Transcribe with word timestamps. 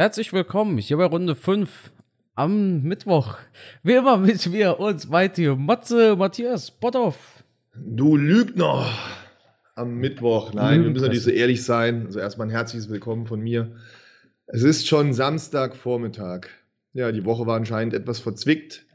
Herzlich 0.00 0.32
willkommen 0.32 0.78
hier 0.78 0.96
bei 0.96 1.04
Runde 1.04 1.36
5 1.36 1.92
am 2.34 2.80
Mittwoch. 2.84 3.36
Wie 3.82 3.92
immer 3.92 4.16
mit 4.16 4.46
mir 4.46 4.80
und 4.80 5.10
Mighty 5.10 5.54
Matze, 5.54 6.16
Matthias 6.16 6.70
Botthoff. 6.70 7.44
Du 7.74 8.16
Lügner! 8.16 8.86
Am 9.74 9.96
Mittwoch. 9.96 10.54
Nein, 10.54 10.84
wir 10.84 10.90
müssen 10.92 11.02
natürlich 11.02 11.24
so 11.24 11.30
ehrlich 11.30 11.62
sein. 11.62 12.06
Also 12.06 12.18
erstmal 12.18 12.46
ein 12.46 12.50
herzliches 12.50 12.88
Willkommen 12.88 13.26
von 13.26 13.40
mir. 13.40 13.76
Es 14.46 14.62
ist 14.62 14.88
schon 14.88 15.12
Samstagvormittag. 15.12 16.46
Ja, 16.94 17.12
die 17.12 17.26
Woche 17.26 17.46
war 17.46 17.56
anscheinend 17.56 17.92
etwas 17.92 18.20
verzwickt 18.20 18.86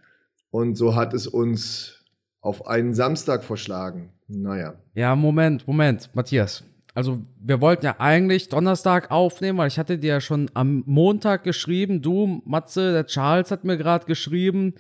und 0.50 0.74
so 0.76 0.96
hat 0.96 1.14
es 1.14 1.28
uns 1.28 2.04
auf 2.42 2.66
einen 2.66 2.96
Samstag 2.96 3.44
verschlagen. 3.44 4.10
Naja. 4.28 4.74
Ja, 4.96 5.16
Moment, 5.16 5.68
Moment, 5.68 6.10
Matthias. 6.16 6.64
Also, 6.96 7.22
wir 7.42 7.60
wollten 7.60 7.86
ja 7.86 7.96
eigentlich 8.00 8.48
Donnerstag 8.48 9.12
aufnehmen, 9.12 9.58
weil 9.58 9.68
ich 9.68 9.78
hatte 9.78 10.00
dir 10.00 10.14
ja 10.14 10.22
schon 10.22 10.50
am 10.54 10.82
Montag 10.86 11.44
geschrieben, 11.44 12.02
du, 12.02 12.42
Matze, 12.46 12.94
der 12.94 13.06
Charles 13.06 13.52
hat 13.52 13.66
mir 13.66 13.76
gerade 13.76 14.06
geschrieben, 14.06 14.76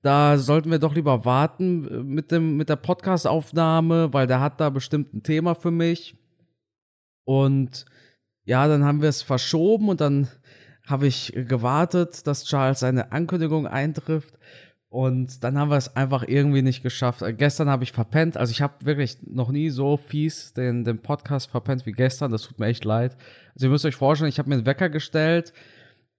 da 0.00 0.38
sollten 0.38 0.70
wir 0.70 0.78
doch 0.78 0.94
lieber 0.94 1.26
warten 1.26 1.86
äh, 1.86 2.02
mit, 2.02 2.30
dem, 2.30 2.56
mit 2.56 2.70
der 2.70 2.76
Podcast-Aufnahme, 2.76 4.14
weil 4.14 4.26
der 4.26 4.40
hat 4.40 4.60
da 4.60 4.70
bestimmt 4.70 5.12
ein 5.12 5.22
Thema 5.22 5.54
für 5.54 5.70
mich. 5.70 6.16
Und 7.24 7.84
ja, 8.44 8.66
dann 8.66 8.84
haben 8.84 9.02
wir 9.02 9.10
es 9.10 9.20
verschoben 9.20 9.90
und 9.90 10.00
dann 10.00 10.28
habe 10.86 11.06
ich 11.06 11.34
gewartet, 11.34 12.26
dass 12.26 12.44
Charles 12.44 12.80
seine 12.80 13.12
Ankündigung 13.12 13.66
eintrifft. 13.66 14.38
Und 14.90 15.44
dann 15.44 15.58
haben 15.58 15.70
wir 15.70 15.76
es 15.76 15.94
einfach 15.96 16.24
irgendwie 16.26 16.62
nicht 16.62 16.82
geschafft. 16.82 17.20
Äh, 17.20 17.34
gestern 17.34 17.68
habe 17.68 17.84
ich 17.84 17.92
verpennt. 17.92 18.36
Also 18.36 18.52
ich 18.52 18.62
habe 18.62 18.86
wirklich 18.86 19.18
noch 19.22 19.50
nie 19.50 19.68
so 19.68 19.98
fies 19.98 20.54
den, 20.54 20.84
den 20.84 21.00
Podcast 21.00 21.50
verpennt 21.50 21.84
wie 21.84 21.92
gestern. 21.92 22.32
Das 22.32 22.42
tut 22.42 22.58
mir 22.58 22.66
echt 22.66 22.84
leid. 22.84 23.16
Also 23.54 23.66
ihr 23.66 23.70
müsst 23.70 23.84
euch 23.84 23.96
vorstellen, 23.96 24.30
ich 24.30 24.38
habe 24.38 24.48
mir 24.48 24.56
einen 24.56 24.66
Wecker 24.66 24.88
gestellt 24.88 25.52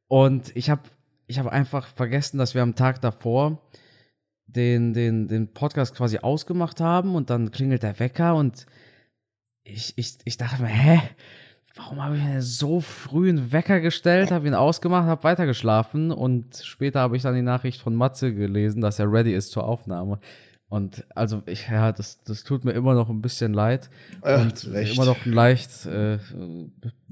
und 0.08 0.56
ich 0.56 0.70
habe 0.70 0.84
ich 1.26 1.40
hab 1.40 1.48
einfach 1.48 1.88
vergessen, 1.88 2.38
dass 2.38 2.56
wir 2.56 2.62
am 2.62 2.76
Tag 2.76 3.02
davor 3.02 3.62
den, 4.48 4.94
den, 4.94 5.28
den 5.28 5.54
Podcast 5.54 5.96
quasi 5.96 6.20
ausgemacht 6.20 6.82
haben 6.82 7.16
und 7.16 7.30
dann 7.30 7.52
klingelt 7.52 7.84
der 7.84 8.00
Wecker 8.00 8.36
und 8.36 8.66
ich, 9.64 9.94
ich, 9.96 10.18
ich 10.26 10.38
dachte 10.38 10.62
mir, 10.62 10.70
hä? 10.70 11.02
Warum 11.80 12.04
habe 12.04 12.18
ich 12.18 12.24
mir 12.24 12.42
so 12.42 12.82
früh 12.82 13.30
einen 13.30 13.54
Wecker 13.54 13.80
gestellt, 13.80 14.32
habe 14.32 14.48
ihn 14.48 14.54
ausgemacht, 14.54 15.08
habe 15.08 15.24
weitergeschlafen 15.24 16.12
und 16.12 16.58
später 16.62 17.00
habe 17.00 17.16
ich 17.16 17.24
dann 17.24 17.36
die 17.36 17.42
Nachricht 17.42 17.82
von 17.82 17.96
Matze 17.96 18.34
gelesen, 18.34 18.82
dass 18.82 19.00
er 19.00 19.12
ready 19.12 19.34
ist 19.34 19.52
zur 19.52 19.64
Aufnahme. 19.64 20.20
Und 20.68 21.06
also 21.16 21.42
ich, 21.46 21.70
ja, 21.70 21.92
das, 21.92 22.22
das 22.24 22.44
tut 22.44 22.66
mir 22.66 22.74
immer 22.74 22.94
noch 22.94 23.10
ein 23.10 23.22
bisschen 23.22 23.54
leid. 23.54 23.90
Ach, 24.22 24.42
und 24.42 24.74
recht. 24.74 24.94
immer 24.94 25.06
noch 25.06 25.26
ein 25.26 25.32
leicht 25.32 25.86
äh, 25.86 26.18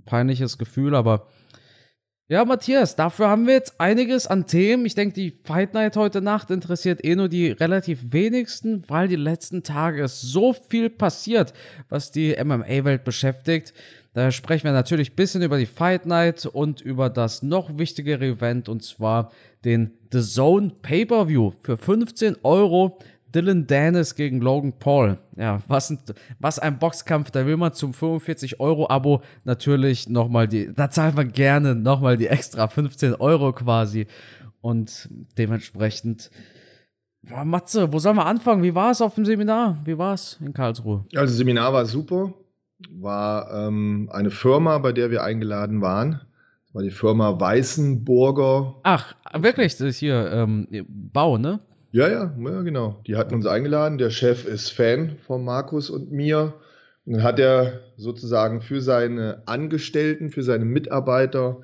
peinliches 0.05 0.57
Gefühl, 0.57 0.95
aber 0.95 1.27
ja, 2.29 2.43
Matthias, 2.43 2.97
dafür 2.97 3.29
haben 3.29 3.47
wir 3.47 3.53
jetzt 3.53 3.79
einiges 3.79 4.27
an 4.27 4.47
Themen. 4.47 4.85
Ich 4.85 4.95
denke, 4.95 5.13
die 5.13 5.31
Fight 5.31 5.73
Night 5.73 5.95
heute 5.95 6.21
Nacht 6.21 6.51
interessiert 6.51 7.01
eh 7.05 7.15
nur 7.15 7.29
die 7.29 7.51
relativ 7.51 8.11
wenigsten, 8.11 8.83
weil 8.89 9.07
die 9.07 9.15
letzten 9.15 9.63
Tage 9.63 10.03
ist 10.03 10.21
so 10.23 10.51
viel 10.51 10.89
passiert, 10.89 11.53
was 11.87 12.11
die 12.11 12.35
MMA-Welt 12.37 13.05
beschäftigt. 13.05 13.73
Da 14.17 14.31
sprechen 14.31 14.63
wir 14.63 14.71
natürlich 14.71 15.11
ein 15.11 15.15
bisschen 15.15 15.43
über 15.43 15.59
die 15.59 15.67
Fight 15.67 16.07
Night 16.07 16.47
und 16.47 16.81
über 16.81 17.07
das 17.07 17.43
noch 17.43 17.77
wichtigere 17.77 18.25
Event 18.25 18.67
und 18.67 18.81
zwar 18.81 19.31
den 19.63 19.91
The 20.11 20.21
Zone 20.21 20.71
Pay-Per-View 20.81 21.51
für 21.61 21.77
15 21.77 22.37
Euro. 22.41 22.97
Dylan 23.35 23.67
Dennis 23.67 24.15
gegen 24.15 24.41
Logan 24.41 24.73
Paul. 24.79 25.19
Ja, 25.35 25.61
was 25.67 25.91
ein, 25.91 25.99
was 26.39 26.57
ein 26.57 26.79
Boxkampf. 26.79 27.29
Da 27.29 27.45
will 27.45 27.57
man 27.57 27.73
zum 27.73 27.91
45-Euro-Abo 27.91 29.21
natürlich 29.43 30.09
nochmal 30.09 30.47
die, 30.47 30.73
da 30.73 30.89
zahlt 30.89 31.15
man 31.15 31.31
gerne 31.31 31.75
nochmal 31.75 32.17
die 32.17 32.25
extra 32.25 32.67
15 32.67 33.13
Euro 33.13 33.53
quasi. 33.53 34.07
Und 34.61 35.09
dementsprechend, 35.37 36.31
ja, 37.21 37.45
Matze, 37.45 37.93
wo 37.93 37.99
sollen 37.99 38.15
wir 38.15 38.25
anfangen? 38.25 38.63
Wie 38.63 38.73
war 38.73 38.89
es 38.89 38.99
auf 38.99 39.13
dem 39.13 39.25
Seminar? 39.25 39.77
Wie 39.85 39.95
war 39.95 40.15
es 40.15 40.39
in 40.41 40.53
Karlsruhe? 40.53 41.05
Also, 41.13 41.35
Seminar 41.35 41.71
war 41.71 41.85
super 41.85 42.33
war 42.89 43.51
ähm, 43.51 44.09
eine 44.11 44.31
Firma, 44.31 44.77
bei 44.79 44.91
der 44.91 45.11
wir 45.11 45.23
eingeladen 45.23 45.81
waren. 45.81 46.21
Das 46.65 46.75
war 46.75 46.83
die 46.83 46.91
Firma 46.91 47.39
Weißenburger. 47.39 48.75
Ach, 48.83 49.15
wirklich? 49.33 49.77
Das 49.77 49.87
ist 49.87 49.97
hier 49.97 50.31
ähm, 50.31 50.67
Bau, 50.87 51.37
ne? 51.37 51.59
Ja, 51.91 52.07
ja, 52.09 52.33
ja, 52.37 52.61
genau. 52.61 52.97
Die 53.07 53.15
hatten 53.15 53.33
uns 53.33 53.45
eingeladen. 53.45 53.97
Der 53.97 54.09
Chef 54.09 54.45
ist 54.45 54.69
Fan 54.69 55.17
von 55.25 55.43
Markus 55.43 55.89
und 55.89 56.11
mir. 56.11 56.53
Und 57.05 57.13
dann 57.13 57.23
hat 57.23 57.39
er 57.39 57.79
sozusagen 57.95 58.61
für 58.61 58.81
seine 58.81 59.41
Angestellten, 59.45 60.29
für 60.29 60.43
seine 60.43 60.65
Mitarbeiter 60.65 61.61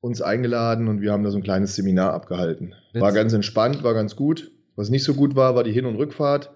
uns 0.00 0.20
eingeladen 0.20 0.88
und 0.88 1.00
wir 1.00 1.12
haben 1.12 1.22
da 1.22 1.30
so 1.30 1.36
ein 1.36 1.44
kleines 1.44 1.76
Seminar 1.76 2.12
abgehalten. 2.12 2.74
War 2.92 3.12
ganz 3.12 3.34
entspannt, 3.34 3.84
war 3.84 3.94
ganz 3.94 4.16
gut. 4.16 4.50
Was 4.74 4.90
nicht 4.90 5.04
so 5.04 5.14
gut 5.14 5.36
war, 5.36 5.54
war 5.54 5.62
die 5.62 5.70
Hin- 5.70 5.84
und 5.84 5.94
Rückfahrt. 5.94 6.50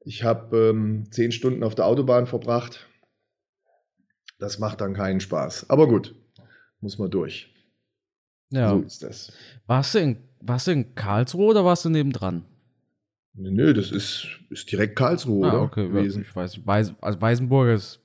Ich 0.00 0.24
habe 0.24 0.70
ähm, 0.70 1.04
zehn 1.10 1.30
Stunden 1.30 1.62
auf 1.62 1.76
der 1.76 1.86
Autobahn 1.86 2.26
verbracht 2.26 2.88
das 4.42 4.58
macht 4.58 4.80
dann 4.80 4.92
keinen 4.92 5.20
Spaß. 5.20 5.70
Aber 5.70 5.86
gut, 5.86 6.16
muss 6.80 6.98
man 6.98 7.10
durch. 7.10 7.54
Ja. 8.50 8.70
So 8.70 8.80
ist 8.80 9.02
das. 9.02 9.32
Warst 9.66 9.94
du 9.94 10.00
in, 10.00 10.16
warst 10.40 10.66
du 10.66 10.72
in 10.72 10.96
Karlsruhe 10.96 11.50
oder 11.50 11.64
warst 11.64 11.84
du 11.84 11.90
nebendran? 11.90 12.44
Nö, 13.34 13.50
nee, 13.50 13.72
das 13.72 13.92
ist, 13.92 14.26
ist 14.50 14.70
direkt 14.70 14.96
Karlsruhe, 14.96 15.46
ah, 15.46 15.52
oder? 15.52 15.62
Okay, 15.62 15.88
gewesen. 15.88 16.22
ich 16.22 16.34
weiß. 16.34 16.66
Weis, 16.66 16.92
also 17.00 17.20
Weißenburg 17.20 17.68
ist, 17.68 18.00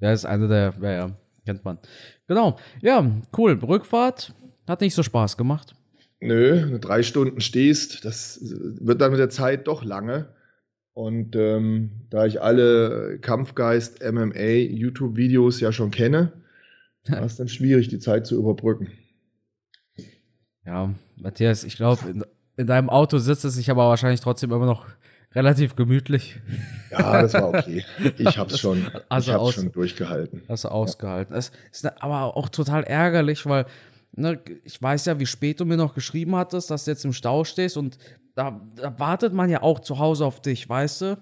ja, 0.00 0.10
ist 0.10 0.24
eine 0.24 0.48
der, 0.48 0.74
ja, 0.80 0.90
ja, 0.90 1.10
kennt 1.44 1.64
man. 1.66 1.78
Genau. 2.26 2.56
Ja, 2.80 3.06
cool. 3.36 3.52
Rückfahrt 3.52 4.34
hat 4.66 4.80
nicht 4.80 4.94
so 4.94 5.02
Spaß 5.02 5.36
gemacht. 5.36 5.74
Nö, 6.18 6.78
drei 6.78 7.02
Stunden 7.02 7.42
stehst, 7.42 8.06
das 8.06 8.40
wird 8.42 9.02
dann 9.02 9.10
mit 9.10 9.20
der 9.20 9.28
Zeit 9.28 9.66
doch 9.66 9.84
lange. 9.84 10.30
Und 10.94 11.34
ähm, 11.34 11.90
da 12.10 12.24
ich 12.24 12.40
alle 12.40 13.18
Kampfgeist 13.20 14.00
MMA 14.00 14.70
YouTube-Videos 14.70 15.60
ja 15.60 15.72
schon 15.72 15.90
kenne, 15.90 16.32
war 17.08 17.24
es 17.24 17.36
dann 17.36 17.48
schwierig, 17.48 17.88
die 17.88 17.98
Zeit 17.98 18.26
zu 18.26 18.36
überbrücken. 18.36 18.92
Ja, 20.64 20.94
Matthias, 21.16 21.64
ich 21.64 21.76
glaube, 21.76 22.08
in, 22.08 22.24
in, 22.56 22.66
deinem 22.68 22.88
Auto 22.88 23.18
sitzt 23.18 23.44
es 23.44 23.54
sich 23.54 23.70
aber 23.70 23.88
wahrscheinlich 23.88 24.20
trotzdem 24.20 24.52
immer 24.52 24.66
noch 24.66 24.86
relativ 25.34 25.74
gemütlich. 25.74 26.40
Ja, 26.90 27.22
das 27.22 27.34
war 27.34 27.48
okay. 27.48 27.84
Ich 28.16 28.38
habe 28.38 28.52
es 28.52 28.60
schon, 28.60 28.86
also 29.08 29.32
ich 29.32 29.36
hab's 29.36 29.54
schon 29.54 29.72
durchgehalten. 29.72 30.42
Hast 30.48 30.64
du 30.64 30.68
ausgehalten. 30.68 31.34
Es 31.34 31.50
ist 31.72 32.02
aber 32.02 32.36
auch 32.36 32.48
total 32.48 32.84
ärgerlich, 32.84 33.44
weil 33.46 33.66
ne, 34.12 34.40
ich 34.62 34.80
weiß 34.80 35.06
ja, 35.06 35.18
wie 35.18 35.26
spät 35.26 35.58
du 35.58 35.64
mir 35.64 35.76
noch 35.76 35.94
geschrieben 35.94 36.36
hattest, 36.36 36.70
dass 36.70 36.84
du 36.84 36.92
jetzt 36.92 37.04
im 37.04 37.12
Stau 37.12 37.44
stehst 37.44 37.76
und 37.76 37.98
da, 38.34 38.60
da, 38.76 38.98
wartet 38.98 39.32
man 39.32 39.50
ja 39.50 39.62
auch 39.62 39.80
zu 39.80 39.98
Hause 39.98 40.24
auf 40.26 40.40
dich, 40.40 40.68
weißt 40.68 41.00
du? 41.02 41.18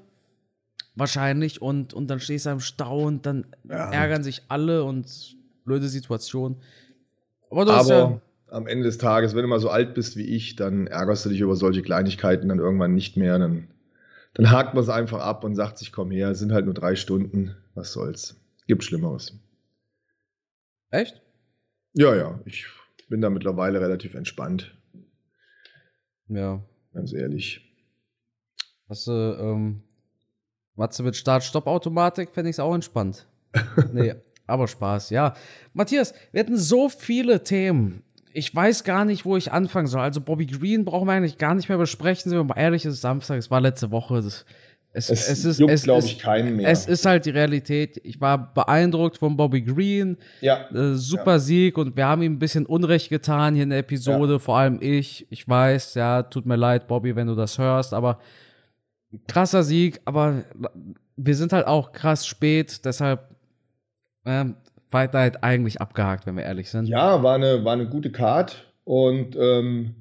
Wahrscheinlich. 0.95 1.61
Und, 1.63 1.95
und 1.95 2.09
dann 2.09 2.21
stehst 2.21 2.47
du 2.47 2.51
im 2.51 2.61
Stau 2.61 3.03
und 3.03 3.27
dann 3.27 3.47
ja. 3.69 3.91
ärgern 3.91 4.23
sich 4.23 4.43
alle 4.49 4.85
und 4.85 5.37
blöde 5.65 5.89
Situation. 5.89 6.57
Aber, 7.51 7.73
Aber 7.73 7.89
ja 7.89 8.21
am 8.53 8.67
Ende 8.67 8.85
des 8.85 8.99
Tages, 8.99 9.35
wenn 9.35 9.43
du 9.43 9.49
mal 9.49 9.61
so 9.61 9.71
alt 9.71 9.95
bist 9.95 10.17
wie 10.17 10.27
ich, 10.27 10.57
dann 10.57 10.87
ärgerst 10.87 11.25
du 11.25 11.31
dich 11.31 11.41
über 11.41 11.57
solche 11.57 11.83
Kleinigkeiten 11.83 12.49
dann 12.49 12.59
irgendwann 12.59 12.95
nicht 12.95 13.17
mehr. 13.17 13.39
Dann, 13.39 13.69
dann 14.35 14.51
hakt 14.51 14.75
man 14.75 14.83
es 14.83 14.91
einfach 14.91 15.21
ab 15.21 15.43
und 15.45 15.55
sagt 15.55 15.79
sich, 15.79 15.91
komm 15.91 16.11
her, 16.11 16.31
es 16.31 16.39
sind 16.39 16.53
halt 16.53 16.67
nur 16.67 16.75
drei 16.75 16.95
Stunden, 16.95 17.57
was 17.75 17.93
soll's. 17.93 18.37
Gibt 18.67 18.85
Schlimmeres. 18.85 19.35
Echt? 20.91 21.23
Ja, 21.95 22.15
ja, 22.15 22.41
ich 22.45 22.67
bin 23.09 23.21
da 23.21 23.31
mittlerweile 23.31 23.81
relativ 23.81 24.15
entspannt. 24.15 24.75
Ja, 26.29 26.63
ganz 26.93 27.13
ehrlich. 27.13 27.61
Hast 28.89 29.07
du, 29.07 29.13
ähm, 29.13 29.83
Matze 30.75 31.03
mit 31.03 31.17
Start-Stopp-Automatik, 31.17 32.31
fände 32.31 32.51
ich 32.51 32.55
es 32.55 32.61
auch 32.61 32.75
entspannt. 32.75 33.27
nee, 33.93 34.15
aber 34.47 34.69
Spaß, 34.69 35.11
ja. 35.11 35.35
Matthias, 35.73 36.15
wir 36.33 36.41
hatten 36.41 36.57
so 36.57 36.89
viele 36.89 37.43
Themen. 37.45 38.03
Ich 38.35 38.55
weiß 38.55 38.85
gar 38.85 39.05
nicht, 39.05 39.27
wo 39.27 39.37
ich 39.37 39.53
anfangen 39.53 39.87
soll. 39.87 40.01
Also 40.01 40.23
Bobby 40.23 40.47
Green 40.47 40.87
brauchen 40.87 41.07
wir 41.07 41.13
eigentlich 41.13 41.37
gar 41.37 41.55
nicht 41.55 41.69
mehr 41.69 41.77
besprechen. 41.77 42.31
Sind 42.31 42.39
wir 42.39 42.45
mal 42.45 42.59
ehrlich, 42.59 42.87
es 42.87 42.95
ist 42.95 43.01
Samstag, 43.03 43.37
es 43.39 43.51
war 43.51 43.61
letzte 43.61 43.91
Woche. 43.91 44.23
Das, 44.23 44.47
es, 44.95 45.09
es, 45.09 45.29
es 45.29 45.45
ist, 45.45 45.61
es, 45.61 45.83
glaube 45.85 46.05
ich, 46.05 46.19
keinen 46.19 46.57
mehr. 46.57 46.69
Es 46.69 46.87
ist 46.87 47.07
halt 47.07 47.25
die 47.25 47.31
Realität. 47.31 47.99
Ich 48.05 48.21
war 48.21 48.53
beeindruckt 48.53 49.17
von 49.17 49.37
Bobby 49.37 49.63
Green. 49.63 50.19
Ja. 50.43 50.69
Äh, 50.71 50.97
super 50.97 51.33
ja. 51.33 51.39
Sieg 51.39 51.79
und 51.79 51.97
wir 51.97 52.07
haben 52.07 52.21
ihm 52.21 52.35
ein 52.35 52.39
bisschen 52.39 52.67
Unrecht 52.67 53.09
getan 53.09 53.55
hier 53.55 53.63
in 53.63 53.71
der 53.71 53.79
Episode, 53.79 54.35
ja. 54.35 54.39
vor 54.39 54.59
allem 54.59 54.79
ich. 54.83 55.27
Ich 55.31 55.49
weiß, 55.49 55.95
ja, 55.95 56.23
tut 56.23 56.45
mir 56.45 56.57
leid, 56.57 56.89
Bobby, 56.89 57.17
wenn 57.17 57.27
du 57.27 57.35
das 57.35 57.59
hörst, 57.59 57.95
aber 57.95 58.19
krasser 59.29 59.63
Sieg, 59.63 60.01
aber 60.05 60.45
wir 61.17 61.35
sind 61.37 61.55
halt 61.55 61.67
auch 61.67 61.93
krass 61.93 62.27
spät, 62.27 62.85
deshalb 62.85 63.35
ähm, 64.27 64.57
Fight 64.91 65.15
Night 65.15 65.43
eigentlich 65.43 65.81
abgehakt, 65.81 66.27
wenn 66.27 66.37
wir 66.37 66.45
ehrlich 66.45 66.69
sind. 66.71 66.87
Ja, 66.87 67.23
war 67.23 67.37
eine, 67.37 67.65
war 67.65 67.73
eine 67.73 67.89
gute 67.89 68.13
Card 68.13 68.71
und 68.85 69.37
ähm, 69.37 69.95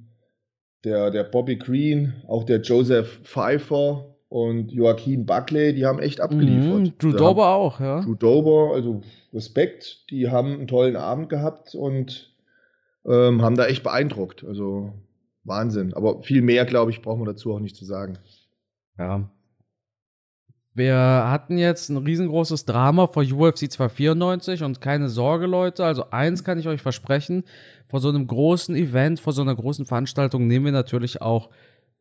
der, 0.83 1.11
der 1.11 1.23
Bobby 1.23 1.55
Green, 1.55 2.21
auch 2.27 2.43
der 2.43 2.59
Joseph 2.59 3.21
Pfeiffer, 3.23 4.10
und 4.31 4.71
Joaquin 4.71 5.25
Buckley, 5.25 5.73
die 5.73 5.85
haben 5.85 5.99
echt 5.99 6.21
abgeliefert. 6.21 6.79
Mhm, 6.79 6.97
Drew 6.97 7.11
Dober 7.11 7.49
auch, 7.49 7.81
ja. 7.81 7.99
Drew 7.99 8.15
Dober, 8.15 8.71
also 8.73 9.01
Respekt, 9.33 10.09
die 10.09 10.29
haben 10.29 10.53
einen 10.53 10.67
tollen 10.67 10.95
Abend 10.95 11.27
gehabt 11.27 11.75
und 11.75 12.33
ähm, 13.05 13.41
haben 13.41 13.57
da 13.57 13.65
echt 13.65 13.83
beeindruckt. 13.83 14.45
Also 14.45 14.93
Wahnsinn. 15.43 15.93
Aber 15.95 16.23
viel 16.23 16.41
mehr, 16.41 16.63
glaube 16.63 16.91
ich, 16.91 17.01
brauchen 17.01 17.19
wir 17.19 17.25
dazu 17.25 17.53
auch 17.53 17.59
nicht 17.59 17.75
zu 17.75 17.83
sagen. 17.83 18.19
Ja. 18.97 19.29
Wir 20.73 20.95
hatten 20.95 21.57
jetzt 21.57 21.89
ein 21.89 21.97
riesengroßes 21.97 22.63
Drama 22.63 23.07
vor 23.07 23.23
UFC 23.23 23.69
294 23.69 24.63
und 24.63 24.79
keine 24.79 25.09
Sorge, 25.09 25.45
Leute. 25.45 25.83
Also 25.83 26.09
eins 26.11 26.45
kann 26.45 26.57
ich 26.57 26.69
euch 26.69 26.81
versprechen, 26.81 27.43
vor 27.89 27.99
so 27.99 28.07
einem 28.07 28.27
großen 28.27 28.75
Event, 28.75 29.19
vor 29.19 29.33
so 29.33 29.41
einer 29.41 29.55
großen 29.55 29.85
Veranstaltung 29.85 30.47
nehmen 30.47 30.63
wir 30.63 30.71
natürlich 30.71 31.21
auch 31.21 31.49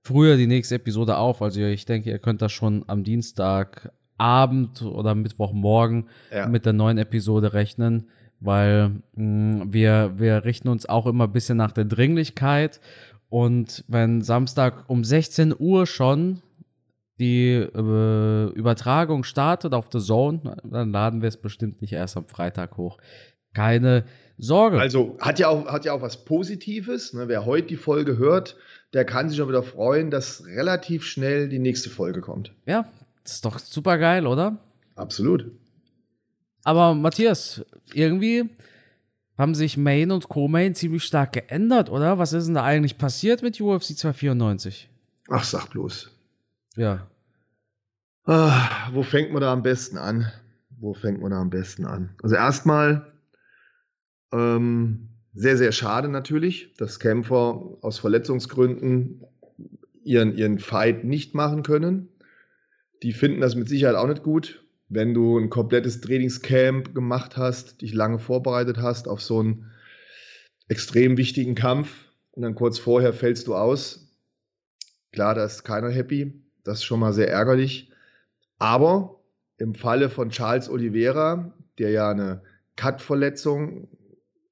früher 0.02 0.36
die 0.36 0.46
nächste 0.46 0.76
Episode 0.76 1.16
auf. 1.16 1.42
Also 1.42 1.60
ich 1.60 1.84
denke, 1.84 2.10
ihr 2.10 2.18
könnt 2.18 2.42
das 2.42 2.52
schon 2.52 2.84
am 2.86 3.04
Dienstagabend 3.04 4.82
oder 4.82 5.14
Mittwochmorgen 5.14 6.08
ja. 6.32 6.46
mit 6.46 6.66
der 6.66 6.72
neuen 6.72 6.98
Episode 6.98 7.52
rechnen, 7.52 8.08
weil 8.40 9.02
mh, 9.14 9.64
mm, 9.64 9.72
wir, 9.72 10.12
wir 10.18 10.44
richten 10.44 10.68
uns 10.68 10.86
auch 10.86 11.06
immer 11.06 11.24
ein 11.24 11.32
bisschen 11.32 11.58
nach 11.58 11.72
der 11.72 11.84
Dringlichkeit. 11.84 12.80
Und 13.28 13.84
wenn 13.86 14.22
Samstag 14.22 14.84
um 14.88 15.04
16 15.04 15.54
Uhr 15.56 15.86
schon 15.86 16.42
die 17.20 17.52
äh, 17.52 18.52
Übertragung 18.54 19.24
startet 19.24 19.74
auf 19.74 19.88
The 19.92 20.00
Zone, 20.00 20.56
dann 20.64 20.90
laden 20.90 21.20
wir 21.20 21.28
es 21.28 21.36
bestimmt 21.36 21.82
nicht 21.82 21.92
erst 21.92 22.16
am 22.16 22.26
Freitag 22.26 22.78
hoch. 22.78 22.98
Keine 23.52 24.04
Sorge. 24.40 24.80
Also 24.80 25.16
hat 25.20 25.38
ja 25.38 25.48
auch, 25.48 25.66
hat 25.66 25.84
ja 25.84 25.92
auch 25.92 26.02
was 26.02 26.24
Positives. 26.24 27.12
Ne? 27.12 27.28
Wer 27.28 27.44
heute 27.44 27.68
die 27.68 27.76
Folge 27.76 28.18
hört, 28.18 28.56
der 28.92 29.04
kann 29.04 29.28
sich 29.28 29.38
schon 29.38 29.48
wieder 29.48 29.62
freuen, 29.62 30.10
dass 30.10 30.44
relativ 30.46 31.04
schnell 31.04 31.48
die 31.48 31.58
nächste 31.58 31.90
Folge 31.90 32.20
kommt. 32.20 32.52
Ja, 32.66 32.88
das 33.22 33.34
ist 33.34 33.44
doch 33.44 33.58
super 33.58 33.98
geil, 33.98 34.26
oder? 34.26 34.58
Absolut. 34.96 35.50
Aber 36.64 36.94
Matthias, 36.94 37.64
irgendwie 37.92 38.48
haben 39.38 39.54
sich 39.54 39.76
Main 39.76 40.10
und 40.10 40.28
Co-Main 40.28 40.74
ziemlich 40.74 41.04
stark 41.04 41.32
geändert, 41.32 41.88
oder? 41.88 42.18
Was 42.18 42.32
ist 42.32 42.46
denn 42.46 42.54
da 42.54 42.64
eigentlich 42.64 42.98
passiert 42.98 43.42
mit 43.42 43.60
UFC 43.60 43.96
294? 43.96 44.90
Ach, 45.30 45.44
sag 45.44 45.70
bloß. 45.70 46.10
Ja. 46.76 47.06
Ah, 48.24 48.90
wo 48.92 49.02
fängt 49.02 49.32
man 49.32 49.40
da 49.40 49.52
am 49.52 49.62
besten 49.62 49.96
an? 49.96 50.30
Wo 50.78 50.92
fängt 50.92 51.20
man 51.20 51.30
da 51.30 51.40
am 51.40 51.50
besten 51.50 51.86
an? 51.86 52.10
Also 52.22 52.36
erstmal 52.36 53.10
ähm, 54.32 55.08
sehr, 55.32 55.56
sehr 55.56 55.72
schade 55.72 56.08
natürlich, 56.08 56.74
dass 56.76 56.98
Kämpfer 56.98 57.78
aus 57.82 57.98
Verletzungsgründen 57.98 59.24
ihren, 60.04 60.36
ihren 60.36 60.58
Fight 60.58 61.04
nicht 61.04 61.34
machen 61.34 61.62
können. 61.62 62.08
Die 63.02 63.12
finden 63.12 63.40
das 63.40 63.54
mit 63.54 63.68
Sicherheit 63.68 63.96
auch 63.96 64.08
nicht 64.08 64.22
gut, 64.22 64.64
wenn 64.88 65.14
du 65.14 65.38
ein 65.38 65.50
komplettes 65.50 66.00
Trainingscamp 66.00 66.94
gemacht 66.94 67.36
hast, 67.36 67.80
dich 67.80 67.94
lange 67.94 68.18
vorbereitet 68.18 68.78
hast 68.78 69.08
auf 69.08 69.22
so 69.22 69.38
einen 69.40 69.70
extrem 70.68 71.16
wichtigen 71.16 71.54
Kampf 71.54 72.10
und 72.32 72.42
dann 72.42 72.54
kurz 72.54 72.78
vorher 72.78 73.12
fällst 73.12 73.46
du 73.46 73.54
aus. 73.54 74.16
Klar, 75.12 75.34
da 75.34 75.44
ist 75.44 75.64
keiner 75.64 75.90
happy. 75.90 76.44
Das 76.64 76.78
ist 76.78 76.84
schon 76.84 77.00
mal 77.00 77.12
sehr 77.12 77.30
ärgerlich. 77.30 77.92
Aber 78.58 79.22
im 79.58 79.74
Falle 79.74 80.10
von 80.10 80.30
Charles 80.30 80.68
Oliveira, 80.68 81.54
der 81.78 81.90
ja 81.90 82.10
eine 82.10 82.42
Cut-Verletzung 82.76 83.88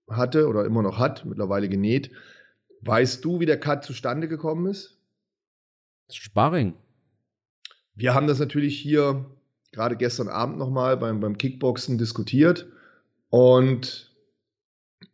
hatte 0.09 0.49
oder 0.49 0.65
immer 0.65 0.83
noch 0.83 0.99
hat, 0.99 1.25
mittlerweile 1.25 1.69
genäht, 1.69 2.11
weißt 2.83 3.25
du, 3.25 3.41
wie 3.41 3.47
der 3.47 3.61
Cut 3.61 3.85
zustande 3.85 4.29
gekommen 4.29 4.67
ist? 4.67 4.99
Sparring. 6.11 6.75
Wir 7.95 8.15
haben 8.15 8.27
das 8.27 8.39
natürlich 8.39 8.79
hier 8.79 9.27
gerade 9.73 9.97
gestern 9.97 10.29
Abend 10.29 10.59
nochmal 10.59 10.97
beim, 10.97 11.21
beim 11.21 11.37
Kickboxen 11.37 11.99
diskutiert. 11.99 12.67
Und 13.29 14.17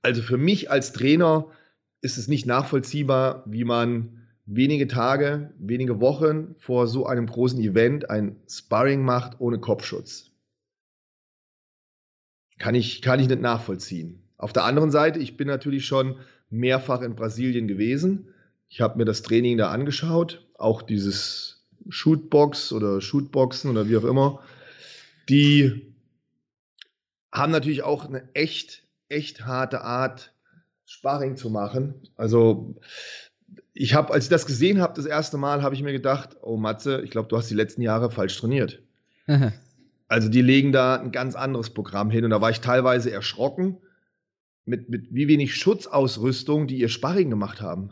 also 0.03 0.23
für 0.23 0.37
mich 0.37 0.71
als 0.71 0.93
Trainer 0.93 1.47
ist 2.01 2.19
es 2.19 2.29
nicht 2.29 2.47
nachvollziehbar, 2.47 3.43
wie 3.47 3.65
man 3.65 4.29
wenige 4.47 4.87
Tage, 4.87 5.55
wenige 5.59 6.01
Wochen 6.01 6.55
vor 6.59 6.87
so 6.87 7.07
einem 7.07 7.27
großen 7.27 7.61
Event 7.61 8.11
ein 8.11 8.37
Sparring 8.49 9.03
macht 9.03 9.41
ohne 9.41 9.59
Kopfschutz. 9.59 10.31
Kann 12.59 12.75
ich, 12.75 13.03
kann 13.03 13.19
ich 13.19 13.29
nicht 13.29 13.41
nachvollziehen. 13.41 14.24
Auf 14.45 14.53
der 14.53 14.65
anderen 14.65 14.91
Seite, 14.91 15.21
ich 15.21 15.39
bin 15.39 15.49
natürlich 15.49 15.87
schon 15.87 16.19
mehrfach 16.51 17.01
in 17.01 17.15
Brasilien 17.15 17.67
gewesen. 17.67 18.29
Ich 18.69 18.83
habe 18.83 18.99
mir 18.99 19.07
das 19.07 19.23
Training 19.23 19.57
da 19.57 19.71
angeschaut, 19.71 20.47
auch 20.59 20.83
dieses 20.83 21.65
Shootbox 21.89 22.71
oder 22.75 23.01
Shootboxen 23.01 23.71
oder 23.71 23.89
wie 23.89 23.97
auch 23.97 24.05
immer. 24.05 24.43
Die 25.31 25.95
haben 27.33 27.53
natürlich 27.53 27.85
auch 27.85 28.05
eine 28.05 28.29
echt, 28.35 28.87
echt 29.09 29.47
harte 29.47 29.81
Art, 29.81 30.35
Sparring 30.85 31.39
zu 31.39 31.49
machen. 31.49 31.95
Also 32.15 32.77
ich 33.73 33.95
habe, 33.95 34.13
als 34.13 34.25
ich 34.25 34.31
das 34.31 34.45
gesehen 34.45 34.79
habe, 34.79 34.93
das 34.95 35.07
erste 35.07 35.39
Mal, 35.39 35.63
habe 35.63 35.75
ich 35.75 35.83
mir 35.83 35.93
gedacht, 35.93 36.37
oh 36.43 36.59
Matze, 36.59 37.01
ich 37.01 37.11
glaube, 37.11 37.29
du 37.29 37.39
hast 37.39 37.49
die 37.49 37.55
letzten 37.55 37.81
Jahre 37.81 38.11
falsch 38.11 38.39
trainiert. 38.39 38.83
also 40.09 40.29
die 40.29 40.43
legen 40.43 40.71
da 40.71 40.97
ein 40.97 41.13
ganz 41.13 41.35
anderes 41.35 41.71
Programm 41.71 42.11
hin 42.11 42.25
und 42.25 42.31
da 42.31 42.43
war 42.43 42.51
ich 42.51 42.61
teilweise 42.61 43.11
erschrocken 43.11 43.79
mit, 44.65 44.89
mit 44.89 45.13
wie 45.13 45.29
wenig 45.29 45.55
Schutzausrüstung, 45.55 46.67
die 46.67 46.79
ihr 46.79 46.89
Sparring 46.89 47.31
gemacht 47.31 47.61
haben. 47.61 47.91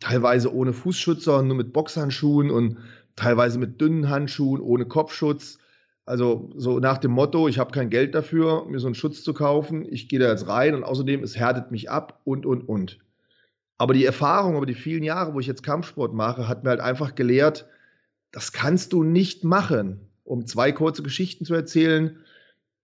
Teilweise 0.00 0.54
ohne 0.54 0.72
Fußschützer, 0.72 1.42
nur 1.42 1.56
mit 1.56 1.72
Boxhandschuhen 1.72 2.50
und 2.50 2.78
teilweise 3.16 3.58
mit 3.58 3.80
dünnen 3.80 4.08
Handschuhen, 4.08 4.60
ohne 4.60 4.86
Kopfschutz. 4.86 5.58
Also 6.06 6.50
so 6.56 6.80
nach 6.80 6.98
dem 6.98 7.10
Motto, 7.10 7.48
ich 7.48 7.58
habe 7.58 7.70
kein 7.70 7.90
Geld 7.90 8.14
dafür, 8.14 8.66
mir 8.66 8.80
so 8.80 8.86
einen 8.86 8.94
Schutz 8.94 9.22
zu 9.22 9.34
kaufen, 9.34 9.86
ich 9.88 10.08
gehe 10.08 10.18
da 10.18 10.30
jetzt 10.30 10.48
rein 10.48 10.74
und 10.74 10.84
außerdem, 10.84 11.22
es 11.22 11.36
härtet 11.36 11.70
mich 11.70 11.90
ab 11.90 12.20
und, 12.24 12.46
und, 12.46 12.68
und. 12.68 12.98
Aber 13.78 13.94
die 13.94 14.04
Erfahrung 14.04 14.56
über 14.56 14.66
die 14.66 14.74
vielen 14.74 15.02
Jahre, 15.02 15.34
wo 15.34 15.40
ich 15.40 15.46
jetzt 15.46 15.62
Kampfsport 15.62 16.12
mache, 16.12 16.48
hat 16.48 16.64
mir 16.64 16.70
halt 16.70 16.80
einfach 16.80 17.14
gelehrt, 17.14 17.66
das 18.32 18.52
kannst 18.52 18.92
du 18.92 19.02
nicht 19.02 19.44
machen. 19.44 20.00
Um 20.24 20.46
zwei 20.46 20.70
kurze 20.70 21.02
Geschichten 21.02 21.44
zu 21.44 21.54
erzählen. 21.54 22.18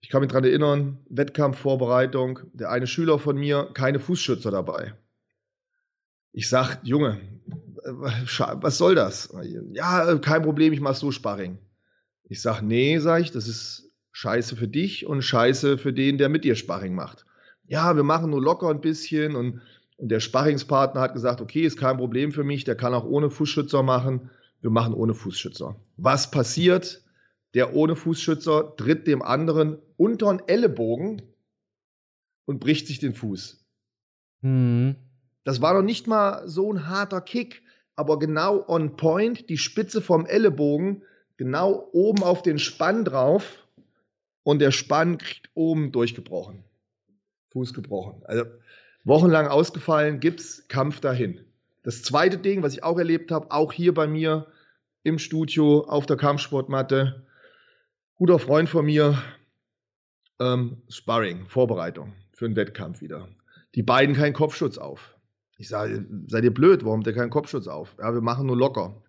Ich 0.00 0.08
kann 0.08 0.20
mich 0.20 0.28
daran 0.28 0.44
erinnern, 0.44 0.98
Wettkampfvorbereitung, 1.08 2.40
der 2.52 2.70
eine 2.70 2.86
Schüler 2.86 3.18
von 3.18 3.36
mir, 3.36 3.70
keine 3.74 3.98
Fußschützer 3.98 4.50
dabei. 4.50 4.94
Ich 6.32 6.48
sag, 6.48 6.80
Junge, 6.82 7.20
was 7.84 8.78
soll 8.78 8.94
das? 8.94 9.34
Ja, 9.72 10.16
kein 10.18 10.42
Problem, 10.42 10.72
ich 10.72 10.80
mach 10.80 10.94
so 10.94 11.10
Sparring. 11.10 11.58
Ich 12.28 12.42
sag, 12.42 12.60
nee, 12.62 12.98
sag 12.98 13.22
ich, 13.22 13.32
das 13.32 13.48
ist 13.48 13.90
scheiße 14.12 14.56
für 14.56 14.68
dich 14.68 15.06
und 15.06 15.22
scheiße 15.22 15.78
für 15.78 15.92
den, 15.92 16.18
der 16.18 16.28
mit 16.28 16.44
dir 16.44 16.56
Sparring 16.56 16.94
macht. 16.94 17.24
Ja, 17.66 17.96
wir 17.96 18.04
machen 18.04 18.30
nur 18.30 18.42
locker 18.42 18.68
ein 18.68 18.80
bisschen 18.80 19.34
und 19.34 19.60
und 19.98 20.10
der 20.10 20.20
Sparringspartner 20.20 21.00
hat 21.00 21.14
gesagt, 21.14 21.40
okay, 21.40 21.62
ist 21.62 21.78
kein 21.78 21.96
Problem 21.96 22.32
für 22.32 22.44
mich, 22.44 22.64
der 22.64 22.76
kann 22.76 22.94
auch 22.94 23.04
ohne 23.04 23.30
Fußschützer 23.30 23.82
machen. 23.82 24.30
Wir 24.60 24.70
machen 24.70 24.94
ohne 24.94 25.14
Fußschützer. 25.14 25.76
Was 25.96 26.30
passiert? 26.30 27.02
Der 27.56 27.74
ohne 27.74 27.96
Fußschützer 27.96 28.76
tritt 28.76 29.06
dem 29.06 29.22
anderen 29.22 29.78
unter 29.96 30.30
den 30.30 30.46
Ellenbogen 30.46 31.22
und 32.44 32.60
bricht 32.60 32.86
sich 32.86 32.98
den 32.98 33.14
Fuß. 33.14 33.64
Mhm. 34.42 34.96
Das 35.42 35.62
war 35.62 35.72
noch 35.72 35.82
nicht 35.82 36.06
mal 36.06 36.46
so 36.46 36.70
ein 36.70 36.86
harter 36.86 37.22
Kick, 37.22 37.62
aber 37.94 38.18
genau 38.18 38.62
on 38.68 38.96
point, 38.96 39.48
die 39.48 39.56
Spitze 39.56 40.02
vom 40.02 40.26
Ellenbogen, 40.26 41.02
genau 41.38 41.88
oben 41.92 42.22
auf 42.22 42.42
den 42.42 42.58
Spann 42.58 43.06
drauf 43.06 43.66
und 44.42 44.58
der 44.58 44.70
Spann 44.70 45.16
kriegt 45.16 45.48
oben 45.54 45.92
durchgebrochen. 45.92 46.62
Fuß 47.52 47.72
gebrochen. 47.72 48.22
Also 48.26 48.44
wochenlang 49.04 49.46
ausgefallen, 49.46 50.20
Gips, 50.20 50.68
Kampf 50.68 51.00
dahin. 51.00 51.40
Das 51.82 52.02
zweite 52.02 52.36
Ding, 52.36 52.62
was 52.62 52.74
ich 52.74 52.84
auch 52.84 52.98
erlebt 52.98 53.30
habe, 53.30 53.50
auch 53.50 53.72
hier 53.72 53.94
bei 53.94 54.06
mir 54.06 54.46
im 55.04 55.18
Studio 55.18 55.86
auf 55.88 56.04
der 56.04 56.18
Kampfsportmatte, 56.18 57.25
guter 58.16 58.38
Freund 58.38 58.68
von 58.68 58.86
mir, 58.86 59.22
ähm, 60.40 60.82
Sparring, 60.88 61.46
Vorbereitung 61.46 62.14
für 62.32 62.46
einen 62.46 62.56
Wettkampf 62.56 63.00
wieder. 63.02 63.28
Die 63.74 63.82
beiden 63.82 64.16
keinen 64.16 64.32
Kopfschutz 64.32 64.78
auf. 64.78 65.14
Ich 65.58 65.68
sage, 65.68 66.06
seid 66.26 66.44
ihr 66.44 66.52
blöd, 66.52 66.84
warum 66.84 67.00
habt 67.00 67.06
ihr 67.06 67.12
keinen 67.14 67.30
Kopfschutz 67.30 67.66
auf? 67.66 67.94
Ja, 67.98 68.12
wir 68.14 68.22
machen 68.22 68.46
nur 68.46 68.56
locker. 68.56 69.02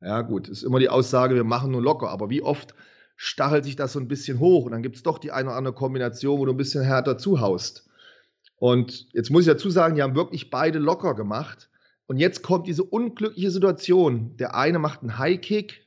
Ja, 0.00 0.22
gut, 0.22 0.48
ist 0.48 0.62
immer 0.62 0.78
die 0.78 0.88
Aussage, 0.88 1.34
wir 1.34 1.44
machen 1.44 1.70
nur 1.70 1.82
locker. 1.82 2.10
Aber 2.10 2.30
wie 2.30 2.42
oft 2.42 2.74
stachelt 3.16 3.64
sich 3.64 3.76
das 3.76 3.92
so 3.92 4.00
ein 4.00 4.08
bisschen 4.08 4.40
hoch 4.40 4.64
und 4.64 4.72
dann 4.72 4.82
gibt 4.82 4.96
es 4.96 5.02
doch 5.02 5.18
die 5.18 5.30
eine 5.30 5.48
oder 5.48 5.56
andere 5.56 5.74
Kombination, 5.74 6.40
wo 6.40 6.46
du 6.46 6.52
ein 6.52 6.56
bisschen 6.56 6.82
härter 6.82 7.18
zuhaust. 7.18 7.88
Und 8.56 9.12
jetzt 9.12 9.30
muss 9.30 9.42
ich 9.42 9.52
dazu 9.52 9.70
sagen, 9.70 9.94
die 9.94 10.02
haben 10.02 10.16
wirklich 10.16 10.50
beide 10.50 10.78
locker 10.78 11.14
gemacht. 11.14 11.70
Und 12.06 12.16
jetzt 12.16 12.42
kommt 12.42 12.66
diese 12.66 12.82
unglückliche 12.82 13.50
Situation. 13.50 14.36
Der 14.38 14.54
eine 14.56 14.80
macht 14.80 15.02
einen 15.02 15.18
High-Kick 15.18 15.86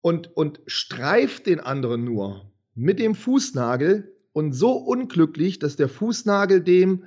und, 0.00 0.36
und 0.36 0.60
streift 0.66 1.46
den 1.46 1.60
anderen 1.60 2.04
nur 2.04 2.50
mit 2.74 2.98
dem 2.98 3.14
Fußnagel 3.14 4.14
und 4.32 4.52
so 4.52 4.72
unglücklich, 4.72 5.58
dass 5.58 5.76
der 5.76 5.88
Fußnagel 5.88 6.60
dem 6.60 7.04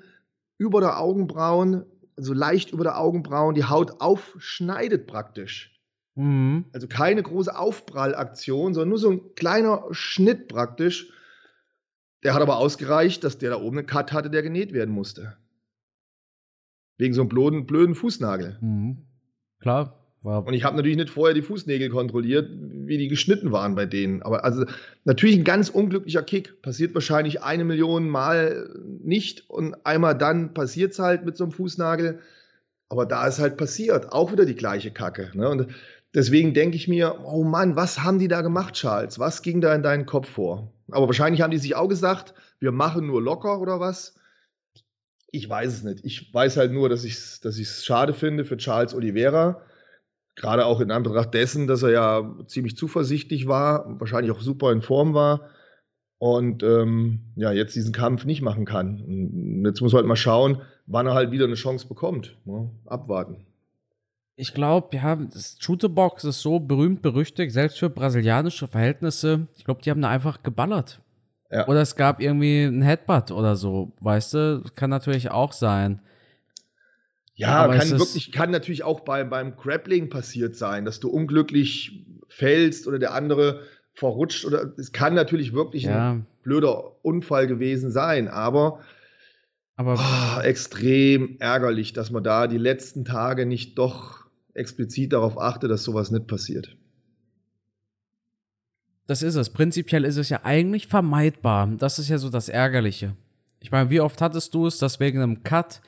über 0.57 0.81
der 0.81 1.00
Augenbrauen, 1.00 1.86
so 2.17 2.33
leicht 2.33 2.71
über 2.71 2.83
der 2.83 3.00
Augenbrauen, 3.00 3.55
die 3.55 3.63
Haut 3.63 4.01
aufschneidet 4.01 5.07
praktisch. 5.07 5.79
Mhm. 6.15 6.65
Also 6.74 6.88
keine 6.88 7.24
große 7.24 7.57
Aufprallaktion, 7.57 8.74
sondern 8.74 8.89
nur 8.89 8.98
so 8.98 9.12
ein 9.12 9.36
kleiner 9.36 9.86
Schnitt 9.91 10.48
praktisch. 10.48 11.12
Der 12.24 12.33
hat 12.33 12.41
aber 12.41 12.57
ausgereicht, 12.57 13.24
dass 13.24 13.38
der 13.38 13.51
da 13.51 13.62
oben 13.62 13.79
einen 13.79 13.88
Cut 13.88 14.12
hatte, 14.12 14.29
der 14.29 14.43
genäht 14.43 14.74
werden 14.74 14.93
musste. 14.93 15.38
Wegen 16.98 17.13
so 17.13 17.21
einem 17.21 17.29
blöden, 17.29 17.65
blöden 17.65 17.95
Fußnagel. 17.95 18.57
Mhm. 18.62 19.07
Klar. 19.60 20.00
War 20.24 20.46
und 20.46 20.54
ich 20.54 20.63
habe 20.63 20.75
natürlich 20.75 20.98
nicht 20.98 21.10
vorher 21.10 21.34
die 21.34 21.42
Fußnägel 21.42 21.90
kontrolliert, 21.90 22.48
wie 22.51 23.00
die 23.00 23.08
geschnitten 23.08 23.51
waren 23.51 23.74
bei 23.74 23.88
denen. 23.88 24.22
Aber 24.22 24.44
also 24.44 24.66
natürlich 25.04 25.38
ein 25.38 25.44
ganz 25.44 25.70
unglücklicher 25.70 26.22
Kick. 26.22 26.62
Passiert 26.62 26.94
wahrscheinlich 26.94 27.42
eine 27.42 27.63
Million 27.63 28.08
Mal 28.08 28.70
nicht 29.01 29.50
und 29.50 29.84
einmal 29.84 30.16
dann 30.16 30.54
passiert 30.54 30.92
es 30.92 31.00
halt 31.00 31.25
mit 31.25 31.38
so 31.38 31.46
einem 31.46 31.54
Fußnagel. 31.54 32.20
Aber 32.88 33.08
da 33.08 33.25
ist 33.25 33.40
halt 33.40 33.58
passiert. 33.58 34.12
Auch 34.12 34.32
wieder 34.32 34.46
die 34.46 34.56
gleiche 34.56 34.92
Kacke. 34.92 35.32
Ne? 35.34 35.50
Und 35.50 35.68
deswegen 36.13 36.54
denke 36.54 36.75
ich 36.75 36.88
mir, 36.88 37.22
oh 37.25 37.44
Mann, 37.44 37.75
was 37.75 38.04
haben 38.04 38.20
die 38.20 38.28
da 38.28 38.42
gemacht, 38.42 38.75
Charles? 38.75 39.18
Was 39.18 39.42
ging 39.42 39.60
da 39.60 39.74
in 39.74 39.82
deinen 39.82 40.06
Kopf 40.06 40.30
vor? 40.30 40.72
Aber 40.92 41.08
wahrscheinlich 41.08 41.42
haben 41.42 41.51
die 41.51 41.58
sich 41.58 41.74
auch 41.75 41.88
gesagt, 41.88 42.36
wir 42.60 42.72
machen 42.72 43.08
nur 43.08 43.24
locker 43.24 43.60
oder 43.60 43.80
was. 43.80 44.13
Ich 45.32 45.50
weiß 45.50 45.74
es 45.74 45.84
nicht. 45.84 46.06
Ich 46.06 46.32
weiß 46.32 46.58
halt 46.58 46.74
nur, 46.74 46.90
dass 46.90 47.06
ich 47.06 47.13
es 47.13 47.40
dass 47.40 47.58
schade 47.84 48.13
finde 48.13 48.46
für 48.46 48.58
Charles 48.58 48.94
Oliveira 48.94 49.63
Gerade 50.35 50.65
auch 50.65 50.79
in 50.79 50.91
Anbetracht 50.91 51.33
dessen, 51.33 51.67
dass 51.67 51.83
er 51.83 51.91
ja 51.91 52.35
ziemlich 52.47 52.77
zuversichtlich 52.77 53.47
war, 53.47 54.00
wahrscheinlich 54.00 54.31
auch 54.31 54.41
super 54.41 54.71
in 54.71 54.81
Form 54.81 55.13
war 55.13 55.50
und 56.21 56.61
ähm, 56.61 57.21
ja, 57.35 57.51
jetzt 57.51 57.75
diesen 57.75 57.93
Kampf 57.93 58.25
nicht 58.25 58.41
machen 58.41 58.65
kann. 58.65 59.01
Und 59.01 59.65
jetzt 59.65 59.81
muss 59.81 59.91
man 59.91 60.01
halt 60.01 60.07
mal 60.07 60.15
schauen, 60.15 60.61
wann 60.85 61.07
er 61.07 61.15
halt 61.15 61.31
wieder 61.31 61.45
eine 61.45 61.55
Chance 61.55 61.88
bekommt. 61.88 62.38
Ja, 62.45 62.69
abwarten. 62.85 63.45
Ich 64.35 64.53
glaube, 64.53 64.95
ja, 64.95 65.15
das 65.15 65.57
Shooterbox 65.59 66.23
ist 66.23 66.41
so 66.41 66.59
berühmt, 66.59 67.01
berüchtigt, 67.01 67.51
selbst 67.51 67.79
für 67.79 67.89
brasilianische 67.89 68.67
Verhältnisse. 68.67 69.47
Ich 69.55 69.65
glaube, 69.65 69.81
die 69.81 69.89
haben 69.89 70.01
da 70.01 70.09
einfach 70.09 70.43
geballert. 70.43 71.01
Ja. 71.50 71.67
Oder 71.67 71.81
es 71.81 71.95
gab 71.95 72.21
irgendwie 72.21 72.63
ein 72.63 72.81
Headbutt 72.81 73.31
oder 73.31 73.55
so, 73.55 73.91
weißt 74.00 74.33
du? 74.35 74.63
Kann 74.75 74.89
natürlich 74.89 75.31
auch 75.31 75.51
sein. 75.51 76.01
Ja, 77.35 77.63
Aber 77.63 77.77
kann 77.77 77.89
wirklich, 77.91 78.31
kann 78.31 78.51
natürlich 78.51 78.83
auch 78.83 79.01
bei, 79.01 79.23
beim 79.23 79.55
Grappling 79.55 80.09
passiert 80.09 80.55
sein, 80.55 80.85
dass 80.85 81.00
du 81.00 81.09
unglücklich 81.09 82.05
fällst 82.27 82.88
oder 82.88 83.00
der 83.00 83.13
andere 83.13 83.61
verrutscht 83.93 84.45
oder 84.45 84.73
es 84.77 84.91
kann 84.91 85.13
natürlich 85.13 85.53
wirklich 85.53 85.83
ja. 85.83 86.11
ein 86.13 86.27
blöder 86.43 87.03
Unfall 87.03 87.47
gewesen 87.47 87.91
sein, 87.91 88.27
aber, 88.27 88.79
aber 89.75 90.00
oh, 90.00 90.41
extrem 90.41 91.38
ärgerlich, 91.39 91.93
dass 91.93 92.11
man 92.11 92.23
da 92.23 92.47
die 92.47 92.57
letzten 92.57 93.05
Tage 93.05 93.45
nicht 93.45 93.77
doch 93.77 94.25
explizit 94.53 95.13
darauf 95.13 95.39
achtet, 95.39 95.71
dass 95.71 95.83
sowas 95.83 96.11
nicht 96.11 96.27
passiert. 96.27 96.75
Das 99.07 99.23
ist 99.23 99.35
es. 99.35 99.50
Prinzipiell 99.50 100.05
ist 100.05 100.17
es 100.17 100.29
ja 100.29 100.41
eigentlich 100.43 100.88
vermeidbar. 100.88 101.67
Das 101.77 102.00
ist 102.00 102.09
ja 102.09 102.17
so 102.17 102.29
das 102.29 102.50
Ärgerliche. 102.50 103.15
Ich 103.59 103.71
meine, 103.71 103.89
wie 103.89 104.00
oft 104.00 104.21
hattest 104.21 104.53
du 104.53 104.67
es, 104.67 104.77
dass 104.77 105.00
wegen 105.00 105.21
einem 105.21 105.43
Cut 105.43 105.81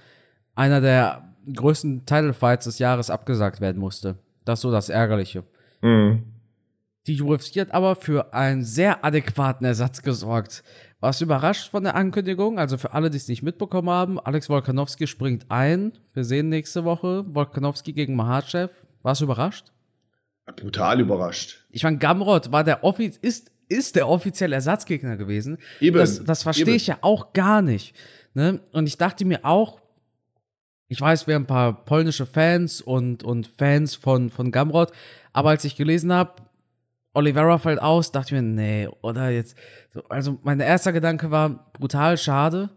einer 0.56 0.82
der 0.82 1.33
größten 1.52 2.06
Title 2.06 2.34
Fights 2.34 2.66
des 2.66 2.80
Jahres 2.80 3.10
abgesagt 3.10 3.62
werden 3.62 3.80
musste. 3.80 4.18
Das 4.46 4.60
ist 4.60 4.64
so 4.64 4.72
das 4.72 4.90
Ärgerliche. 4.90 5.44
Mhm. 5.82 6.24
Die 7.06 7.22
UFC 7.22 7.60
hat 7.60 7.74
aber 7.74 7.96
für 7.96 8.34
einen 8.34 8.64
sehr 8.64 9.04
adäquaten 9.04 9.66
Ersatz 9.66 10.02
gesorgt. 10.02 10.64
Warst 11.02 11.20
du 11.20 11.26
überrascht 11.26 11.70
von 11.70 11.84
der 11.84 11.96
Ankündigung? 11.96 12.58
Also 12.58 12.78
für 12.78 12.94
alle, 12.94 13.10
die 13.10 13.18
es 13.18 13.28
nicht 13.28 13.44
mitbekommen 13.44 13.90
haben, 13.90 14.20
Alex 14.20 14.50
Volkanowski 14.50 15.06
springt 15.06 15.48
ein. 15.50 15.92
Wir 16.14 16.24
sehen 16.24 16.48
nächste 16.48 16.86
Woche 16.86 17.26
Volkanowski 17.28 17.92
gegen 17.92 18.16
Mahachev. 18.16 18.72
Warst 19.02 19.20
du 19.20 19.26
überrascht? 19.26 19.74
Brutal 20.56 21.02
überrascht. 21.02 21.66
Ich 21.72 21.84
meine, 21.84 21.98
Gamrot 21.98 22.54
war 22.54 22.64
der 22.64 22.86
Offiz 22.86 23.18
ist, 23.18 23.52
ist 23.68 23.98
der 23.98 24.08
offizielle 24.08 24.56
Ersatzgegner 24.56 25.18
gewesen. 25.18 25.58
Eben. 25.82 25.98
Das, 25.98 26.24
das 26.24 26.44
verstehe 26.44 26.76
ich 26.76 26.88
ja 26.88 27.00
auch 27.02 27.34
gar 27.34 27.62
nicht. 27.62 27.96
Ne? 28.34 28.62
Und 28.72 28.88
ich 28.88 28.98
dachte 28.98 29.26
mir 29.26 29.44
auch, 29.44 29.82
ich 30.94 31.02
weiß, 31.02 31.26
wir 31.26 31.34
haben 31.34 31.44
ein 31.44 31.48
paar 31.48 31.86
polnische 31.86 32.28
Fans 32.28 32.80
und, 32.80 33.24
und 33.24 33.48
Fans 33.48 33.96
von, 33.96 34.30
von 34.30 34.52
Gamrot, 34.52 34.92
aber 35.32 35.50
als 35.50 35.66
ich 35.66 35.76
gelesen 35.76 36.14
habe, 36.14 36.34
Oliveira 37.16 37.58
fällt 37.58 37.82
aus, 37.82 38.12
dachte 38.12 38.28
ich 38.28 38.42
mir, 38.42 38.48
nee, 38.48 38.88
oder 39.02 39.30
jetzt. 39.30 39.58
Also 40.08 40.38
mein 40.44 40.60
erster 40.60 40.94
Gedanke 40.94 41.32
war 41.32 41.72
brutal 41.74 42.16
schade. 42.18 42.70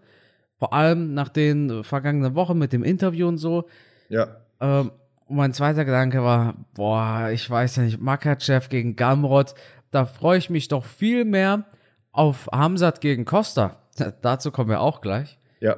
Vor 0.59 0.73
allem 0.73 1.13
nach 1.13 1.29
den 1.29 1.85
vergangenen 1.85 2.35
Wochen 2.35 2.57
mit 2.57 2.73
dem 2.73 2.85
Interview 2.85 3.29
und 3.29 3.37
so. 3.37 3.69
Ja. 4.09 4.37
Ähm, 4.61 4.93
und 5.27 5.37
mein 5.37 5.53
zweiter 5.53 5.85
Gedanke 5.85 6.23
war, 6.25 6.55
boah, 6.73 7.29
ich 7.31 7.49
weiß 7.51 7.77
ja 7.77 7.83
nicht, 7.83 8.01
Makachev 8.01 8.71
gegen 8.71 8.97
Gamrot, 8.97 9.55
da 9.91 10.07
freue 10.07 10.39
ich 10.39 10.49
mich 10.49 10.69
doch 10.69 10.87
viel 10.87 11.27
mehr 11.27 11.67
auf 12.13 12.49
Hamzat 12.51 13.03
gegen 13.03 13.27
Costa. 13.27 13.77
Dazu 14.23 14.51
kommen 14.51 14.71
wir 14.71 14.81
auch 14.81 15.03
gleich. 15.03 15.39
Ja. 15.61 15.77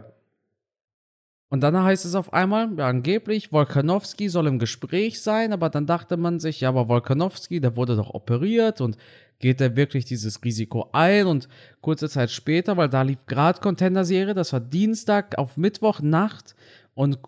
Und 1.51 1.63
dann 1.63 1.83
heißt 1.83 2.05
es 2.05 2.15
auf 2.15 2.35
einmal, 2.35 2.69
ja, 2.77 2.89
angeblich, 2.89 3.53
Wolkanowski 3.53 4.29
soll 4.29 4.49
im 4.49 4.59
Gespräch 4.59 5.23
sein, 5.23 5.53
aber 5.53 5.71
dann 5.71 5.87
dachte 5.87 6.19
man 6.19 6.41
sich, 6.41 6.61
ja, 6.61 6.69
aber 6.69 6.89
Wolkanowski, 6.89 7.61
der 7.61 7.75
wurde 7.75 7.97
doch 7.97 8.13
operiert 8.13 8.83
und 8.83 8.99
geht 9.39 9.61
er 9.61 9.75
wirklich 9.75 10.05
dieses 10.05 10.45
Risiko 10.45 10.91
ein? 10.93 11.27
Und 11.27 11.49
kurze 11.81 12.09
Zeit 12.11 12.31
später, 12.31 12.77
weil 12.77 12.91
da 12.91 13.03
lief 13.03 13.25
gerade 13.27 13.61
Contender-Serie, 13.61 14.35
das 14.35 14.53
war 14.53 14.61
Dienstag 14.61 15.39
auf 15.39 15.57
Mittwochnacht 15.57 16.55
und 16.95 17.19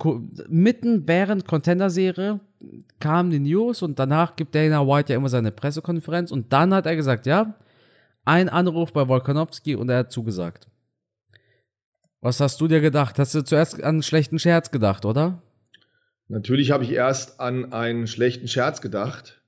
mitten 0.49 1.07
während 1.09 1.47
Contender-Serie 1.47 2.41
kam 2.99 3.31
die 3.31 3.41
News 3.41 3.81
und 3.81 3.99
danach 3.99 4.37
gibt 4.37 4.55
Dana 4.55 4.87
White 4.87 5.13
ja 5.13 5.19
immer 5.19 5.31
seine 5.31 5.53
Pressekonferenz 5.53 6.31
und 6.31 6.53
dann 6.53 6.75
hat 6.75 6.87
er 6.87 6.97
gesagt, 6.97 7.25
ja, 7.25 7.55
ein 8.27 8.49
Anruf 8.49 8.93
bei 8.93 9.09
Wolkanowski 9.09 9.77
und 9.77 9.89
er 9.89 9.99
hat 9.99 10.13
zugesagt. 10.13 10.70
Was 12.21 12.41
hast 12.41 12.61
du 12.61 12.69
dir 12.69 12.81
gedacht? 12.81 13.19
Hast 13.19 13.35
du 13.35 13.43
zuerst 13.43 13.77
an 13.77 13.85
einen 13.85 14.03
schlechten 14.03 14.39
Scherz 14.39 14.71
gedacht, 14.71 15.05
oder? 15.05 15.43
Natürlich 16.29 16.71
habe 16.71 16.85
ich 16.85 16.91
erst 16.93 17.41
an 17.41 17.73
einen 17.73 18.07
schlechten 18.07 18.47
Scherz 18.47 18.81
gedacht. 18.81 19.43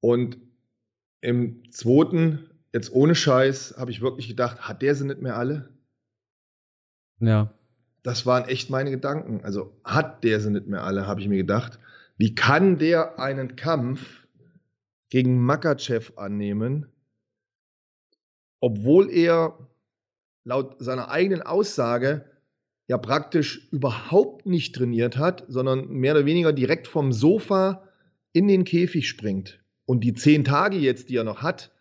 Und 0.00 0.36
im 1.20 1.70
zweiten, 1.70 2.50
jetzt 2.72 2.92
ohne 2.92 3.14
Scheiß, 3.14 3.76
habe 3.78 3.90
ich 3.90 4.02
wirklich 4.02 4.28
gedacht, 4.28 4.68
hat 4.68 4.82
der 4.82 4.94
sie 4.94 5.06
nicht 5.06 5.22
mehr 5.22 5.36
alle? 5.36 5.72
Ja. 7.20 7.54
Das 8.02 8.26
waren 8.26 8.46
echt 8.48 8.68
meine 8.68 8.90
Gedanken. 8.90 9.42
Also 9.44 9.80
hat 9.84 10.24
der 10.24 10.40
sie 10.40 10.50
nicht 10.50 10.66
mehr 10.66 10.82
alle, 10.82 11.06
habe 11.06 11.20
ich 11.20 11.28
mir 11.28 11.38
gedacht. 11.38 11.78
Wie 12.18 12.34
kann 12.34 12.78
der 12.78 13.18
einen 13.18 13.56
Kampf 13.56 14.26
gegen 15.08 15.40
Makachev 15.40 16.12
annehmen, 16.16 16.92
obwohl 18.60 19.10
er 19.10 19.56
laut 20.44 20.76
seiner 20.78 21.10
eigenen 21.10 21.42
Aussage 21.42 22.24
ja 22.86 22.98
praktisch 22.98 23.68
überhaupt 23.72 24.46
nicht 24.46 24.74
trainiert 24.74 25.16
hat, 25.16 25.44
sondern 25.48 25.88
mehr 25.88 26.14
oder 26.14 26.26
weniger 26.26 26.52
direkt 26.52 26.86
vom 26.86 27.12
Sofa 27.12 27.88
in 28.32 28.46
den 28.46 28.64
Käfig 28.64 29.08
springt. 29.08 29.60
Und 29.86 30.04
die 30.04 30.14
zehn 30.14 30.44
Tage 30.44 30.76
jetzt, 30.76 31.08
die 31.08 31.16
er 31.16 31.24
noch 31.24 31.42
hat, 31.42 31.72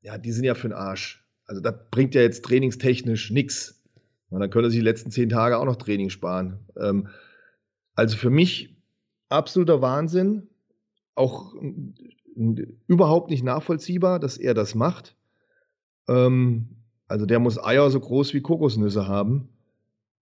ja, 0.00 0.18
die 0.18 0.32
sind 0.32 0.44
ja 0.44 0.54
für 0.54 0.68
den 0.68 0.76
Arsch. 0.76 1.24
Also 1.46 1.60
das 1.60 1.74
bringt 1.90 2.14
ja 2.14 2.22
jetzt 2.22 2.44
trainingstechnisch 2.44 3.30
nichts. 3.30 3.82
Und 4.30 4.40
dann 4.40 4.50
könnte 4.50 4.68
er 4.68 4.70
sich 4.70 4.80
die 4.80 4.84
letzten 4.84 5.10
zehn 5.10 5.28
Tage 5.28 5.58
auch 5.58 5.64
noch 5.64 5.76
Training 5.76 6.10
sparen. 6.10 6.60
Ähm, 6.76 7.08
also 7.94 8.16
für 8.16 8.30
mich 8.30 8.76
absoluter 9.28 9.82
Wahnsinn. 9.82 10.48
Auch 11.14 11.54
überhaupt 12.86 13.30
nicht 13.30 13.44
nachvollziehbar, 13.44 14.18
dass 14.18 14.38
er 14.38 14.54
das 14.54 14.74
macht. 14.74 15.14
Ähm, 16.08 16.81
also 17.08 17.26
der 17.26 17.38
muss 17.38 17.62
Eier 17.62 17.90
so 17.90 18.00
groß 18.00 18.34
wie 18.34 18.40
Kokosnüsse 18.40 19.06
haben. 19.06 19.48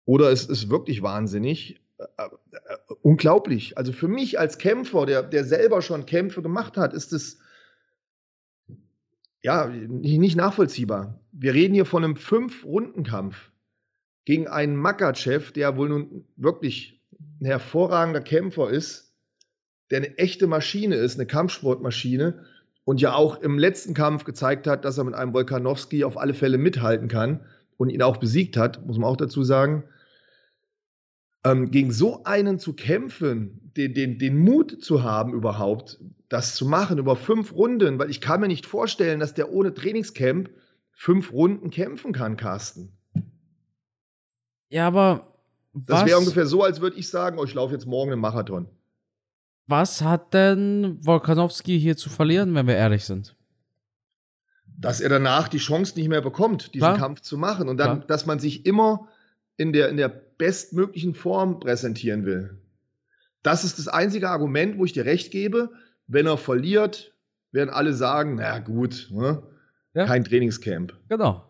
Oder 0.05 0.31
es 0.31 0.45
ist 0.45 0.69
wirklich 0.69 1.01
wahnsinnig. 1.01 1.81
Äh, 1.97 2.03
äh, 2.51 2.93
unglaublich. 3.01 3.77
Also 3.77 3.93
für 3.93 4.07
mich 4.07 4.39
als 4.39 4.57
Kämpfer, 4.57 5.05
der, 5.05 5.23
der 5.23 5.45
selber 5.45 5.81
schon 5.81 6.05
Kämpfe 6.05 6.41
gemacht 6.41 6.77
hat, 6.77 6.93
ist 6.93 7.13
es 7.13 7.39
ja 9.41 9.67
nicht 9.67 10.35
nachvollziehbar. 10.35 11.19
Wir 11.31 11.53
reden 11.53 11.73
hier 11.73 11.85
von 11.85 12.03
einem 12.03 12.15
Fünf-Runden-Kampf 12.15 13.51
gegen 14.25 14.47
einen 14.47 14.75
Makachev, 14.75 15.51
der 15.51 15.75
wohl 15.75 15.89
nun 15.89 16.25
wirklich 16.37 17.01
ein 17.41 17.45
hervorragender 17.45 18.21
Kämpfer 18.21 18.69
ist, 18.69 19.13
der 19.91 19.97
eine 19.97 20.17
echte 20.17 20.47
Maschine 20.47 20.95
ist, 20.95 21.15
eine 21.15 21.27
Kampfsportmaschine 21.27 22.45
und 22.85 23.01
ja 23.01 23.13
auch 23.13 23.41
im 23.41 23.57
letzten 23.57 23.93
Kampf 23.93 24.23
gezeigt 24.23 24.67
hat, 24.67 24.85
dass 24.85 24.97
er 24.97 25.05
mit 25.05 25.13
einem 25.13 25.33
Volkanowski 25.33 26.03
auf 26.03 26.17
alle 26.17 26.33
Fälle 26.33 26.57
mithalten 26.57 27.07
kann 27.07 27.41
und 27.77 27.89
ihn 27.89 28.01
auch 28.01 28.17
besiegt 28.17 28.57
hat, 28.57 28.85
muss 28.85 28.97
man 28.97 29.09
auch 29.09 29.17
dazu 29.17 29.43
sagen. 29.43 29.83
Ähm, 31.45 31.71
gegen 31.71 31.91
so 31.91 32.23
einen 32.23 32.59
zu 32.59 32.73
kämpfen, 32.73 33.71
den, 33.75 33.93
den, 33.93 34.17
den 34.17 34.37
Mut 34.37 34.83
zu 34.83 35.03
haben 35.03 35.33
überhaupt, 35.33 35.99
das 36.29 36.55
zu 36.55 36.65
machen 36.65 36.97
über 36.97 37.15
fünf 37.15 37.53
Runden, 37.53 37.99
weil 37.99 38.09
ich 38.09 38.21
kann 38.21 38.39
mir 38.39 38.47
nicht 38.47 38.65
vorstellen, 38.65 39.19
dass 39.19 39.33
der 39.33 39.51
ohne 39.51 39.73
Trainingscamp 39.73 40.49
fünf 40.91 41.33
Runden 41.33 41.69
kämpfen 41.69 42.13
kann, 42.13 42.37
Carsten. 42.37 42.93
Ja, 44.69 44.87
aber. 44.87 45.27
Das 45.73 46.05
wäre 46.05 46.19
ungefähr 46.19 46.45
so, 46.45 46.63
als 46.63 46.81
würde 46.81 46.97
ich 46.97 47.09
sagen, 47.09 47.39
oh, 47.39 47.43
ich 47.43 47.53
laufe 47.53 47.73
jetzt 47.73 47.87
morgen 47.87 48.11
einen 48.11 48.21
Marathon. 48.21 48.67
Was 49.67 50.01
hat 50.01 50.33
denn 50.33 50.97
Wolkanowski 51.05 51.79
hier 51.79 51.95
zu 51.95 52.09
verlieren, 52.09 52.53
wenn 52.55 52.67
wir 52.67 52.75
ehrlich 52.75 53.05
sind? 53.05 53.35
Dass 54.77 54.99
er 54.99 55.09
danach 55.09 55.47
die 55.47 55.59
Chance 55.59 55.97
nicht 55.97 56.09
mehr 56.09 56.21
bekommt, 56.21 56.73
diesen 56.73 56.85
Klar. 56.85 56.97
Kampf 56.97 57.21
zu 57.21 57.37
machen. 57.37 57.69
Und 57.69 57.77
dann, 57.77 57.97
Klar. 57.97 58.07
dass 58.07 58.25
man 58.25 58.39
sich 58.39 58.65
immer 58.65 59.07
in 59.55 59.71
der, 59.71 59.89
in 59.89 59.97
der 59.97 60.09
bestmöglichen 60.09 61.13
Form 61.13 61.59
präsentieren 61.59 62.25
will. 62.25 62.59
Das 63.43 63.63
ist 63.63 63.77
das 63.77 63.87
einzige 63.87 64.29
Argument, 64.29 64.77
wo 64.77 64.85
ich 64.85 64.93
dir 64.93 65.05
recht 65.05 65.31
gebe. 65.31 65.71
Wenn 66.07 66.27
er 66.27 66.37
verliert, 66.37 67.13
werden 67.51 67.69
alle 67.69 67.93
sagen, 67.93 68.35
na 68.35 68.59
gut, 68.59 69.09
ne? 69.11 69.43
ja. 69.93 70.05
kein 70.05 70.25
Trainingscamp. 70.25 70.93
Genau. 71.07 71.49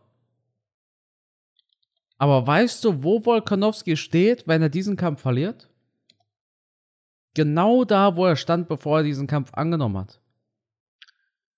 Aber 2.17 2.45
weißt 2.45 2.83
du, 2.85 3.03
wo 3.03 3.25
Volkanowski 3.25 3.97
steht, 3.97 4.47
wenn 4.47 4.61
er 4.61 4.69
diesen 4.69 4.95
Kampf 4.95 5.21
verliert? 5.21 5.69
Genau 7.33 7.83
da, 7.83 8.15
wo 8.15 8.25
er 8.25 8.35
stand, 8.35 8.67
bevor 8.67 8.99
er 8.99 9.03
diesen 9.03 9.27
Kampf 9.27 9.53
angenommen 9.53 9.97
hat. 9.97 10.19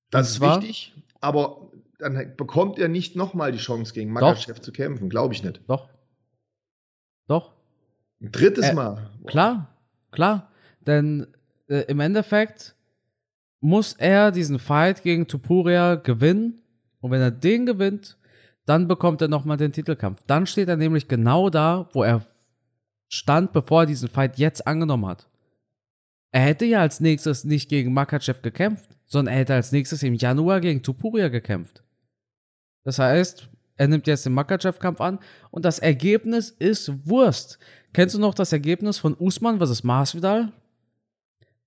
Das 0.10 0.30
ist 0.30 0.42
wichtig, 0.42 0.94
aber 1.20 1.72
dann 2.00 2.36
bekommt 2.38 2.80
er 2.80 2.88
nicht 2.88 3.16
nochmal 3.16 3.52
die 3.52 3.58
Chance, 3.58 3.94
gegen 3.94 4.12
Makachev 4.12 4.60
zu 4.62 4.72
kämpfen. 4.72 5.10
Glaube 5.10 5.34
ich 5.34 5.44
nicht. 5.44 5.62
Doch. 5.68 5.90
Doch. 7.28 7.54
Ein 8.22 8.32
drittes 8.32 8.66
äh, 8.66 8.74
Mal. 8.74 9.12
Boah. 9.20 9.28
Klar, 9.28 9.68
klar. 10.12 10.52
Denn 10.82 11.28
äh, 11.68 11.82
im 11.88 12.00
Endeffekt 12.00 12.76
muss 13.60 13.94
er 13.94 14.32
diesen 14.32 14.60
Fight 14.60 15.04
gegen 15.04 15.28
Tupuria 15.28 15.96
gewinnen. 15.96 16.62
Und 17.02 17.12
wenn 17.12 17.22
er 17.22 17.32
den 17.32 17.66
gewinnt, 17.66 18.18
dann 18.66 18.88
bekommt 18.88 19.22
er 19.22 19.28
nochmal 19.28 19.58
den 19.58 19.74
Titelkampf. 19.74 20.24
Dann 20.28 20.48
steht 20.48 20.70
er 20.70 20.78
nämlich 20.78 21.08
genau 21.08 21.50
da, 21.50 21.90
wo 21.94 22.04
er 22.04 22.22
stand, 23.10 23.54
bevor 23.54 23.82
er 23.82 23.86
diesen 23.86 24.10
Fight 24.10 24.38
jetzt 24.38 24.66
angenommen 24.66 25.06
hat. 25.08 25.28
Er 26.36 26.42
hätte 26.42 26.66
ja 26.66 26.82
als 26.82 27.00
nächstes 27.00 27.46
nicht 27.46 27.70
gegen 27.70 27.94
Makachev 27.94 28.42
gekämpft, 28.42 28.90
sondern 29.06 29.34
er 29.34 29.40
hätte 29.40 29.54
als 29.54 29.72
nächstes 29.72 30.04
im 30.04 30.16
Januar 30.16 30.60
gegen 30.60 30.84
Tupuria 30.84 31.30
gekämpft. 31.30 31.82
Das 32.84 33.00
heißt, 33.00 33.48
er 33.78 33.88
nimmt 33.88 34.06
jetzt 34.06 34.26
den 34.26 34.34
Makachev-Kampf 34.34 35.00
an 35.00 35.20
und 35.50 35.64
das 35.64 35.80
Ergebnis 35.80 36.50
ist 36.50 37.08
Wurst. 37.08 37.58
Kennst 37.94 38.16
du 38.16 38.20
noch 38.20 38.34
das 38.34 38.52
Ergebnis 38.52 38.98
von 38.98 39.16
Usman 39.18 39.62
vs. 39.62 39.86
Masvidal? 39.86 40.52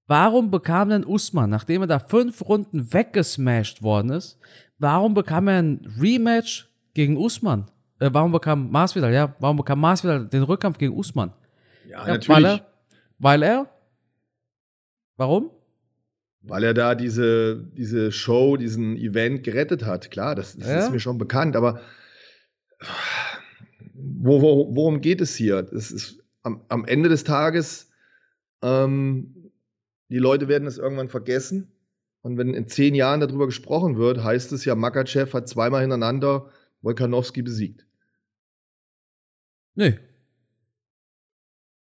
Warum 0.07 0.51
bekam 0.51 0.91
denn 0.91 1.07
Usman, 1.07 1.49
nachdem 1.49 1.81
er 1.81 1.89
da 1.89 1.99
fünf 1.99 2.47
Runden 2.47 2.93
weggesmashed 2.93 3.83
worden 3.83 4.11
ist, 4.11 4.39
warum 4.79 5.15
bekam 5.15 5.49
er 5.49 5.63
ein 5.63 5.95
Rematch 5.99 6.69
gegen 6.93 7.17
Usman? 7.17 7.71
Äh, 8.01 8.11
warum 8.13 8.33
bekam 8.33 8.71
Masvidal, 8.71 9.15
ja, 9.15 9.35
warum 9.39 9.57
bekam 9.57 9.81
Masvidal 9.81 10.27
den 10.27 10.43
Rückkampf 10.43 10.77
gegen 10.77 10.93
Usman? 10.93 11.33
Ja, 11.89 12.07
ja 12.07 12.13
natürlich. 12.13 12.29
Weil 12.29 12.45
er, 12.45 12.67
weil 13.19 13.43
er, 13.43 13.78
warum? 15.19 15.51
Weil 16.41 16.65
er 16.65 16.73
da 16.73 16.95
diese, 16.95 17.69
diese 17.77 18.11
Show, 18.13 18.57
diesen 18.57 18.97
Event 18.97 19.43
gerettet 19.45 19.85
hat. 19.85 20.11
Klar, 20.11 20.35
das, 20.35 20.57
das 20.57 20.69
ja? 20.69 20.79
ist 20.79 20.93
mir 20.93 21.01
schon 21.01 21.19
bekannt, 21.19 21.57
aber 21.57 21.83
wo, 23.93 24.41
wo, 24.41 24.75
worum 24.75 25.01
geht 25.01 25.21
es 25.21 25.35
hier? 25.35 25.63
Das 25.63 25.91
ist 25.91 26.23
am, 26.43 26.65
am 26.69 26.85
Ende 26.85 27.09
des 27.09 27.25
Tages, 27.25 27.91
ähm, 28.63 29.53
die 30.09 30.19
Leute 30.19 30.49
werden 30.49 30.67
es 30.67 30.79
irgendwann 30.79 31.09
vergessen. 31.09 31.73
Und 32.23 32.39
wenn 32.39 32.55
in 32.55 32.69
zehn 32.69 32.95
Jahren 32.95 33.21
darüber 33.21 33.47
gesprochen 33.47 33.97
wird, 33.97 34.23
heißt 34.23 34.53
es 34.53 34.65
ja, 34.65 34.75
Makachev 34.75 35.33
hat 35.33 35.49
zweimal 35.49 35.83
hintereinander 35.83 36.51
Volkanowski 36.81 37.43
besiegt. 37.43 37.87
Nee. 39.75 39.99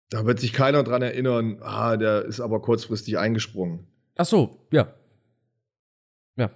Da 0.09 0.25
wird 0.25 0.39
sich 0.39 0.53
keiner 0.53 0.83
dran 0.83 1.01
erinnern, 1.01 1.57
ah, 1.61 1.97
der 1.97 2.23
ist 2.25 2.39
aber 2.39 2.61
kurzfristig 2.61 3.17
eingesprungen. 3.17 3.87
Ach 4.15 4.25
so, 4.25 4.65
ja. 4.71 4.93
Ja. 6.37 6.49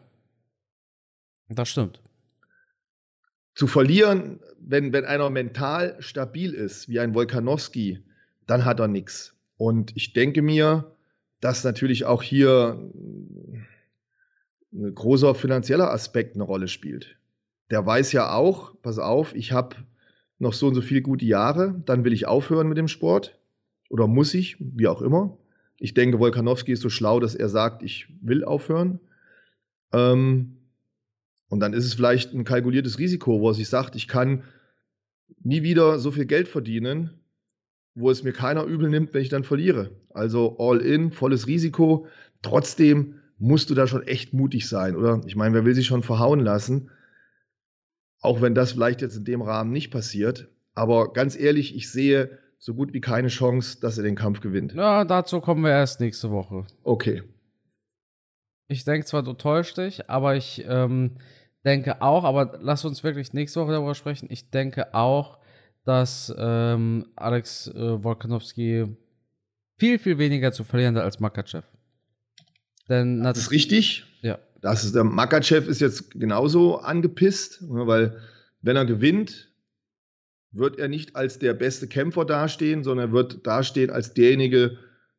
Das 1.50 1.70
stimmt. 1.70 2.01
Zu 3.53 3.67
verlieren, 3.67 4.39
wenn, 4.60 4.93
wenn 4.93 5.05
einer 5.05 5.29
mental 5.29 5.98
stabil 6.00 6.53
ist, 6.53 6.88
wie 6.88 7.00
ein 7.00 7.13
Wolkanowski, 7.13 8.03
dann 8.48 8.63
hat 8.63 8.79
er 8.79 8.88
nichts. 8.88 9.36
Und 9.58 9.96
ich 9.96 10.13
denke 10.13 10.41
mir, 10.41 10.96
dass 11.41 11.63
natürlich 11.63 12.06
auch 12.06 12.23
hier 12.23 12.80
ein 14.73 14.95
großer 14.95 15.36
finanzieller 15.36 15.91
Aspekt 15.91 16.36
eine 16.36 16.43
Rolle 16.43 16.67
spielt. 16.67 17.17
Der 17.69 17.86
weiß 17.86 18.12
ja 18.13 18.34
auch, 18.34 18.73
pass 18.82 18.99
auf, 18.99 19.36
ich 19.36 19.52
habe 19.52 19.75
noch 20.39 20.54
so 20.54 20.67
und 20.67 20.75
so 20.75 20.82
viele 20.82 21.02
gute 21.02 21.25
Jahre, 21.25 21.82
dann 21.86 22.04
will 22.04 22.13
ich 22.13 22.28
aufhören 22.28 22.67
mit 22.67 22.78
dem 22.78 22.88
Sport. 22.88 23.38
Oder 23.91 24.08
muss 24.08 24.34
ich, 24.34 24.56
wie 24.58 24.88
auch 24.88 25.01
immer. 25.01 25.38
Ich 25.77 25.93
denke, 25.93 26.17
Wolkanowski 26.17 26.71
ist 26.71 26.82
so 26.82 26.89
schlau, 26.89 27.19
dass 27.19 27.36
er 27.36 27.49
sagt, 27.49 27.84
ich 27.84 28.08
will 28.21 28.45
aufhören. 28.45 29.01
Ähm, 29.91 30.56
und 31.49 31.60
dann 31.60 31.73
ist 31.73 31.86
es 31.86 31.93
vielleicht 31.93 32.34
ein 32.34 32.45
kalkuliertes 32.45 32.99
Risiko, 32.99 33.41
wo 33.41 33.49
er 33.49 33.54
sich 33.54 33.67
sagt, 33.67 33.97
ich 33.97 34.08
kann 34.08 34.43
nie 35.43 35.62
wieder 35.62 35.99
so 35.99 36.12
viel 36.12 36.25
Geld 36.25 36.47
verdienen, 36.47 37.19
wo 37.93 38.10
es 38.10 38.23
mir 38.23 38.32
keiner 38.32 38.63
übel 38.63 38.89
nimmt, 38.89 39.13
wenn 39.13 39.23
ich 39.23 39.30
dann 39.30 39.43
verliere. 39.43 39.91
Also 40.12 40.56
all 40.58 40.80
in, 40.80 41.12
volles 41.12 41.47
Risiko. 41.47 42.08
Trotzdem 42.41 43.15
musst 43.39 43.69
du 43.69 43.75
da 43.75 43.88
schon 43.88 44.04
echt 44.04 44.34
mutig 44.34 44.69
sein, 44.69 44.95
oder? 44.95 45.21
Ich 45.25 45.36
meine, 45.36 45.54
wer 45.54 45.65
will 45.65 45.75
sich 45.75 45.88
schon 45.88 46.04
verhauen 46.04 46.39
lassen? 46.39 46.91
Auch 48.21 48.41
wenn 48.41 48.56
das 48.56 48.71
vielleicht 48.71 49.01
jetzt 49.01 49.17
in 49.17 49.25
dem 49.25 49.41
Rahmen 49.41 49.73
nicht 49.73 49.91
passiert. 49.91 50.47
Aber 50.75 51.12
ganz 51.12 51.38
ehrlich, 51.38 51.75
ich 51.75 51.91
sehe 51.91 52.39
so 52.62 52.76
gut 52.76 52.93
wie 52.93 53.02
keine 53.02 53.28
Chance, 53.28 53.80
dass 53.82 53.97
er 53.97 54.04
den 54.04 54.15
Kampf 54.15 54.39
gewinnt. 54.39 54.74
Ja, 54.74 55.04
dazu 55.04 55.41
kommen 55.41 55.63
wir 55.63 55.71
erst 55.71 56.00
nächste 56.00 56.30
Woche. 56.30 56.65
Okay. 56.84 57.24
Ich 58.67 58.86
denke 58.86 59.06
zwar, 59.06 59.24
du 59.24 59.34
täuscht 59.34 59.78
dich, 59.78 60.10
aber 60.10 60.36
ich 60.36 60.63
ähm, 60.67 61.17
denke 61.65 62.02
auch, 62.04 62.24
aber 62.24 62.60
lass 62.62 62.86
uns 62.86 63.04
wirklich 63.04 63.34
nächste 63.34 63.60
Woche 63.62 63.71
darüber 63.71 63.95
sprechen. 63.95 64.28
Ich 64.30 64.52
denke 64.52 64.93
auch, 64.93 65.39
dass 65.86 66.34
ähm, 66.38 67.08
Alex 67.15 67.67
äh, 67.67 68.04
Volkanovski 68.04 68.95
viel, 69.78 69.97
viel 69.97 70.19
weniger 70.19 70.52
zu 70.52 70.63
verlieren 70.63 70.95
hat 70.95 71.04
als 71.04 71.19
Makachev. 71.19 71.65
Denn 72.88 73.24
das 73.24 73.39
ist 73.39 73.52
richtig. 73.52 74.06
Ja. 74.21 74.38
Das 74.62 74.84
ist, 74.84 74.93
der 74.93 75.04
Makachev 75.04 75.67
ist 75.67 75.82
jetzt 75.82 76.12
genauso 76.12 76.78
angepisst, 76.78 77.63
ne, 77.63 77.88
weil 77.88 78.19
wenn 78.62 78.76
er 78.76 78.86
gewinnt, 78.86 79.50
wird 80.51 80.77
er 80.77 80.87
nicht 80.87 81.15
als 81.15 81.39
der 81.39 81.53
beste 81.53 81.87
Kämpfer 81.87 82.25
dastehen, 82.25 82.83
sondern 82.83 83.09
er 83.09 83.13
wird 83.13 83.45
dastehen 83.47 83.89
als 83.89 84.13
derjenige, 84.13 84.77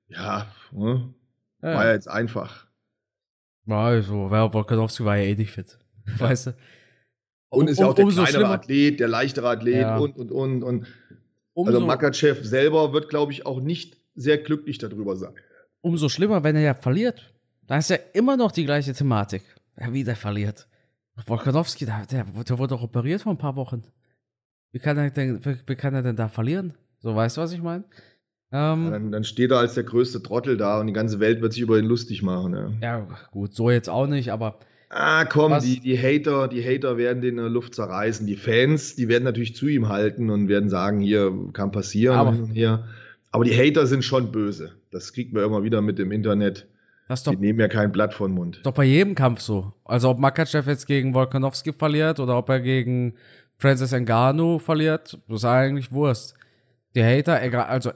ja, 0.08 0.46
ne, 0.72 1.14
ja. 1.62 1.74
war 1.74 1.86
ja 1.86 1.92
jetzt 1.92 2.08
einfach. 2.08 2.66
War 3.64 3.86
also, 3.86 4.30
Volkanovski 4.30 5.04
war 5.04 5.16
ja 5.16 5.24
eh 5.24 5.34
nicht 5.34 5.52
fit. 5.52 5.78
Weißt 6.18 6.48
du? 6.48 6.56
Und 7.50 7.68
ist 7.68 7.78
ja 7.78 7.86
auch 7.86 7.94
der 7.94 8.06
kleinere 8.06 8.26
schlimmer. 8.26 8.50
Athlet, 8.50 9.00
der 9.00 9.08
leichtere 9.08 9.48
Athlet 9.48 9.82
ja. 9.82 9.98
und, 9.98 10.16
und, 10.16 10.32
und. 10.32 10.62
und. 10.62 10.86
also 11.54 11.80
Makachev 11.80 12.42
selber 12.44 12.92
wird, 12.92 13.08
glaube 13.08 13.32
ich, 13.32 13.44
auch 13.44 13.60
nicht 13.60 13.98
sehr 14.14 14.38
glücklich 14.38 14.78
darüber 14.78 15.16
sein. 15.16 15.34
Umso 15.82 16.08
schlimmer, 16.08 16.42
wenn 16.44 16.56
er 16.56 16.62
ja 16.62 16.74
verliert. 16.74 17.32
Da 17.66 17.78
ist 17.78 17.90
ja 17.90 17.96
immer 18.14 18.36
noch 18.36 18.52
die 18.52 18.64
gleiche 18.64 18.92
Thematik. 18.92 19.42
Ja, 19.78 19.92
wie 19.92 20.04
der 20.04 20.16
verliert. 20.16 20.66
Volkanovski, 21.26 21.84
der, 21.84 22.06
der, 22.10 22.24
der 22.24 22.58
wurde 22.58 22.74
doch 22.74 22.82
operiert 22.82 23.22
vor 23.22 23.32
ein 23.32 23.38
paar 23.38 23.56
Wochen. 23.56 23.82
Wie 24.72 24.78
kann 24.78 24.96
er 24.96 25.10
denn, 25.10 25.40
wie 25.44 25.74
kann 25.74 25.94
er 25.94 26.02
denn 26.02 26.16
da 26.16 26.28
verlieren? 26.28 26.72
So, 26.98 27.14
weißt 27.14 27.36
du, 27.36 27.40
was 27.42 27.52
ich 27.52 27.62
meine? 27.62 27.84
Ähm, 28.52 28.84
ja, 28.84 28.90
dann, 28.90 29.12
dann, 29.12 29.24
steht 29.24 29.50
er 29.50 29.58
als 29.58 29.74
der 29.74 29.84
größte 29.84 30.22
Trottel 30.22 30.56
da 30.56 30.80
und 30.80 30.86
die 30.86 30.92
ganze 30.92 31.20
Welt 31.20 31.40
wird 31.40 31.52
sich 31.52 31.62
über 31.62 31.78
ihn 31.78 31.86
lustig 31.86 32.22
machen. 32.22 32.54
Ja, 32.54 32.98
ja 32.98 33.06
gut, 33.30 33.54
so 33.54 33.70
jetzt 33.70 33.88
auch 33.88 34.06
nicht, 34.06 34.30
aber. 34.30 34.58
Ah, 34.90 35.24
komm, 35.24 35.58
die, 35.60 35.80
die 35.80 35.98
Hater, 35.98 36.48
die 36.48 36.62
Hater 36.62 36.98
werden 36.98 37.22
den 37.22 37.38
in 37.38 37.42
der 37.42 37.48
Luft 37.48 37.74
zerreißen. 37.74 38.26
Die 38.26 38.36
Fans, 38.36 38.94
die 38.94 39.08
werden 39.08 39.24
natürlich 39.24 39.56
zu 39.56 39.66
ihm 39.66 39.88
halten 39.88 40.28
und 40.28 40.48
werden 40.48 40.68
sagen, 40.68 41.00
hier 41.00 41.32
kann 41.54 41.72
passieren. 41.72 42.16
Aber, 42.16 42.36
hier. 42.52 42.84
aber 43.30 43.44
die 43.44 43.56
Hater 43.56 43.86
sind 43.86 44.04
schon 44.04 44.32
böse. 44.32 44.72
Das 44.90 45.14
kriegt 45.14 45.32
man 45.32 45.44
immer 45.44 45.62
wieder 45.62 45.80
mit 45.80 45.98
dem 45.98 46.12
Internet. 46.12 46.66
Das 47.08 47.22
doch, 47.22 47.32
die 47.32 47.38
nehmen 47.38 47.58
ja 47.58 47.68
kein 47.68 47.90
Blatt 47.90 48.12
von 48.12 48.32
Mund. 48.32 48.60
Doch 48.64 48.72
bei 48.72 48.84
jedem 48.84 49.14
Kampf 49.14 49.40
so. 49.40 49.72
Also 49.84 50.10
ob 50.10 50.18
Makachev 50.18 50.68
jetzt 50.68 50.86
gegen 50.86 51.14
Volkanovski 51.14 51.72
verliert 51.72 52.20
oder 52.20 52.36
ob 52.36 52.50
er 52.50 52.60
gegen 52.60 53.14
Francis 53.58 53.92
Ngannou 53.92 54.58
verliert, 54.58 55.18
das 55.28 55.36
ist 55.36 55.44
eigentlich 55.44 55.92
Wurst. 55.92 56.34
Die 56.94 57.02
Hater, 57.02 57.42
egal, 57.42 57.66
also 57.66 57.92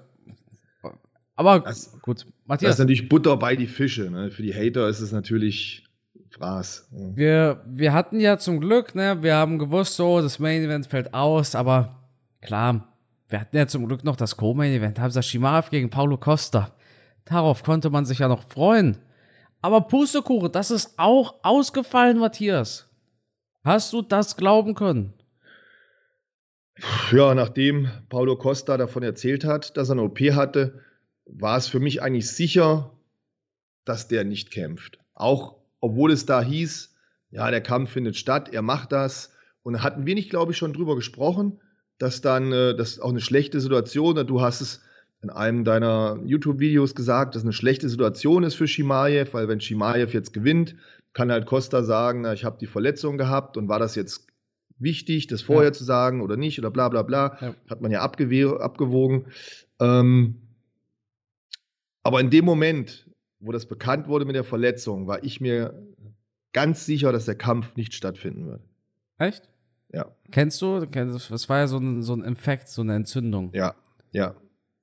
aber 1.37 1.61
das, 1.61 1.93
gut, 2.01 2.27
Matthias. 2.47 2.71
Das 2.71 2.75
ist 2.77 2.81
natürlich 2.81 3.09
Butter 3.09 3.37
bei 3.37 3.57
die 3.57 3.67
Fische. 3.67 4.11
Ne? 4.11 4.31
Für 4.31 4.43
die 4.43 4.55
Hater 4.55 4.89
ist 4.89 5.01
es 5.01 5.13
natürlich 5.13 5.85
Fraß. 6.31 6.89
Ja. 6.91 7.17
Wir, 7.17 7.63
wir 7.67 7.93
hatten 7.93 8.21
ja 8.21 8.39
zum 8.39 8.61
Glück, 8.61 8.95
ne, 8.95 9.23
wir 9.23 9.37
haben 9.37 9.59
gewusst, 9.59 9.97
so, 9.97 10.21
das 10.21 10.39
Main 10.39 10.63
Event 10.63 10.87
fällt 10.87 11.15
aus, 11.15 11.55
aber 11.55 12.09
klar, 12.41 12.89
wir 13.29 13.41
hatten 13.41 13.57
ja 13.57 13.67
zum 13.67 13.87
Glück 13.87 14.03
noch 14.05 14.17
das 14.17 14.37
Co-Main 14.37 14.73
Event, 14.73 14.99
Hamza 14.99 15.23
Shimaev 15.23 15.71
gegen 15.71 15.91
Paulo 15.91 16.17
Costa. 16.17 16.73
Darauf 17.25 17.63
konnte 17.63 17.91
man 17.91 18.07
sich 18.07 18.21
ja 18.21 18.29
noch 18.29 18.49
freuen. 18.49 18.99
Aber 19.61 19.83
Pustekuchen, 19.83 20.53
das 20.53 20.71
ist 20.71 20.95
auch 20.97 21.35
ausgefallen, 21.43 22.19
Matthias. 22.19 22.89
Hast 23.65 23.93
du 23.93 24.01
das 24.01 24.37
glauben 24.37 24.75
können? 24.75 25.13
Ja, 27.11 27.35
nachdem 27.35 27.89
Paulo 28.09 28.37
Costa 28.37 28.77
davon 28.77 29.03
erzählt 29.03 29.45
hat, 29.45 29.77
dass 29.77 29.89
er 29.89 29.93
eine 29.93 30.03
OP 30.03 30.21
hatte, 30.21 30.81
war 31.25 31.57
es 31.57 31.69
für 31.69 31.81
mich 31.81 32.03
eigentlich 32.03 32.29
sicher, 32.29 32.93
dass 33.85 34.09
der 34.09 34.25
nicht 34.25 34.51
kämpft. 34.51 34.99
Auch 35.15 35.57
obwohl 35.81 36.13
es 36.13 36.27
da 36.27 36.43
hieß, 36.43 36.95
ja, 37.31 37.51
der 37.51 37.61
Kampf 37.61 37.91
findet 37.91 38.17
statt, 38.17 38.53
er 38.53 38.63
macht 38.63 38.93
das. 38.93 39.33
Und 39.63 39.75
da 39.75 39.83
hatten 39.83 40.07
wir 40.07 40.15
nicht, 40.15 40.31
glaube 40.31 40.53
ich, 40.53 40.59
schon 40.59 40.73
drüber 40.73 40.97
gesprochen, 40.97 41.61
dass 41.99 42.21
dann 42.21 42.53
äh, 42.53 42.77
das 42.77 43.01
auch 43.01 43.11
eine 43.11 43.21
schlechte 43.21 43.61
Situation, 43.61 44.27
du 44.27 44.41
hast 44.41 44.61
es 44.61 44.83
in 45.23 45.31
einem 45.31 45.65
deiner 45.65 46.21
YouTube-Videos 46.25 46.95
gesagt, 46.95 47.35
dass 47.35 47.43
eine 47.43 47.53
schlechte 47.53 47.89
Situation 47.89 48.45
ist 48.45 48.55
für 48.55 48.69
Shimaev, 48.69 49.33
weil 49.33 49.49
wenn 49.49 49.61
Shimaev 49.61 50.13
jetzt 50.13 50.33
gewinnt, 50.33 50.77
kann 51.15 51.33
halt 51.33 51.47
Costa 51.47 51.83
sagen, 51.83 52.21
na, 52.21 52.35
ich 52.35 52.45
habe 52.45 52.59
die 52.61 52.67
Verletzung 52.67 53.17
gehabt 53.17 53.57
und 53.57 53.69
war 53.69 53.79
das 53.79 53.95
jetzt 53.95 54.26
wichtig, 54.79 55.27
das 55.27 55.43
vorher 55.43 55.71
ja. 55.71 55.73
zu 55.73 55.85
sagen 55.85 56.21
oder 56.21 56.37
nicht 56.37 56.59
oder 56.59 56.71
bla 56.71 56.89
bla 56.89 57.03
bla. 57.03 57.39
Ja. 57.41 57.55
Hat 57.69 57.81
man 57.81 57.91
ja 57.91 58.03
abgewogen. 58.03 59.27
Ähm, 59.81 60.37
aber 62.03 62.21
in 62.21 62.31
dem 62.31 62.45
Moment, 62.45 63.11
wo 63.41 63.53
das 63.53 63.67
bekannt 63.67 64.09
wurde 64.09 64.25
mit 64.25 64.37
der 64.37 64.45
Verletzung, 64.45 65.07
war 65.07 65.25
ich 65.25 65.41
mir 65.41 65.83
ganz 66.53 66.87
sicher, 66.87 67.13
dass 67.13 67.25
der 67.25 67.35
Kampf 67.35 67.77
nicht 67.77 67.95
stattfinden 67.95 68.47
wird. 68.47 68.63
Echt? 69.19 69.49
Ja. 69.93 70.15
Kennst 70.31 70.61
du? 70.63 70.85
Das 70.87 71.49
war 71.49 71.59
ja 71.59 71.67
so 71.67 71.79
ein, 71.79 72.03
so 72.03 72.15
ein 72.15 72.23
Infekt, 72.23 72.69
so 72.69 72.83
eine 72.83 72.95
Entzündung. 72.95 73.51
Ja, 73.55 73.75
ja. 74.13 74.37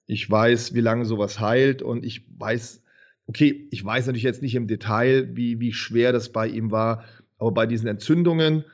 Ich 0.05 0.29
weiß, 0.29 0.73
wie 0.73 0.81
lange 0.81 1.05
sowas 1.05 1.39
heilt 1.39 1.81
und 1.81 2.03
ich 2.03 2.25
weiß, 2.37 2.83
okay, 3.27 3.67
ich 3.71 3.83
weiß 3.83 4.07
natürlich 4.07 4.23
jetzt 4.23 4.41
nicht 4.41 4.55
im 4.55 4.67
Detail, 4.67 5.35
wie, 5.35 5.59
wie 5.59 5.71
schwer 5.71 6.11
das 6.11 6.31
bei 6.31 6.47
ihm 6.47 6.71
war, 6.71 7.05
aber 7.37 7.51
bei 7.51 7.65
diesen 7.65 7.87
Entzündungen 7.87 8.65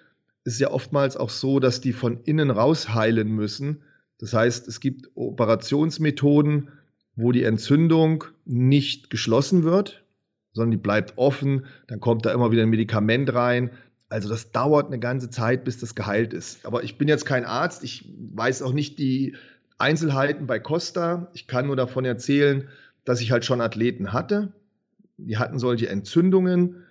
ist 0.53 0.59
ja 0.59 0.71
oftmals 0.71 1.17
auch 1.17 1.29
so, 1.29 1.59
dass 1.59 1.81
die 1.81 1.93
von 1.93 2.21
innen 2.23 2.49
raus 2.51 2.93
heilen 2.93 3.29
müssen. 3.29 3.83
Das 4.19 4.33
heißt, 4.33 4.67
es 4.67 4.79
gibt 4.79 5.09
Operationsmethoden, 5.15 6.69
wo 7.15 7.31
die 7.31 7.43
Entzündung 7.43 8.25
nicht 8.45 9.09
geschlossen 9.09 9.63
wird, 9.63 10.03
sondern 10.53 10.71
die 10.71 10.77
bleibt 10.77 11.17
offen. 11.17 11.65
Dann 11.87 11.99
kommt 11.99 12.25
da 12.25 12.31
immer 12.31 12.51
wieder 12.51 12.63
ein 12.63 12.69
Medikament 12.69 13.33
rein. 13.33 13.71
Also 14.09 14.27
das 14.29 14.51
dauert 14.51 14.87
eine 14.87 14.99
ganze 14.99 15.29
Zeit, 15.29 15.63
bis 15.63 15.77
das 15.77 15.95
geheilt 15.95 16.33
ist. 16.33 16.65
Aber 16.65 16.83
ich 16.83 16.97
bin 16.97 17.07
jetzt 17.07 17.25
kein 17.25 17.45
Arzt. 17.45 17.83
Ich 17.83 18.09
weiß 18.33 18.61
auch 18.61 18.73
nicht 18.73 18.97
die 18.99 19.35
Einzelheiten 19.77 20.47
bei 20.47 20.59
Costa. 20.59 21.29
Ich 21.33 21.47
kann 21.47 21.67
nur 21.67 21.75
davon 21.75 22.05
erzählen, 22.05 22.67
dass 23.05 23.21
ich 23.21 23.31
halt 23.31 23.45
schon 23.45 23.61
Athleten 23.61 24.13
hatte. 24.13 24.51
Die 25.17 25.37
hatten 25.37 25.59
solche 25.59 25.89
Entzündungen 25.89 26.83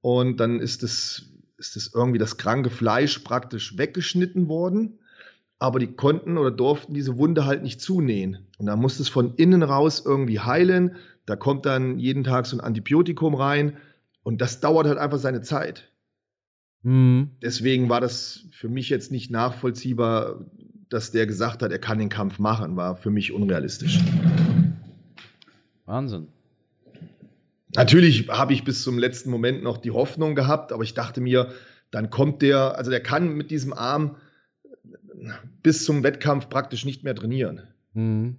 und 0.00 0.38
dann 0.38 0.60
ist 0.60 0.82
es 0.82 1.32
ist 1.58 1.76
es 1.76 1.92
irgendwie 1.94 2.18
das 2.18 2.36
kranke 2.36 2.70
Fleisch 2.70 3.18
praktisch 3.20 3.78
weggeschnitten 3.78 4.48
worden. 4.48 4.98
Aber 5.58 5.78
die 5.78 5.86
konnten 5.86 6.36
oder 6.36 6.50
durften 6.50 6.92
diese 6.92 7.16
Wunde 7.16 7.46
halt 7.46 7.62
nicht 7.62 7.80
zunähen. 7.80 8.46
Und 8.58 8.66
da 8.66 8.76
musste 8.76 9.02
es 9.02 9.08
von 9.08 9.34
innen 9.36 9.62
raus 9.62 10.02
irgendwie 10.04 10.40
heilen. 10.40 10.96
Da 11.24 11.34
kommt 11.34 11.64
dann 11.64 11.98
jeden 11.98 12.24
Tag 12.24 12.46
so 12.46 12.56
ein 12.56 12.60
Antibiotikum 12.60 13.34
rein. 13.34 13.78
Und 14.22 14.40
das 14.40 14.60
dauert 14.60 14.86
halt 14.86 14.98
einfach 14.98 15.18
seine 15.18 15.40
Zeit. 15.40 15.90
Mhm. 16.82 17.30
Deswegen 17.42 17.88
war 17.88 18.00
das 18.00 18.44
für 18.52 18.68
mich 18.68 18.90
jetzt 18.90 19.10
nicht 19.10 19.30
nachvollziehbar, 19.30 20.44
dass 20.88 21.10
der 21.10 21.26
gesagt 21.26 21.62
hat, 21.62 21.72
er 21.72 21.78
kann 21.78 21.98
den 21.98 22.10
Kampf 22.10 22.38
machen, 22.38 22.76
war 22.76 22.96
für 22.96 23.10
mich 23.10 23.32
unrealistisch. 23.32 23.98
Wahnsinn. 25.84 26.28
Natürlich 27.76 28.28
habe 28.28 28.52
ich 28.52 28.64
bis 28.64 28.82
zum 28.82 28.98
letzten 28.98 29.30
Moment 29.30 29.62
noch 29.62 29.76
die 29.76 29.90
Hoffnung 29.90 30.34
gehabt, 30.34 30.72
aber 30.72 30.82
ich 30.82 30.94
dachte 30.94 31.20
mir, 31.20 31.52
dann 31.90 32.10
kommt 32.10 32.42
der, 32.42 32.76
also 32.76 32.90
der 32.90 33.02
kann 33.02 33.34
mit 33.34 33.50
diesem 33.50 33.72
Arm 33.72 34.16
bis 35.62 35.84
zum 35.84 36.02
Wettkampf 36.02 36.48
praktisch 36.48 36.84
nicht 36.84 37.04
mehr 37.04 37.14
trainieren. 37.14 37.62
Mhm. 37.94 38.36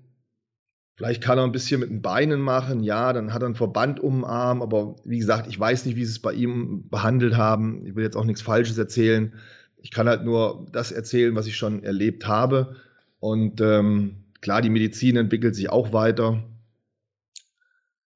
Vielleicht 0.95 1.21
kann 1.21 1.37
er 1.37 1.43
ein 1.43 1.51
bisschen 1.51 1.79
mit 1.79 1.91
den 1.91 2.01
Beinen 2.01 2.41
machen, 2.41 2.81
ja, 2.81 3.13
dann 3.13 3.31
hat 3.31 3.43
er 3.43 3.45
einen 3.45 3.55
Verband 3.55 3.99
um 3.99 4.21
den 4.21 4.23
Arm, 4.25 4.63
aber 4.63 4.95
wie 5.05 5.19
gesagt, 5.19 5.47
ich 5.47 5.59
weiß 5.59 5.85
nicht, 5.85 5.95
wie 5.95 6.05
sie 6.05 6.11
es 6.11 6.19
bei 6.19 6.33
ihm 6.33 6.89
behandelt 6.89 7.37
haben. 7.37 7.85
Ich 7.85 7.95
will 7.95 8.03
jetzt 8.03 8.17
auch 8.17 8.25
nichts 8.25 8.41
Falsches 8.41 8.79
erzählen. 8.79 9.33
Ich 9.77 9.91
kann 9.91 10.07
halt 10.07 10.25
nur 10.25 10.65
das 10.71 10.91
erzählen, 10.91 11.35
was 11.35 11.45
ich 11.45 11.55
schon 11.55 11.83
erlebt 11.83 12.25
habe. 12.27 12.77
Und 13.19 13.61
ähm, 13.61 14.23
klar, 14.41 14.63
die 14.63 14.71
Medizin 14.71 15.17
entwickelt 15.17 15.55
sich 15.55 15.69
auch 15.69 15.93
weiter. 15.93 16.43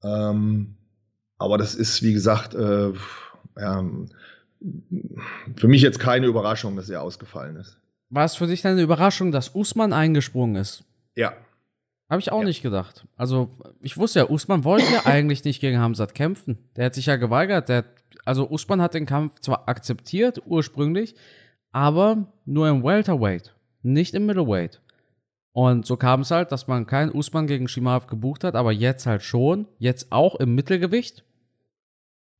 Ähm, 0.03 0.77
aber 1.41 1.57
das 1.57 1.75
ist, 1.75 2.03
wie 2.03 2.13
gesagt, 2.13 2.53
äh, 2.53 2.93
ja, 3.59 3.85
für 5.55 5.67
mich 5.67 5.81
jetzt 5.81 5.99
keine 5.99 6.27
Überraschung, 6.27 6.75
dass 6.75 6.89
er 6.89 7.01
ausgefallen 7.01 7.55
ist. 7.55 7.77
War 8.09 8.25
es 8.25 8.35
für 8.35 8.47
dich 8.47 8.65
eine 8.67 8.81
Überraschung, 8.81 9.31
dass 9.31 9.55
Usman 9.55 9.91
eingesprungen 9.91 10.55
ist? 10.55 10.83
Ja. 11.15 11.33
Habe 12.09 12.21
ich 12.21 12.31
auch 12.31 12.41
ja. 12.41 12.45
nicht 12.45 12.61
gedacht. 12.61 13.07
Also, 13.15 13.57
ich 13.79 13.97
wusste 13.97 14.19
ja, 14.19 14.29
Usman 14.29 14.63
wollte 14.63 14.91
ja 14.93 15.01
eigentlich 15.05 15.43
nicht 15.43 15.61
gegen 15.61 15.79
Hamzat 15.79 16.13
kämpfen. 16.13 16.57
Der 16.75 16.85
hat 16.85 16.93
sich 16.93 17.07
ja 17.07 17.15
geweigert. 17.15 17.69
Der, 17.69 17.85
also, 18.25 18.49
Usman 18.49 18.81
hat 18.81 18.93
den 18.93 19.05
Kampf 19.05 19.39
zwar 19.39 19.67
akzeptiert, 19.67 20.41
ursprünglich, 20.45 21.15
aber 21.71 22.27
nur 22.45 22.67
im 22.67 22.83
Welterweight, 22.83 23.55
nicht 23.81 24.13
im 24.13 24.25
Middleweight. 24.25 24.81
Und 25.53 25.85
so 25.85 25.97
kam 25.97 26.21
es 26.21 26.31
halt, 26.31 26.51
dass 26.51 26.67
man 26.67 26.85
keinen 26.85 27.11
Usman 27.11 27.47
gegen 27.47 27.67
Shimaev 27.67 28.07
gebucht 28.07 28.43
hat, 28.43 28.55
aber 28.55 28.71
jetzt 28.71 29.05
halt 29.05 29.23
schon. 29.23 29.67
Jetzt 29.79 30.11
auch 30.11 30.35
im 30.35 30.55
Mittelgewicht. 30.55 31.23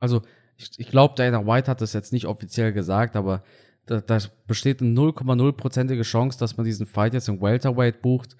Also, 0.01 0.21
ich, 0.57 0.71
ich 0.77 0.89
glaube, 0.89 1.15
Dana 1.15 1.45
White 1.47 1.71
hat 1.71 1.79
das 1.79 1.93
jetzt 1.93 2.11
nicht 2.11 2.25
offiziell 2.25 2.73
gesagt, 2.73 3.15
aber 3.15 3.43
da, 3.85 4.01
da 4.01 4.17
besteht 4.47 4.81
eine 4.81 4.91
0,0%ige 4.91 6.03
Chance, 6.03 6.37
dass 6.37 6.57
man 6.57 6.65
diesen 6.65 6.85
Fight 6.85 7.13
jetzt 7.13 7.29
im 7.29 7.41
Welterweight 7.41 8.01
bucht, 8.01 8.35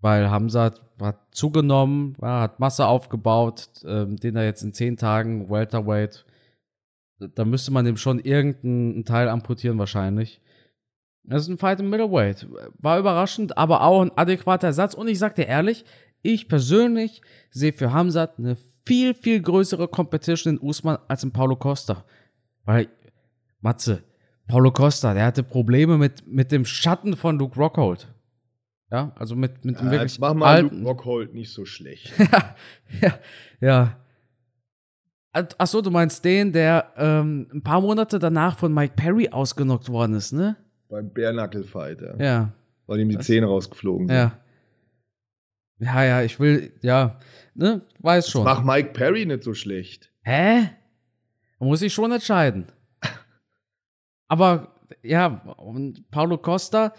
weil 0.00 0.30
Hamza 0.30 0.74
hat 1.00 1.34
zugenommen, 1.34 2.16
hat 2.20 2.60
Masse 2.60 2.86
aufgebaut, 2.86 3.68
ähm, 3.86 4.16
den 4.16 4.36
er 4.36 4.44
jetzt 4.44 4.62
in 4.62 4.72
10 4.72 4.96
Tagen 4.96 5.50
Welterweight, 5.50 6.24
da 7.18 7.44
müsste 7.44 7.72
man 7.72 7.84
dem 7.84 7.96
schon 7.96 8.18
irgendeinen 8.18 9.04
Teil 9.04 9.28
amputieren 9.28 9.78
wahrscheinlich. 9.78 10.40
Das 11.24 11.42
ist 11.42 11.48
ein 11.48 11.58
Fight 11.58 11.80
im 11.80 11.90
Middleweight. 11.90 12.46
War 12.78 12.98
überraschend, 12.98 13.56
aber 13.58 13.82
auch 13.82 14.02
ein 14.02 14.12
adäquater 14.16 14.68
Ersatz. 14.68 14.94
Und 14.94 15.08
ich 15.08 15.18
sag 15.18 15.34
dir 15.34 15.46
ehrlich, 15.46 15.84
ich 16.22 16.48
persönlich 16.48 17.22
sehe 17.50 17.72
für 17.72 17.92
Hamzat 17.92 18.38
eine 18.38 18.56
viel, 18.86 19.14
viel 19.14 19.42
größere 19.42 19.88
Competition 19.88 20.54
in 20.54 20.60
Usman 20.60 20.98
als 21.08 21.22
in 21.24 21.32
Paulo 21.32 21.56
Costa. 21.56 22.04
Weil, 22.64 22.88
Matze, 23.60 24.02
Paulo 24.46 24.70
Costa, 24.70 25.12
der 25.12 25.26
hatte 25.26 25.42
Probleme 25.42 25.98
mit, 25.98 26.26
mit 26.26 26.52
dem 26.52 26.64
Schatten 26.64 27.16
von 27.16 27.38
Luke 27.38 27.58
Rockhold. 27.58 28.08
Ja, 28.90 29.12
also 29.16 29.34
mit, 29.34 29.64
mit 29.64 29.80
dem 29.80 29.86
ja, 29.86 29.92
wirklich. 29.92 30.18
Mach 30.20 30.34
mal 30.34 30.54
alten. 30.54 30.78
Luke 30.78 30.88
Rockhold 30.88 31.34
nicht 31.34 31.52
so 31.52 31.64
schlecht. 31.64 32.12
ja, 32.18 32.56
ja, 33.00 33.18
ja. 33.60 33.96
Achso, 35.58 35.82
du 35.82 35.90
meinst 35.90 36.24
den, 36.24 36.52
der 36.52 36.92
ähm, 36.96 37.46
ein 37.52 37.62
paar 37.62 37.82
Monate 37.82 38.18
danach 38.18 38.56
von 38.56 38.72
Mike 38.72 38.94
Perry 38.96 39.28
ausgenockt 39.28 39.90
worden 39.90 40.14
ist, 40.14 40.32
ne? 40.32 40.56
Beim 40.88 41.10
Bärnackel-Fight, 41.10 42.00
ja. 42.00 42.16
Ja. 42.16 42.52
Weil 42.86 43.00
ihm 43.00 43.08
die 43.10 43.16
das, 43.16 43.26
Zähne 43.26 43.46
rausgeflogen 43.46 44.06
sind. 44.06 44.16
Ja. 44.16 44.38
Ja, 45.78 46.04
ja, 46.04 46.22
ich 46.22 46.40
will, 46.40 46.72
ja, 46.82 47.18
ne, 47.54 47.82
weiß 48.00 48.30
schon. 48.30 48.44
Mach 48.44 48.64
Mike 48.64 48.90
Perry 48.92 49.26
nicht 49.26 49.42
so 49.44 49.54
schlecht. 49.54 50.10
Hä? 50.22 50.70
Muss 51.58 51.80
sich 51.80 51.92
schon 51.92 52.12
entscheiden. 52.12 52.66
Aber 54.28 54.74
ja, 55.02 55.26
und 55.56 56.10
Paulo 56.10 56.38
Costa 56.38 56.92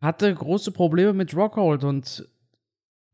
hatte 0.00 0.34
große 0.34 0.72
Probleme 0.72 1.12
mit 1.12 1.34
Rockhold 1.34 1.84
und 1.84 2.28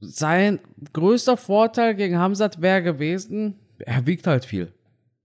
sein 0.01 0.61
größter 0.93 1.37
Vorteil 1.37 1.95
gegen 1.95 2.19
Hamzat 2.19 2.61
wäre 2.61 2.83
gewesen, 2.83 3.59
er 3.79 4.07
wiegt 4.07 4.27
halt 4.27 4.45
viel. 4.45 4.73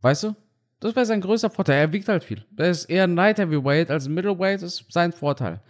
Weißt 0.02 0.24
du? 0.24 0.36
Das 0.80 0.96
wäre 0.96 1.06
sein 1.06 1.22
größter 1.22 1.50
Vorteil. 1.50 1.80
Er 1.80 1.94
wiegt 1.94 2.08
halt 2.10 2.24
viel. 2.24 2.46
Er 2.58 2.70
ist 2.70 2.86
eher 2.86 3.06
ein 3.06 3.16
Light 3.16 3.40
Heavyweight 3.40 3.90
als 3.90 4.06
ein 4.06 4.14
Middleweight, 4.14 4.62
das 4.62 4.82
ist 4.82 4.92
sein 4.92 5.14
Vorteil. 5.14 5.62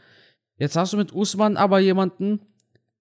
Jetzt 0.57 0.75
hast 0.75 0.93
du 0.93 0.97
mit 0.97 1.13
Usman 1.13 1.57
aber 1.57 1.79
jemanden, 1.79 2.41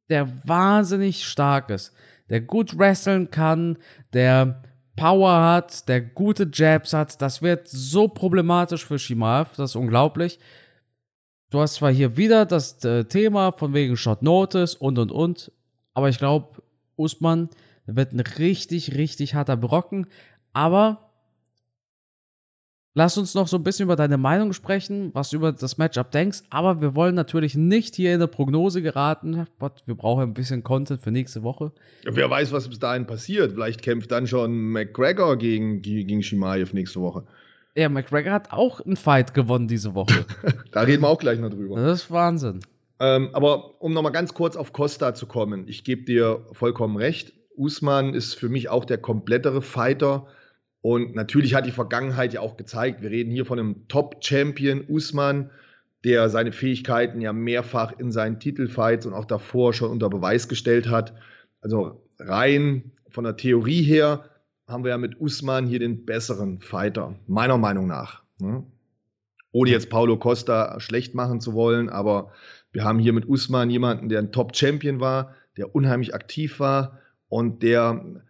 der 0.08 0.28
wahnsinnig 0.46 1.24
stark 1.24 1.70
ist, 1.70 1.92
der 2.30 2.40
gut 2.40 2.78
wresteln 2.78 3.30
kann, 3.30 3.78
der 4.12 4.62
Power 4.96 5.42
hat, 5.42 5.88
der 5.88 6.00
gute 6.00 6.48
Jabs 6.52 6.92
hat. 6.92 7.20
Das 7.20 7.42
wird 7.42 7.68
so 7.68 8.08
problematisch 8.08 8.84
für 8.84 8.98
Shimaev, 8.98 9.56
das 9.56 9.70
ist 9.70 9.76
unglaublich. 9.76 10.38
Du 11.50 11.60
hast 11.60 11.74
zwar 11.74 11.92
hier 11.92 12.16
wieder 12.16 12.46
das 12.46 12.84
äh, 12.84 13.04
Thema 13.04 13.52
von 13.52 13.74
wegen 13.74 13.96
Shot 13.96 14.22
Notice 14.22 14.74
und 14.74 14.98
und 14.98 15.12
und, 15.12 15.52
aber 15.94 16.08
ich 16.08 16.18
glaube, 16.18 16.62
Usman 16.96 17.48
wird 17.86 18.12
ein 18.12 18.20
richtig, 18.20 18.94
richtig 18.94 19.34
harter 19.34 19.56
Brocken. 19.56 20.06
Aber 20.52 21.13
Lass 22.96 23.18
uns 23.18 23.34
noch 23.34 23.48
so 23.48 23.56
ein 23.56 23.64
bisschen 23.64 23.84
über 23.84 23.96
deine 23.96 24.16
Meinung 24.16 24.52
sprechen, 24.52 25.10
was 25.14 25.30
du 25.30 25.36
über 25.36 25.50
das 25.50 25.78
Matchup 25.78 26.12
denkst. 26.12 26.42
Aber 26.48 26.80
wir 26.80 26.94
wollen 26.94 27.16
natürlich 27.16 27.56
nicht 27.56 27.96
hier 27.96 28.10
in 28.10 28.20
eine 28.20 28.28
Prognose 28.28 28.82
geraten. 28.82 29.48
Wir 29.84 29.94
brauchen 29.96 30.22
ein 30.22 30.34
bisschen 30.34 30.62
Content 30.62 31.00
für 31.00 31.10
nächste 31.10 31.42
Woche. 31.42 31.72
Wer 32.04 32.30
weiß, 32.30 32.52
was 32.52 32.68
bis 32.68 32.78
dahin 32.78 33.04
passiert. 33.04 33.52
Vielleicht 33.52 33.82
kämpft 33.82 34.12
dann 34.12 34.28
schon 34.28 34.70
McGregor 34.70 35.36
gegen, 35.36 35.82
gegen 35.82 36.22
Shimaev 36.22 36.72
nächste 36.72 37.00
Woche. 37.00 37.24
Ja, 37.76 37.88
McGregor 37.88 38.32
hat 38.32 38.52
auch 38.52 38.80
einen 38.80 38.94
Fight 38.94 39.34
gewonnen 39.34 39.66
diese 39.66 39.96
Woche. 39.96 40.24
da 40.70 40.82
reden 40.82 41.02
wir 41.02 41.08
auch 41.08 41.18
gleich 41.18 41.40
noch 41.40 41.50
drüber. 41.50 41.74
Das 41.74 42.02
ist 42.02 42.10
Wahnsinn. 42.12 42.60
Ähm, 43.00 43.30
aber 43.32 43.82
um 43.82 43.92
nochmal 43.92 44.12
ganz 44.12 44.34
kurz 44.34 44.54
auf 44.54 44.72
Costa 44.72 45.14
zu 45.14 45.26
kommen, 45.26 45.64
ich 45.66 45.82
gebe 45.82 46.04
dir 46.04 46.46
vollkommen 46.52 46.96
recht. 46.96 47.32
Usman 47.56 48.14
ist 48.14 48.34
für 48.34 48.48
mich 48.48 48.68
auch 48.68 48.84
der 48.84 48.98
komplettere 48.98 49.62
Fighter. 49.62 50.28
Und 50.84 51.14
natürlich 51.14 51.54
hat 51.54 51.64
die 51.64 51.70
Vergangenheit 51.72 52.34
ja 52.34 52.42
auch 52.42 52.58
gezeigt, 52.58 53.00
wir 53.00 53.08
reden 53.08 53.30
hier 53.30 53.46
von 53.46 53.58
einem 53.58 53.88
Top-Champion 53.88 54.84
Usman, 54.86 55.50
der 56.04 56.28
seine 56.28 56.52
Fähigkeiten 56.52 57.22
ja 57.22 57.32
mehrfach 57.32 57.98
in 57.98 58.12
seinen 58.12 58.38
Titelfights 58.38 59.06
und 59.06 59.14
auch 59.14 59.24
davor 59.24 59.72
schon 59.72 59.90
unter 59.90 60.10
Beweis 60.10 60.46
gestellt 60.46 60.90
hat. 60.90 61.14
Also 61.62 62.06
rein 62.18 62.92
von 63.08 63.24
der 63.24 63.38
Theorie 63.38 63.82
her 63.82 64.28
haben 64.68 64.84
wir 64.84 64.90
ja 64.90 64.98
mit 64.98 65.18
Usman 65.18 65.66
hier 65.66 65.78
den 65.78 66.04
besseren 66.04 66.60
Fighter, 66.60 67.14
meiner 67.26 67.56
Meinung 67.56 67.86
nach. 67.86 68.22
Ne? 68.38 68.66
Ohne 69.52 69.70
jetzt 69.70 69.88
Paulo 69.88 70.18
Costa 70.18 70.78
schlecht 70.80 71.14
machen 71.14 71.40
zu 71.40 71.54
wollen, 71.54 71.88
aber 71.88 72.30
wir 72.72 72.84
haben 72.84 72.98
hier 72.98 73.14
mit 73.14 73.26
Usman 73.26 73.70
jemanden, 73.70 74.10
der 74.10 74.18
ein 74.18 74.32
Top-Champion 74.32 75.00
war, 75.00 75.34
der 75.56 75.74
unheimlich 75.74 76.14
aktiv 76.14 76.60
war 76.60 76.98
und 77.28 77.62
der 77.62 78.22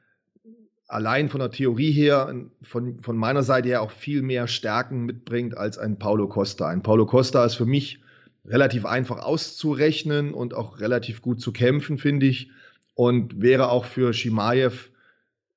allein 0.87 1.29
von 1.29 1.41
der 1.41 1.51
Theorie 1.51 1.93
her, 1.93 2.35
von, 2.63 3.01
von 3.03 3.17
meiner 3.17 3.43
Seite 3.43 3.69
her 3.69 3.83
auch 3.83 3.91
viel 3.91 4.23
mehr 4.23 4.47
Stärken 4.47 5.05
mitbringt 5.05 5.57
als 5.57 5.79
ein 5.79 5.99
Paulo 5.99 6.29
Costa. 6.29 6.69
Ein 6.69 6.83
Paulo 6.83 7.07
Costa 7.07 7.45
ist 7.45 7.55
für 7.55 7.67
mich 7.67 8.01
relativ 8.45 8.85
einfach 8.85 9.19
auszurechnen 9.19 10.35
und 10.35 10.55
auch 10.55 10.81
relativ 10.81 11.23
gut 11.23 11.41
zu 11.41 11.53
kämpfen, 11.53 11.99
finde 11.99 12.27
ich. 12.27 12.51
Und 12.95 13.41
wäre 13.41 13.71
auch 13.71 13.87
für 13.87 14.13
Shimaev 14.13 14.91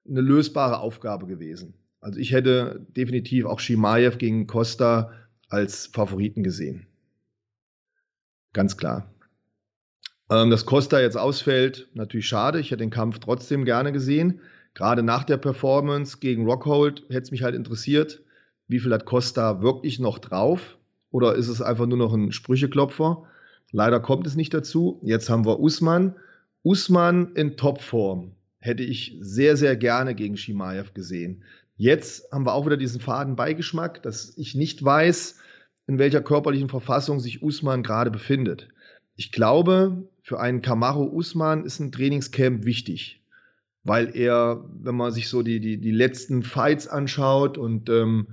eine 0.07 0.21
lösbare 0.21 0.79
Aufgabe 0.79 1.27
gewesen. 1.27 1.73
Also 1.99 2.19
ich 2.19 2.31
hätte 2.31 2.85
definitiv 2.95 3.45
auch 3.45 3.59
Shimaev 3.59 4.17
gegen 4.17 4.47
Costa 4.47 5.11
als 5.49 5.87
Favoriten 5.87 6.43
gesehen. 6.43 6.87
Ganz 8.53 8.77
klar. 8.77 9.11
Ähm, 10.29 10.49
dass 10.49 10.65
Costa 10.65 10.99
jetzt 10.99 11.17
ausfällt, 11.17 11.89
natürlich 11.93 12.27
schade. 12.27 12.59
Ich 12.59 12.71
hätte 12.71 12.83
den 12.83 12.89
Kampf 12.89 13.19
trotzdem 13.19 13.65
gerne 13.65 13.91
gesehen. 13.91 14.41
Gerade 14.77 15.01
nach 15.01 15.23
der 15.23 15.37
Performance 15.37 16.19
gegen 16.19 16.45
Rockhold 16.45 17.01
hätte 17.09 17.23
es 17.23 17.31
mich 17.31 17.41
halt 17.41 17.55
interessiert, 17.55 18.21
wie 18.67 18.79
viel 18.79 18.93
hat 18.93 19.05
Costa 19.05 19.63
wirklich 19.63 19.97
noch 19.97 20.19
drauf? 20.19 20.77
Oder 21.09 21.33
ist 21.33 21.47
es 21.47 21.63
einfach 21.63 21.87
nur 21.87 21.97
noch 21.97 22.13
ein 22.13 22.31
Sprücheklopfer? 22.31 23.23
Leider 23.71 23.99
kommt 23.99 24.27
es 24.27 24.35
nicht 24.35 24.53
dazu. 24.53 24.99
Jetzt 25.01 25.31
haben 25.31 25.45
wir 25.45 25.59
Usman. 25.59 26.13
Usman 26.61 27.33
in 27.33 27.57
Topform 27.57 28.33
hätte 28.59 28.83
ich 28.83 29.17
sehr, 29.19 29.57
sehr 29.57 29.75
gerne 29.75 30.13
gegen 30.13 30.37
Shimaev 30.37 30.93
gesehen. 30.93 31.43
Jetzt 31.75 32.31
haben 32.31 32.45
wir 32.45 32.53
auch 32.53 32.67
wieder 32.67 32.77
diesen 32.77 33.01
faden 33.01 33.35
Beigeschmack, 33.35 34.03
dass 34.03 34.37
ich 34.37 34.53
nicht 34.53 34.85
weiß, 34.85 35.39
in 35.87 35.97
welcher 35.97 36.21
körperlichen 36.21 36.69
Verfassung 36.69 37.19
sich 37.19 37.41
Usman 37.41 37.81
gerade 37.81 38.11
befindet. 38.11 38.67
Ich 39.15 39.31
glaube, 39.31 40.07
für 40.21 40.39
einen 40.39 40.61
Kamaru 40.61 41.05
Usman 41.05 41.65
ist 41.65 41.79
ein 41.79 41.91
Trainingscamp 41.91 42.63
wichtig, 42.63 43.23
weil 43.87 44.15
er, 44.17 44.65
wenn 44.83 44.95
man 44.95 45.13
sich 45.13 45.29
so 45.29 45.41
die, 45.41 45.61
die, 45.61 45.77
die 45.77 45.91
letzten 45.91 46.43
Fights 46.43 46.87
anschaut 46.87 47.57
und 47.57 47.89
ähm, 47.89 48.27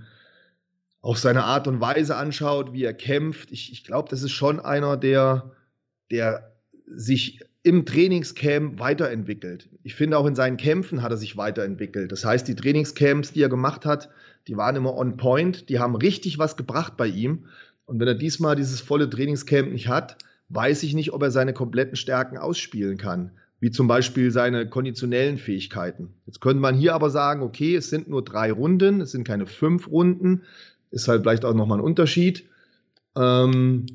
auch 1.00 1.16
seine 1.16 1.44
Art 1.44 1.68
und 1.68 1.80
Weise 1.80 2.16
anschaut, 2.16 2.72
wie 2.72 2.82
er 2.82 2.92
kämpft, 2.92 3.52
ich, 3.52 3.70
ich 3.72 3.84
glaube, 3.84 4.08
das 4.08 4.24
ist 4.24 4.32
schon 4.32 4.58
einer, 4.58 4.96
der, 4.96 5.52
der 6.10 6.52
sich 6.86 7.40
im 7.62 7.86
Trainingscamp 7.86 8.80
weiterentwickelt. 8.80 9.68
Ich 9.84 9.94
finde 9.94 10.18
auch 10.18 10.26
in 10.26 10.34
seinen 10.34 10.56
Kämpfen 10.56 11.02
hat 11.02 11.12
er 11.12 11.18
sich 11.18 11.36
weiterentwickelt. 11.36 12.10
Das 12.10 12.24
heißt, 12.24 12.48
die 12.48 12.56
Trainingscamps, 12.56 13.32
die 13.32 13.42
er 13.42 13.48
gemacht 13.48 13.86
hat, 13.86 14.10
die 14.48 14.56
waren 14.56 14.74
immer 14.74 14.96
on 14.96 15.16
point, 15.16 15.68
die 15.68 15.78
haben 15.78 15.94
richtig 15.94 16.38
was 16.38 16.56
gebracht 16.56 16.96
bei 16.96 17.06
ihm. 17.06 17.46
Und 17.86 18.00
wenn 18.00 18.08
er 18.08 18.14
diesmal 18.14 18.56
dieses 18.56 18.80
volle 18.80 19.08
Trainingscamp 19.08 19.70
nicht 19.70 19.86
hat, 19.86 20.16
weiß 20.48 20.82
ich 20.82 20.94
nicht, 20.94 21.12
ob 21.12 21.22
er 21.22 21.30
seine 21.30 21.52
kompletten 21.52 21.96
Stärken 21.96 22.38
ausspielen 22.38 22.98
kann, 22.98 23.30
wie 23.64 23.70
zum 23.70 23.88
Beispiel 23.88 24.30
seine 24.30 24.68
konditionellen 24.68 25.38
Fähigkeiten. 25.38 26.12
Jetzt 26.26 26.42
könnte 26.42 26.60
man 26.60 26.74
hier 26.74 26.94
aber 26.94 27.08
sagen, 27.08 27.40
okay, 27.40 27.74
es 27.74 27.88
sind 27.88 28.10
nur 28.10 28.22
drei 28.22 28.52
Runden, 28.52 29.00
es 29.00 29.12
sind 29.12 29.26
keine 29.26 29.46
fünf 29.46 29.88
Runden, 29.88 30.42
ist 30.90 31.08
halt 31.08 31.22
vielleicht 31.22 31.46
auch 31.46 31.54
nochmal 31.54 31.78
ein 31.78 31.84
Unterschied. 31.84 32.44
Ähm, 33.16 33.86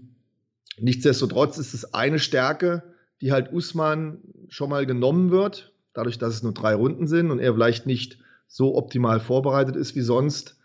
nichtsdestotrotz 0.80 1.60
ist 1.60 1.76
es 1.76 1.94
eine 1.94 2.18
Stärke, 2.18 2.82
die 3.22 3.32
halt 3.32 3.54
Usman 3.54 4.18
schon 4.48 4.72
mal 4.72 4.88
genommen 4.88 5.30
wird, 5.30 5.72
dadurch, 5.94 6.18
dass 6.18 6.34
es 6.34 6.42
nur 6.42 6.56
drei 6.56 6.74
Runden 6.74 7.06
sind 7.06 7.30
und 7.30 7.38
er 7.38 7.54
vielleicht 7.54 7.86
nicht 7.86 8.18
so 8.48 8.76
optimal 8.76 9.20
vorbereitet 9.20 9.76
ist 9.76 9.96
wie 9.96 10.02
sonst. 10.02 10.58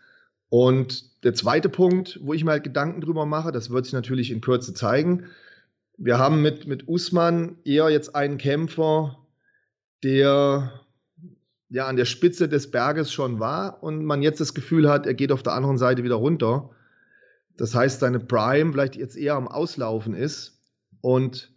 Und 0.49 1.23
der 1.23 1.35
zweite 1.35 1.69
Punkt, 1.69 2.19
wo 2.23 2.33
ich 2.33 2.43
mir 2.43 2.49
halt 2.49 2.63
Gedanken 2.63 3.01
drüber 3.01 3.27
mache, 3.27 3.51
das 3.51 3.69
wird 3.69 3.85
sich 3.85 3.93
natürlich 3.93 4.31
in 4.31 4.41
Kürze 4.41 4.73
zeigen. 4.73 5.25
Wir 5.97 6.17
haben 6.17 6.41
mit, 6.41 6.67
mit 6.67 6.87
Usman 6.87 7.57
eher 7.63 7.89
jetzt 7.89 8.15
einen 8.15 8.37
Kämpfer, 8.37 9.17
der 10.03 10.81
ja 11.69 11.87
an 11.87 11.95
der 11.95 12.05
Spitze 12.05 12.47
des 12.47 12.69
Berges 12.69 13.11
schon 13.11 13.39
war 13.39 13.81
und 13.81 14.05
man 14.05 14.21
jetzt 14.21 14.39
das 14.39 14.53
Gefühl 14.53 14.89
hat, 14.89 15.05
er 15.05 15.13
geht 15.13 15.31
auf 15.31 15.43
der 15.43 15.53
anderen 15.53 15.77
Seite 15.77 16.03
wieder 16.03 16.15
runter. 16.15 16.69
Das 17.57 17.73
heißt, 17.73 18.01
seine 18.01 18.19
Prime 18.19 18.73
vielleicht 18.73 18.95
jetzt 18.95 19.15
eher 19.15 19.35
am 19.35 19.47
Auslaufen 19.47 20.13
ist. 20.13 20.59
Und 21.01 21.51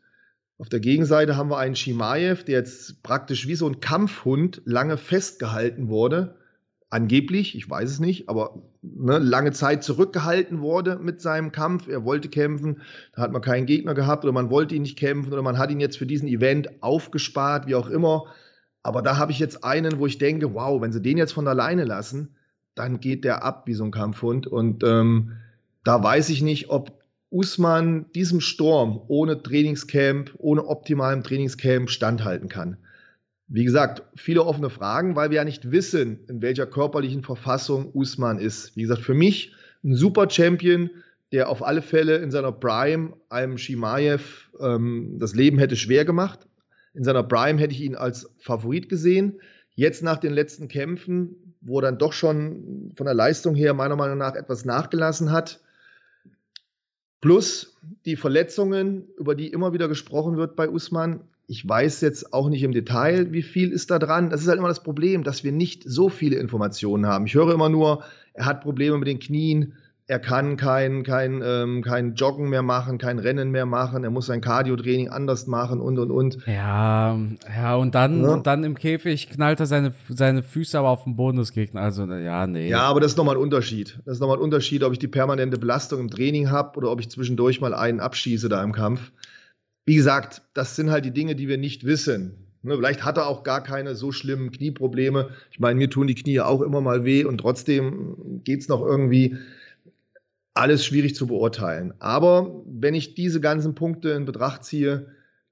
auf 0.58 0.68
der 0.68 0.80
Gegenseite 0.80 1.36
haben 1.36 1.50
wir 1.50 1.58
einen 1.58 1.76
Shimaev, 1.76 2.44
der 2.44 2.58
jetzt 2.58 3.02
praktisch 3.02 3.46
wie 3.46 3.54
so 3.54 3.68
ein 3.68 3.80
Kampfhund 3.80 4.62
lange 4.64 4.96
festgehalten 4.96 5.88
wurde. 5.88 6.36
Angeblich, 6.90 7.54
ich 7.54 7.68
weiß 7.68 7.90
es 7.90 8.00
nicht, 8.00 8.30
aber 8.30 8.62
ne, 8.80 9.18
lange 9.18 9.52
Zeit 9.52 9.84
zurückgehalten 9.84 10.60
wurde 10.60 10.96
mit 10.96 11.20
seinem 11.20 11.52
Kampf. 11.52 11.86
Er 11.86 12.04
wollte 12.04 12.30
kämpfen, 12.30 12.80
da 13.14 13.22
hat 13.22 13.32
man 13.32 13.42
keinen 13.42 13.66
Gegner 13.66 13.92
gehabt 13.92 14.24
oder 14.24 14.32
man 14.32 14.48
wollte 14.48 14.74
ihn 14.74 14.82
nicht 14.82 14.98
kämpfen 14.98 15.30
oder 15.32 15.42
man 15.42 15.58
hat 15.58 15.70
ihn 15.70 15.80
jetzt 15.80 15.98
für 15.98 16.06
diesen 16.06 16.28
Event 16.28 16.82
aufgespart, 16.82 17.66
wie 17.66 17.74
auch 17.74 17.90
immer. 17.90 18.24
Aber 18.82 19.02
da 19.02 19.18
habe 19.18 19.32
ich 19.32 19.38
jetzt 19.38 19.64
einen, 19.64 19.98
wo 19.98 20.06
ich 20.06 20.16
denke, 20.16 20.54
wow, 20.54 20.80
wenn 20.80 20.92
sie 20.92 21.02
den 21.02 21.18
jetzt 21.18 21.32
von 21.32 21.46
alleine 21.46 21.84
lassen, 21.84 22.36
dann 22.74 23.00
geht 23.00 23.24
der 23.24 23.44
ab 23.44 23.66
wie 23.66 23.74
so 23.74 23.84
ein 23.84 23.90
Kampfhund. 23.90 24.46
Und 24.46 24.82
ähm, 24.82 25.32
da 25.84 26.02
weiß 26.02 26.30
ich 26.30 26.40
nicht, 26.40 26.70
ob 26.70 26.92
Usman 27.30 28.06
diesem 28.14 28.40
Sturm 28.40 29.02
ohne 29.08 29.42
Trainingscamp, 29.42 30.32
ohne 30.38 30.66
optimalen 30.66 31.22
Trainingscamp 31.22 31.90
standhalten 31.90 32.48
kann. 32.48 32.78
Wie 33.48 33.64
gesagt, 33.64 34.02
viele 34.14 34.44
offene 34.44 34.70
Fragen, 34.70 35.16
weil 35.16 35.30
wir 35.30 35.36
ja 35.36 35.44
nicht 35.44 35.70
wissen, 35.70 36.20
in 36.28 36.42
welcher 36.42 36.66
körperlichen 36.66 37.22
Verfassung 37.22 37.90
Usman 37.94 38.38
ist. 38.38 38.76
Wie 38.76 38.82
gesagt, 38.82 39.02
für 39.02 39.14
mich 39.14 39.54
ein 39.82 39.94
super 39.94 40.28
Champion, 40.28 40.90
der 41.32 41.48
auf 41.48 41.62
alle 41.62 41.82
Fälle 41.82 42.16
in 42.16 42.30
seiner 42.30 42.52
Prime 42.52 43.14
einem 43.30 43.58
Shimaev 43.58 44.50
ähm, 44.60 45.16
das 45.18 45.34
Leben 45.34 45.58
hätte 45.58 45.76
schwer 45.76 46.04
gemacht. 46.04 46.46
In 46.94 47.04
seiner 47.04 47.22
Prime 47.22 47.58
hätte 47.58 47.74
ich 47.74 47.80
ihn 47.80 47.96
als 47.96 48.30
Favorit 48.38 48.88
gesehen. 48.88 49.40
Jetzt 49.74 50.02
nach 50.02 50.18
den 50.18 50.32
letzten 50.32 50.68
Kämpfen, 50.68 51.54
wo 51.60 51.78
er 51.78 51.82
dann 51.82 51.98
doch 51.98 52.12
schon 52.12 52.92
von 52.96 53.06
der 53.06 53.14
Leistung 53.14 53.54
her 53.54 53.72
meiner 53.74 53.96
Meinung 53.96 54.18
nach 54.18 54.34
etwas 54.34 54.64
nachgelassen 54.64 55.30
hat, 55.30 55.60
Plus 57.20 57.76
die 58.04 58.16
Verletzungen, 58.16 59.08
über 59.16 59.34
die 59.34 59.48
immer 59.48 59.72
wieder 59.72 59.88
gesprochen 59.88 60.36
wird 60.36 60.54
bei 60.54 60.68
Usman. 60.68 61.20
Ich 61.50 61.66
weiß 61.66 62.02
jetzt 62.02 62.34
auch 62.34 62.50
nicht 62.50 62.62
im 62.62 62.72
Detail, 62.72 63.32
wie 63.32 63.42
viel 63.42 63.72
ist 63.72 63.90
da 63.90 63.98
dran. 63.98 64.28
Das 64.28 64.42
ist 64.42 64.48
halt 64.48 64.58
immer 64.58 64.68
das 64.68 64.82
Problem, 64.82 65.24
dass 65.24 65.44
wir 65.44 65.52
nicht 65.52 65.82
so 65.82 66.10
viele 66.10 66.36
Informationen 66.36 67.06
haben. 67.06 67.24
Ich 67.24 67.34
höre 67.34 67.54
immer 67.54 67.70
nur, 67.70 68.04
er 68.34 68.44
hat 68.44 68.60
Probleme 68.60 68.98
mit 68.98 69.08
den 69.08 69.18
Knien, 69.18 69.72
er 70.08 70.18
kann 70.18 70.56
kein, 70.56 71.04
kein, 71.04 71.42
ähm, 71.44 71.82
kein 71.82 72.14
Joggen 72.14 72.48
mehr 72.48 72.62
machen, 72.62 72.96
kein 72.96 73.18
Rennen 73.18 73.50
mehr 73.50 73.66
machen, 73.66 74.04
er 74.04 74.10
muss 74.10 74.26
sein 74.26 74.40
Cardio-Training 74.40 75.08
anders 75.08 75.46
machen 75.46 75.80
und 75.80 75.98
und 75.98 76.10
und. 76.10 76.38
Ja, 76.46 77.18
ja, 77.54 77.76
und 77.76 77.94
dann, 77.94 78.22
ja. 78.22 78.28
und 78.30 78.46
dann 78.46 78.64
im 78.64 78.74
Käfig 78.74 79.30
knallt 79.30 79.60
er 79.60 79.66
seine, 79.66 79.92
seine 80.08 80.42
Füße 80.42 80.78
aber 80.78 80.88
auf 80.88 81.04
den 81.04 81.16
Boden 81.16 81.38
des 81.38 81.52
Gegners. 81.52 81.98
Also, 81.98 82.12
ja, 82.12 82.46
nee. 82.46 82.68
Ja, 82.68 82.82
aber 82.82 83.00
das 83.00 83.12
ist 83.12 83.16
nochmal 83.18 83.36
ein 83.36 83.42
Unterschied. 83.42 83.98
Das 84.06 84.14
ist 84.14 84.20
nochmal 84.20 84.38
ein 84.38 84.42
Unterschied, 84.42 84.82
ob 84.82 84.92
ich 84.92 84.98
die 84.98 85.08
permanente 85.08 85.58
Belastung 85.58 86.00
im 86.00 86.10
Training 86.10 86.50
habe 86.50 86.78
oder 86.78 86.90
ob 86.90 87.00
ich 87.00 87.10
zwischendurch 87.10 87.60
mal 87.60 87.74
einen 87.74 88.00
abschieße 88.00 88.48
da 88.48 88.62
im 88.62 88.72
Kampf. 88.72 89.12
Wie 89.88 89.96
gesagt, 89.96 90.42
das 90.52 90.76
sind 90.76 90.90
halt 90.90 91.06
die 91.06 91.12
Dinge, 91.12 91.34
die 91.34 91.48
wir 91.48 91.56
nicht 91.56 91.86
wissen. 91.86 92.46
Ne, 92.60 92.76
vielleicht 92.76 93.06
hat 93.06 93.16
er 93.16 93.26
auch 93.26 93.42
gar 93.42 93.62
keine 93.62 93.94
so 93.94 94.12
schlimmen 94.12 94.50
Knieprobleme. 94.50 95.30
Ich 95.50 95.60
meine, 95.60 95.78
mir 95.78 95.88
tun 95.88 96.06
die 96.06 96.14
Knie 96.14 96.40
auch 96.40 96.60
immer 96.60 96.82
mal 96.82 97.06
weh 97.06 97.24
und 97.24 97.38
trotzdem 97.38 98.42
geht 98.44 98.60
es 98.60 98.68
noch 98.68 98.84
irgendwie 98.84 99.38
alles 100.52 100.84
schwierig 100.84 101.14
zu 101.14 101.26
beurteilen. 101.26 101.94
Aber 102.00 102.62
wenn 102.66 102.92
ich 102.92 103.14
diese 103.14 103.40
ganzen 103.40 103.74
Punkte 103.74 104.10
in 104.10 104.26
Betracht 104.26 104.62
ziehe, 104.62 105.06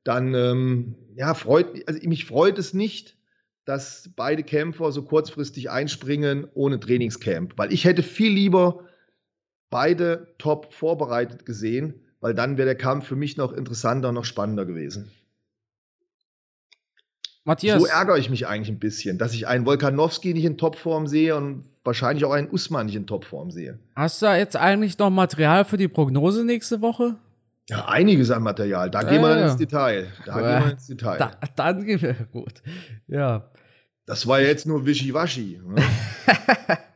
dann 0.04 0.34
ähm, 0.34 0.96
ja, 1.14 1.32
freut, 1.32 1.68
also 1.88 2.06
mich 2.06 2.26
freut 2.26 2.58
es 2.58 2.74
nicht, 2.74 3.16
dass 3.64 4.10
beide 4.16 4.42
Kämpfer 4.42 4.92
so 4.92 5.02
kurzfristig 5.02 5.70
einspringen 5.70 6.46
ohne 6.52 6.78
Trainingscamp. 6.78 7.54
Weil 7.56 7.72
ich 7.72 7.86
hätte 7.86 8.02
viel 8.02 8.34
lieber 8.34 8.84
beide 9.70 10.34
top 10.36 10.74
vorbereitet 10.74 11.46
gesehen, 11.46 12.05
weil 12.26 12.34
dann 12.34 12.58
wäre 12.58 12.66
der 12.66 12.74
Kampf 12.74 13.06
für 13.06 13.14
mich 13.14 13.36
noch 13.36 13.52
interessanter, 13.52 14.10
noch 14.10 14.24
spannender 14.24 14.66
gewesen. 14.66 15.12
Matthias. 17.44 17.80
So 17.80 17.86
ärgere 17.86 18.18
ich 18.18 18.30
mich 18.30 18.48
eigentlich 18.48 18.68
ein 18.68 18.80
bisschen, 18.80 19.16
dass 19.16 19.32
ich 19.32 19.46
einen 19.46 19.64
Volkanowski 19.64 20.34
nicht 20.34 20.44
in 20.44 20.58
Topform 20.58 21.06
sehe 21.06 21.36
und 21.36 21.62
wahrscheinlich 21.84 22.24
auch 22.24 22.32
einen 22.32 22.50
Usman 22.50 22.86
nicht 22.86 22.96
in 22.96 23.06
Topform 23.06 23.52
sehe. 23.52 23.78
Hast 23.94 24.20
du 24.20 24.26
da 24.26 24.36
jetzt 24.36 24.56
eigentlich 24.56 24.98
noch 24.98 25.08
Material 25.10 25.64
für 25.64 25.76
die 25.76 25.86
Prognose 25.86 26.44
nächste 26.44 26.80
Woche? 26.80 27.14
Ja, 27.68 27.86
einiges 27.86 28.32
an 28.32 28.42
Material. 28.42 28.90
Da 28.90 29.02
äh, 29.02 29.10
gehen 29.10 29.22
wir 29.22 29.28
dann 29.28 29.44
ins 29.44 29.56
Detail. 29.56 30.08
Da 30.24 30.32
äh, 30.32 30.42
gehen 30.42 30.64
wir 30.64 30.72
ins 30.72 30.86
Detail. 30.88 31.18
Da, 31.18 31.30
dann 31.54 31.84
gehen 31.84 32.02
wir, 32.02 32.14
gut. 32.32 32.54
Ja. 33.06 33.52
Das 34.04 34.26
war 34.26 34.40
jetzt 34.40 34.66
nur 34.66 34.84
Wischiwaschi. 34.84 35.60
Ne? 35.64 35.76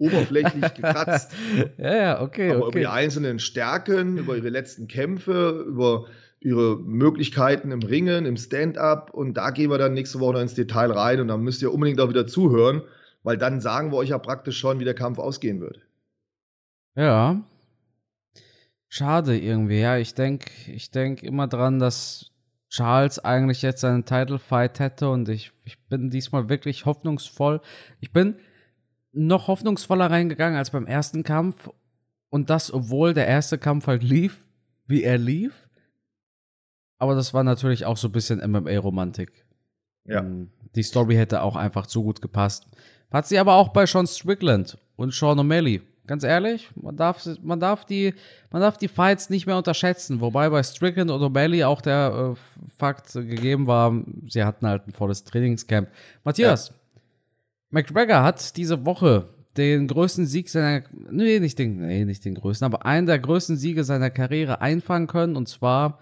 oberflächlich 0.00 0.74
gekratzt. 0.74 1.32
ja, 1.78 1.94
ja, 1.94 2.22
okay. 2.22 2.50
Aber 2.50 2.66
okay. 2.66 2.68
über 2.70 2.80
die 2.80 2.86
einzelnen 2.86 3.38
Stärken, 3.38 4.18
über 4.18 4.36
ihre 4.36 4.48
letzten 4.48 4.88
Kämpfe, 4.88 5.64
über 5.68 6.06
ihre 6.40 6.76
Möglichkeiten 6.76 7.70
im 7.70 7.82
Ringen, 7.82 8.24
im 8.24 8.36
Stand-up. 8.36 9.12
Und 9.12 9.34
da 9.34 9.50
gehen 9.50 9.70
wir 9.70 9.78
dann 9.78 9.92
nächste 9.92 10.18
Woche 10.20 10.34
noch 10.34 10.40
ins 10.40 10.54
Detail 10.54 10.90
rein. 10.90 11.20
Und 11.20 11.28
dann 11.28 11.42
müsst 11.42 11.62
ihr 11.62 11.72
unbedingt 11.72 12.00
auch 12.00 12.08
wieder 12.08 12.26
zuhören, 12.26 12.82
weil 13.22 13.36
dann 13.36 13.60
sagen 13.60 13.92
wir 13.92 13.98
euch 13.98 14.08
ja 14.08 14.18
praktisch 14.18 14.58
schon, 14.58 14.80
wie 14.80 14.84
der 14.84 14.94
Kampf 14.94 15.18
ausgehen 15.18 15.60
wird. 15.60 15.80
Ja. 16.96 17.42
Schade 18.88 19.38
irgendwie, 19.38 19.80
ja. 19.80 19.98
Ich 19.98 20.14
denke 20.14 20.50
ich 20.66 20.90
denk 20.90 21.22
immer 21.22 21.46
dran, 21.46 21.78
dass 21.78 22.30
Charles 22.70 23.18
eigentlich 23.18 23.62
jetzt 23.62 23.82
seinen 23.82 24.04
Title 24.04 24.38
Fight 24.38 24.78
hätte 24.80 25.10
und 25.10 25.28
ich, 25.28 25.52
ich 25.64 25.78
bin 25.88 26.08
diesmal 26.08 26.48
wirklich 26.48 26.86
hoffnungsvoll. 26.86 27.60
Ich 28.00 28.12
bin 28.12 28.36
noch 29.12 29.48
hoffnungsvoller 29.48 30.10
reingegangen 30.10 30.58
als 30.58 30.70
beim 30.70 30.86
ersten 30.86 31.22
Kampf 31.22 31.68
und 32.30 32.50
das, 32.50 32.72
obwohl 32.72 33.14
der 33.14 33.26
erste 33.26 33.58
Kampf 33.58 33.86
halt 33.86 34.02
lief, 34.02 34.46
wie 34.86 35.02
er 35.02 35.18
lief. 35.18 35.68
Aber 36.98 37.14
das 37.14 37.34
war 37.34 37.42
natürlich 37.42 37.86
auch 37.86 37.96
so 37.96 38.08
ein 38.08 38.12
bisschen 38.12 38.38
MMA-Romantik. 38.38 39.46
Ja. 40.04 40.20
Ähm, 40.20 40.50
Die 40.74 40.82
Story 40.82 41.16
hätte 41.16 41.42
auch 41.42 41.56
einfach 41.56 41.86
zu 41.86 42.02
gut 42.02 42.20
gepasst. 42.20 42.66
Hat 43.10 43.26
sie 43.26 43.38
aber 43.38 43.54
auch 43.54 43.68
bei 43.70 43.86
Sean 43.86 44.06
Strickland 44.06 44.78
und 44.96 45.12
Sean 45.12 45.38
O'Malley. 45.40 45.82
Ganz 46.06 46.24
ehrlich, 46.24 46.68
man 46.74 46.96
darf, 46.96 47.24
man, 47.42 47.60
darf 47.60 47.84
die, 47.84 48.14
man 48.50 48.60
darf 48.62 48.76
die 48.76 48.88
Fights 48.88 49.30
nicht 49.30 49.46
mehr 49.46 49.56
unterschätzen. 49.56 50.20
Wobei 50.20 50.50
bei 50.50 50.62
Strickland 50.62 51.10
und 51.10 51.22
O'Malley 51.22 51.64
auch 51.64 51.80
der 51.80 52.34
äh, 52.34 52.68
Fakt 52.76 53.12
gegeben 53.12 53.66
war, 53.66 53.92
sie 54.26 54.44
hatten 54.44 54.66
halt 54.66 54.86
ein 54.88 54.92
volles 54.92 55.24
Trainingscamp. 55.24 55.88
Matthias, 56.24 56.72
McGregor 57.70 58.22
hat 58.22 58.56
diese 58.56 58.84
Woche 58.84 59.28
den 59.56 59.88
größten 59.88 60.26
Sieg 60.26 60.48
seiner, 60.48 60.84
nee, 61.10 61.40
nicht 61.40 61.58
den, 61.58 61.78
nee, 61.78 62.04
nicht 62.04 62.24
den 62.24 62.34
größten, 62.34 62.64
aber 62.64 62.86
einen 62.86 63.06
der 63.06 63.18
größten 63.18 63.56
Siege 63.56 63.84
seiner 63.84 64.10
Karriere 64.10 64.60
einfangen 64.60 65.06
können. 65.06 65.36
Und 65.36 65.48
zwar 65.48 65.98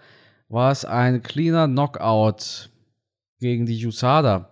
war 0.49 0.71
es 0.71 0.85
ein 0.85 1.21
cleaner 1.23 1.67
Knockout 1.67 2.69
gegen 3.39 3.65
die 3.65 3.85
USADA. 3.85 4.49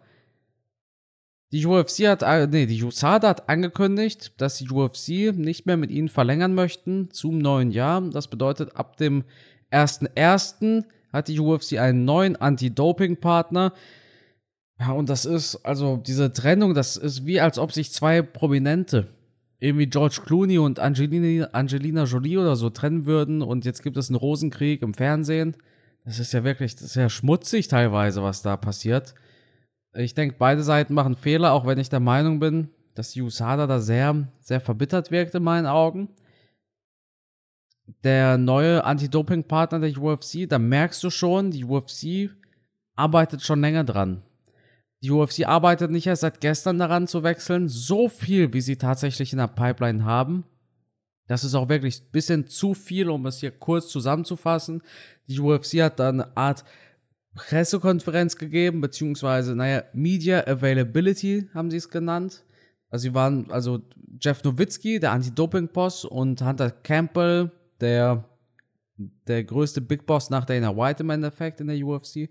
Die 1.52 1.66
UFC 1.66 2.08
hat, 2.08 2.24
äh, 2.24 2.48
nee, 2.48 2.66
die 2.66 2.84
USADA 2.84 3.30
hat 3.30 3.50
angekündigt, 3.50 4.34
dass 4.38 4.58
die 4.58 4.70
UFC 4.70 5.34
nicht 5.36 5.66
mehr 5.66 5.78
mit 5.78 5.92
ihnen 5.92 6.10
verlängern 6.10 6.54
möchten 6.54 7.10
zum 7.12 7.38
neuen 7.38 7.72
Jahr. 7.72 8.02
Das 8.02 8.28
bedeutet, 8.28 8.76
ab 8.76 8.98
dem 8.98 9.24
1.1. 9.72 10.84
hat 11.14 11.28
die 11.30 11.40
UFC 11.40 11.78
einen 11.78 12.04
neuen 12.04 12.36
Anti-Doping-Partner. 12.36 13.74
Ja, 14.80 14.92
und 14.92 15.10
das 15.10 15.26
ist, 15.26 15.56
also 15.66 15.98
diese 15.98 16.32
Trennung, 16.32 16.74
das 16.74 16.98
ist 16.98 17.26
wie 17.26 17.42
als 17.42 17.58
ob 17.58 17.72
sich 17.72 17.92
zwei 17.92 18.22
Prominente, 18.22 19.08
irgendwie 19.60 19.88
George 19.88 20.22
Clooney 20.24 20.60
und 20.60 20.80
Angelina, 20.80 21.48
Angelina 21.52 22.04
Jolie 22.04 22.38
oder 22.38 22.56
so 22.56 22.70
trennen 22.70 23.06
würden 23.06 23.42
und 23.42 23.66
jetzt 23.66 23.82
gibt 23.82 23.98
es 23.98 24.10
einen 24.10 24.18
Rosenkrieg 24.18 24.84
im 24.84 24.94
Fernsehen. 24.94 25.56
Das 26.06 26.20
ist 26.20 26.32
ja 26.32 26.44
wirklich, 26.44 26.76
ist 26.76 26.96
ja 26.96 27.10
schmutzig 27.10 27.68
teilweise, 27.68 28.22
was 28.22 28.44
da 28.44 28.56
passiert. 28.56 29.16
Ich 29.96 30.14
denke, 30.14 30.36
beide 30.38 30.62
Seiten 30.62 30.94
machen 30.94 31.16
Fehler, 31.16 31.54
auch 31.54 31.66
wenn 31.66 31.80
ich 31.80 31.90
der 31.90 32.00
Meinung 32.00 32.40
bin, 32.40 32.70
dass 32.94 33.16
USADA 33.16 33.66
da 33.66 33.80
sehr, 33.80 34.28
sehr 34.42 34.62
verbittert 34.62 35.10
wirkt 35.10 35.34
in 35.34 35.44
meinen 35.44 35.66
Augen. 35.66 36.10
Der 38.04 38.38
neue 38.38 38.84
Anti-Doping-Partner 38.84 39.80
der 39.80 39.98
UFC, 39.98 40.48
da 40.48 40.60
merkst 40.60 41.04
du 41.04 41.10
schon, 41.10 41.52
die 41.52 41.66
UFC 41.66 42.30
arbeitet 42.96 43.42
schon 43.42 43.62
länger 43.62 43.84
dran. 43.84 44.24
Die 45.04 45.12
UFC 45.12 45.48
arbeitet 45.48 45.92
nicht 45.92 46.08
erst 46.08 46.22
seit 46.22 46.42
gestern 46.42 46.80
daran 46.80 47.08
zu 47.08 47.24
wechseln, 47.24 47.68
so 47.68 48.10
viel, 48.10 48.54
wie 48.54 48.62
sie 48.62 48.78
tatsächlich 48.78 49.32
in 49.32 49.38
der 49.38 49.48
Pipeline 49.48 50.06
haben. 50.06 50.44
Das 51.28 51.44
ist 51.44 51.56
auch 51.56 51.70
wirklich 51.70 52.02
ein 52.02 52.12
bisschen 52.12 52.48
zu 52.48 52.74
viel, 52.74 53.10
um 53.10 53.26
es 53.26 53.40
hier 53.40 53.52
kurz 53.52 53.90
zusammenzufassen. 53.90 54.82
Die 55.28 55.40
UFC 55.40 55.82
hat 55.82 56.00
da 56.00 56.10
eine 56.10 56.36
Art 56.36 56.64
Pressekonferenz 57.36 58.38
gegeben, 58.38 58.82
beziehungsweise, 58.82 59.56
naja, 59.56 59.84
Media 59.94 60.46
Availability 60.48 61.48
haben 61.54 61.70
sie 61.70 61.78
es 61.78 61.90
genannt. 61.90 62.44
Also 62.90 63.04
sie 63.04 63.14
waren, 63.14 63.52
also 63.52 63.82
Jeff 64.20 64.44
Nowitzki, 64.44 65.00
der 65.00 65.12
Anti-Doping-Boss 65.12 66.06
und 66.06 66.42
Hunter 66.42 66.72
Campbell, 66.72 67.52
der, 67.80 68.24
der 69.28 69.44
größte 69.44 69.82
Big 69.82 70.08
Boss 70.08 70.30
nach 70.30 70.46
Dana 70.46 70.76
White 70.76 71.04
im 71.04 71.10
Endeffekt 71.12 71.62
in 71.62 71.68
der 71.68 71.86
UFC, 71.86 72.30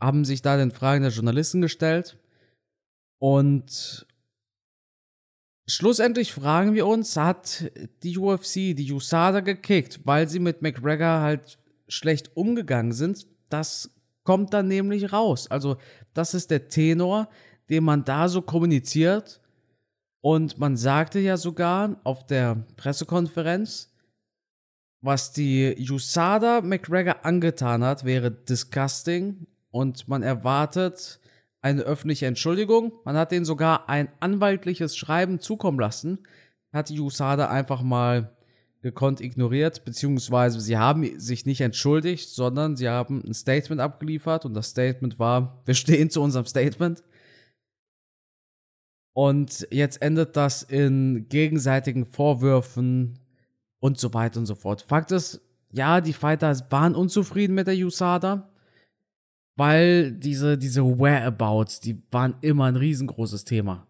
haben 0.00 0.24
sich 0.24 0.42
da 0.42 0.56
den 0.56 0.70
Fragen 0.70 1.02
der 1.02 1.12
Journalisten 1.12 1.60
gestellt. 1.60 2.18
Und 3.18 4.06
schlussendlich 5.66 6.32
fragen 6.32 6.74
wir 6.74 6.86
uns, 6.86 7.16
hat 7.16 7.70
die 8.02 8.18
UFC 8.18 8.76
die 8.76 8.92
USADA 8.92 9.40
gekickt, 9.40 10.00
weil 10.04 10.28
sie 10.28 10.38
mit 10.38 10.62
McGregor 10.62 11.20
halt 11.20 11.58
schlecht 11.88 12.36
umgegangen 12.36 12.92
sind? 12.92 13.26
Das 13.48 13.90
kommt 14.24 14.52
dann 14.52 14.68
nämlich 14.68 15.12
raus. 15.12 15.50
Also, 15.50 15.78
das 16.12 16.34
ist 16.34 16.50
der 16.50 16.68
Tenor, 16.68 17.28
den 17.70 17.84
man 17.84 18.04
da 18.04 18.28
so 18.28 18.42
kommuniziert. 18.42 19.40
Und 20.20 20.58
man 20.58 20.76
sagte 20.76 21.20
ja 21.20 21.36
sogar 21.36 22.00
auf 22.02 22.26
der 22.26 22.66
Pressekonferenz, 22.76 23.92
was 25.00 25.32
die 25.32 25.76
USADA 25.88 26.62
McGregor 26.62 27.24
angetan 27.24 27.84
hat, 27.84 28.04
wäre 28.04 28.30
disgusting 28.30 29.46
und 29.76 30.08
man 30.08 30.22
erwartet 30.22 31.20
eine 31.60 31.82
öffentliche 31.82 32.24
Entschuldigung. 32.24 32.92
Man 33.04 33.14
hat 33.14 33.30
denen 33.30 33.44
sogar 33.44 33.90
ein 33.90 34.08
anwaltliches 34.20 34.96
Schreiben 34.96 35.38
zukommen 35.38 35.78
lassen. 35.78 36.20
Hat 36.72 36.88
die 36.88 36.98
USADA 36.98 37.48
einfach 37.48 37.82
mal 37.82 38.34
gekonnt 38.80 39.20
ignoriert, 39.20 39.84
beziehungsweise 39.84 40.60
sie 40.60 40.78
haben 40.78 41.20
sich 41.20 41.44
nicht 41.44 41.60
entschuldigt, 41.60 42.30
sondern 42.30 42.76
sie 42.76 42.88
haben 42.88 43.22
ein 43.26 43.34
Statement 43.34 43.82
abgeliefert 43.82 44.46
und 44.46 44.54
das 44.54 44.70
Statement 44.70 45.18
war, 45.18 45.60
wir 45.66 45.74
stehen 45.74 46.08
zu 46.08 46.22
unserem 46.22 46.46
Statement. 46.46 47.02
Und 49.12 49.68
jetzt 49.70 50.00
endet 50.00 50.36
das 50.36 50.62
in 50.62 51.28
gegenseitigen 51.28 52.06
Vorwürfen 52.06 53.18
und 53.80 53.98
so 53.98 54.14
weiter 54.14 54.40
und 54.40 54.46
so 54.46 54.54
fort. 54.54 54.86
Fakt 54.88 55.10
ist, 55.10 55.42
ja, 55.70 56.00
die 56.00 56.14
Fighter 56.14 56.56
waren 56.70 56.94
unzufrieden 56.94 57.54
mit 57.54 57.66
der 57.66 57.76
USADA, 57.76 58.48
weil 59.56 60.12
diese, 60.12 60.58
diese 60.58 60.84
Whereabouts, 60.84 61.80
die 61.80 62.02
waren 62.10 62.36
immer 62.42 62.66
ein 62.66 62.76
riesengroßes 62.76 63.44
Thema. 63.44 63.86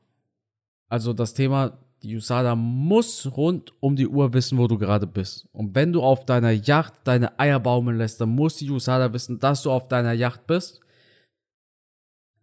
Also 0.88 1.12
das 1.12 1.34
Thema, 1.34 1.78
die 2.02 2.16
USADA 2.16 2.54
muss 2.54 3.36
rund 3.36 3.72
um 3.80 3.96
die 3.96 4.06
Uhr 4.06 4.32
wissen, 4.32 4.58
wo 4.58 4.68
du 4.68 4.78
gerade 4.78 5.06
bist. 5.06 5.48
Und 5.52 5.74
wenn 5.74 5.92
du 5.92 6.02
auf 6.02 6.24
deiner 6.24 6.52
Yacht 6.52 6.94
deine 7.04 7.38
Eier 7.40 7.58
baumeln 7.58 7.98
lässt, 7.98 8.20
dann 8.20 8.28
muss 8.28 8.56
die 8.56 8.70
USADA 8.70 9.12
wissen, 9.12 9.40
dass 9.40 9.62
du 9.62 9.72
auf 9.72 9.88
deiner 9.88 10.12
Yacht 10.12 10.46
bist. 10.46 10.80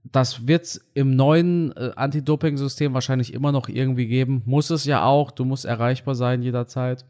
Das 0.04 0.48
wird 0.48 0.64
es 0.64 0.92
im 0.94 1.16
neuen 1.16 1.72
äh, 1.78 1.92
Anti-Doping-System 1.96 2.94
wahrscheinlich 2.94 3.34
immer 3.34 3.54
noch 3.54 3.70
irgendwie 3.70 4.08
geben. 4.08 4.42
Muss 4.46 4.70
es 4.70 4.84
ja 4.84 5.06
auch. 5.06 5.32
Du 5.32 5.46
musst 5.46 5.64
erreichbar 5.64 6.16
sein 6.16 6.42
jederzeit. 6.42 7.06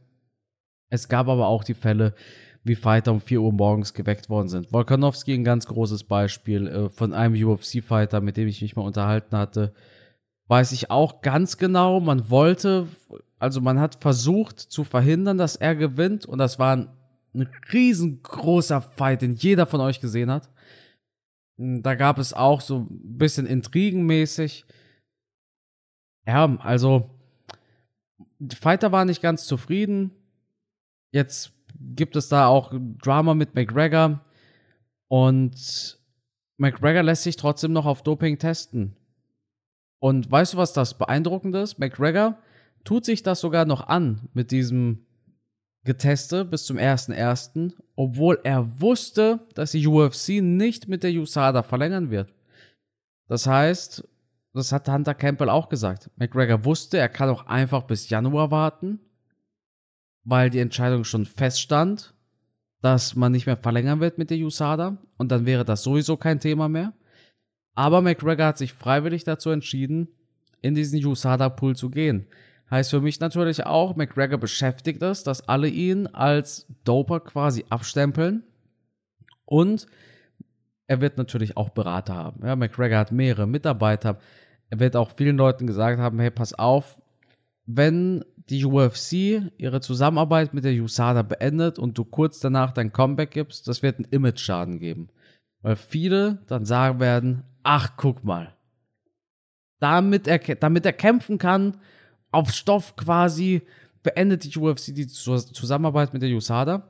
Es 0.89 1.07
gab 1.07 1.27
aber 1.27 1.47
auch 1.47 1.63
die 1.63 1.73
Fälle, 1.73 2.13
wie 2.63 2.75
Fighter 2.75 3.11
um 3.11 3.19
4 3.19 3.41
Uhr 3.41 3.51
morgens 3.51 3.93
geweckt 3.93 4.29
worden 4.29 4.47
sind. 4.47 4.71
Volkanowski 4.71 5.33
ein 5.33 5.43
ganz 5.43 5.67
großes 5.67 6.05
Beispiel 6.05 6.67
äh, 6.67 6.89
von 6.89 7.13
einem 7.13 7.35
UFC-Fighter, 7.35 8.21
mit 8.21 8.37
dem 8.37 8.47
ich 8.47 8.61
mich 8.61 8.75
mal 8.75 8.83
unterhalten 8.83 9.35
hatte. 9.35 9.73
Weiß 10.47 10.71
ich 10.71 10.89
auch 10.89 11.21
ganz 11.21 11.57
genau, 11.57 11.99
man 11.99 12.29
wollte, 12.29 12.87
also 13.39 13.59
man 13.61 13.79
hat 13.79 14.01
versucht 14.01 14.59
zu 14.59 14.83
verhindern, 14.83 15.37
dass 15.37 15.55
er 15.55 15.75
gewinnt 15.75 16.25
und 16.25 16.37
das 16.37 16.59
war 16.59 16.75
ein, 16.75 16.89
ein 17.33 17.49
riesengroßer 17.71 18.81
Fight, 18.81 19.21
den 19.21 19.35
jeder 19.35 19.65
von 19.65 19.81
euch 19.81 19.99
gesehen 19.99 20.31
hat. 20.31 20.49
Da 21.57 21.95
gab 21.95 22.17
es 22.17 22.33
auch 22.33 22.61
so 22.61 22.87
ein 22.89 23.17
bisschen 23.17 23.45
intrigenmäßig. 23.45 24.65
Ja, 26.25 26.55
also 26.59 27.09
Fighter 28.53 28.91
waren 28.91 29.07
nicht 29.07 29.21
ganz 29.21 29.45
zufrieden. 29.45 30.11
Jetzt 31.11 31.53
gibt 31.95 32.15
es 32.15 32.29
da 32.29 32.47
auch 32.47 32.73
Drama 33.01 33.33
mit 33.33 33.55
McGregor 33.55 34.21
und 35.07 35.99
McGregor 36.57 37.03
lässt 37.03 37.23
sich 37.23 37.35
trotzdem 37.35 37.73
noch 37.73 37.85
auf 37.85 38.03
Doping 38.03 38.37
testen. 38.37 38.95
Und 39.99 40.29
weißt 40.29 40.53
du, 40.53 40.57
was 40.57 40.73
das 40.73 40.97
beeindruckend 40.97 41.55
ist? 41.55 41.79
McGregor 41.79 42.37
tut 42.83 43.05
sich 43.05 43.23
das 43.23 43.39
sogar 43.39 43.65
noch 43.65 43.87
an 43.87 44.27
mit 44.33 44.51
diesem 44.51 45.05
Geteste 45.85 46.45
bis 46.45 46.65
zum 46.65 46.77
1.1., 46.77 47.73
obwohl 47.95 48.39
er 48.43 48.81
wusste, 48.81 49.39
dass 49.53 49.71
die 49.71 49.85
UFC 49.85 50.41
nicht 50.41 50.87
mit 50.87 51.03
der 51.03 51.11
USADA 51.11 51.63
verlängern 51.63 52.09
wird. 52.09 52.33
Das 53.27 53.47
heißt, 53.47 54.07
das 54.53 54.71
hat 54.71 54.87
Hunter 54.87 55.13
Campbell 55.13 55.49
auch 55.49 55.69
gesagt. 55.69 56.09
McGregor 56.15 56.63
wusste, 56.63 56.97
er 56.97 57.09
kann 57.09 57.29
auch 57.29 57.47
einfach 57.47 57.83
bis 57.83 58.09
Januar 58.09 58.51
warten, 58.51 58.99
weil 60.23 60.49
die 60.49 60.59
Entscheidung 60.59 61.03
schon 61.03 61.25
feststand, 61.25 62.13
dass 62.81 63.15
man 63.15 63.31
nicht 63.31 63.45
mehr 63.45 63.57
verlängern 63.57 63.99
wird 63.99 64.17
mit 64.17 64.29
der 64.29 64.37
USADA 64.37 64.97
und 65.17 65.31
dann 65.31 65.45
wäre 65.45 65.65
das 65.65 65.83
sowieso 65.83 66.17
kein 66.17 66.39
Thema 66.39 66.67
mehr. 66.67 66.93
Aber 67.75 68.01
McGregor 68.01 68.47
hat 68.47 68.57
sich 68.57 68.73
freiwillig 68.73 69.23
dazu 69.23 69.49
entschieden, 69.49 70.09
in 70.61 70.75
diesen 70.75 71.03
USADA-Pool 71.03 71.75
zu 71.75 71.89
gehen. 71.89 72.27
Heißt 72.69 72.89
für 72.89 73.01
mich 73.01 73.19
natürlich 73.19 73.65
auch, 73.65 73.95
McGregor 73.95 74.37
beschäftigt 74.37 75.01
es, 75.01 75.23
dass 75.23 75.47
alle 75.47 75.67
ihn 75.67 76.07
als 76.07 76.67
Doper 76.83 77.19
quasi 77.19 77.65
abstempeln. 77.69 78.43
Und 79.45 79.87
er 80.87 81.01
wird 81.01 81.17
natürlich 81.17 81.57
auch 81.57 81.69
Berater 81.69 82.15
haben. 82.15 82.45
Ja, 82.45 82.55
McGregor 82.55 82.97
hat 82.97 83.11
mehrere 83.11 83.47
Mitarbeiter. 83.47 84.19
Er 84.69 84.79
wird 84.79 84.95
auch 84.95 85.11
vielen 85.15 85.37
Leuten 85.37 85.67
gesagt 85.67 85.99
haben, 85.99 86.19
hey, 86.19 86.31
pass 86.31 86.53
auf, 86.53 87.01
wenn 87.65 88.25
die 88.49 88.65
UFC 88.65 89.51
ihre 89.57 89.81
Zusammenarbeit 89.81 90.53
mit 90.53 90.63
der 90.63 90.73
USADA 90.73 91.21
beendet 91.21 91.79
und 91.79 91.97
du 91.97 92.03
kurz 92.03 92.39
danach 92.39 92.71
dein 92.71 92.91
Comeback 92.91 93.31
gibst, 93.31 93.67
das 93.67 93.81
wird 93.81 93.97
einen 93.97 94.07
Image-Schaden 94.11 94.79
geben. 94.79 95.09
Weil 95.61 95.75
viele 95.75 96.43
dann 96.47 96.65
sagen 96.65 96.99
werden, 96.99 97.43
ach, 97.63 97.93
guck 97.95 98.23
mal. 98.23 98.55
Damit 99.79 100.27
er, 100.27 100.39
damit 100.39 100.85
er 100.85 100.93
kämpfen 100.93 101.37
kann, 101.37 101.77
auf 102.31 102.51
Stoff 102.51 102.95
quasi, 102.95 103.61
beendet 104.01 104.43
die 104.43 104.59
UFC 104.59 104.93
die 104.93 105.07
Zusammenarbeit 105.07 106.13
mit 106.13 106.21
der 106.21 106.29
USADA. 106.29 106.89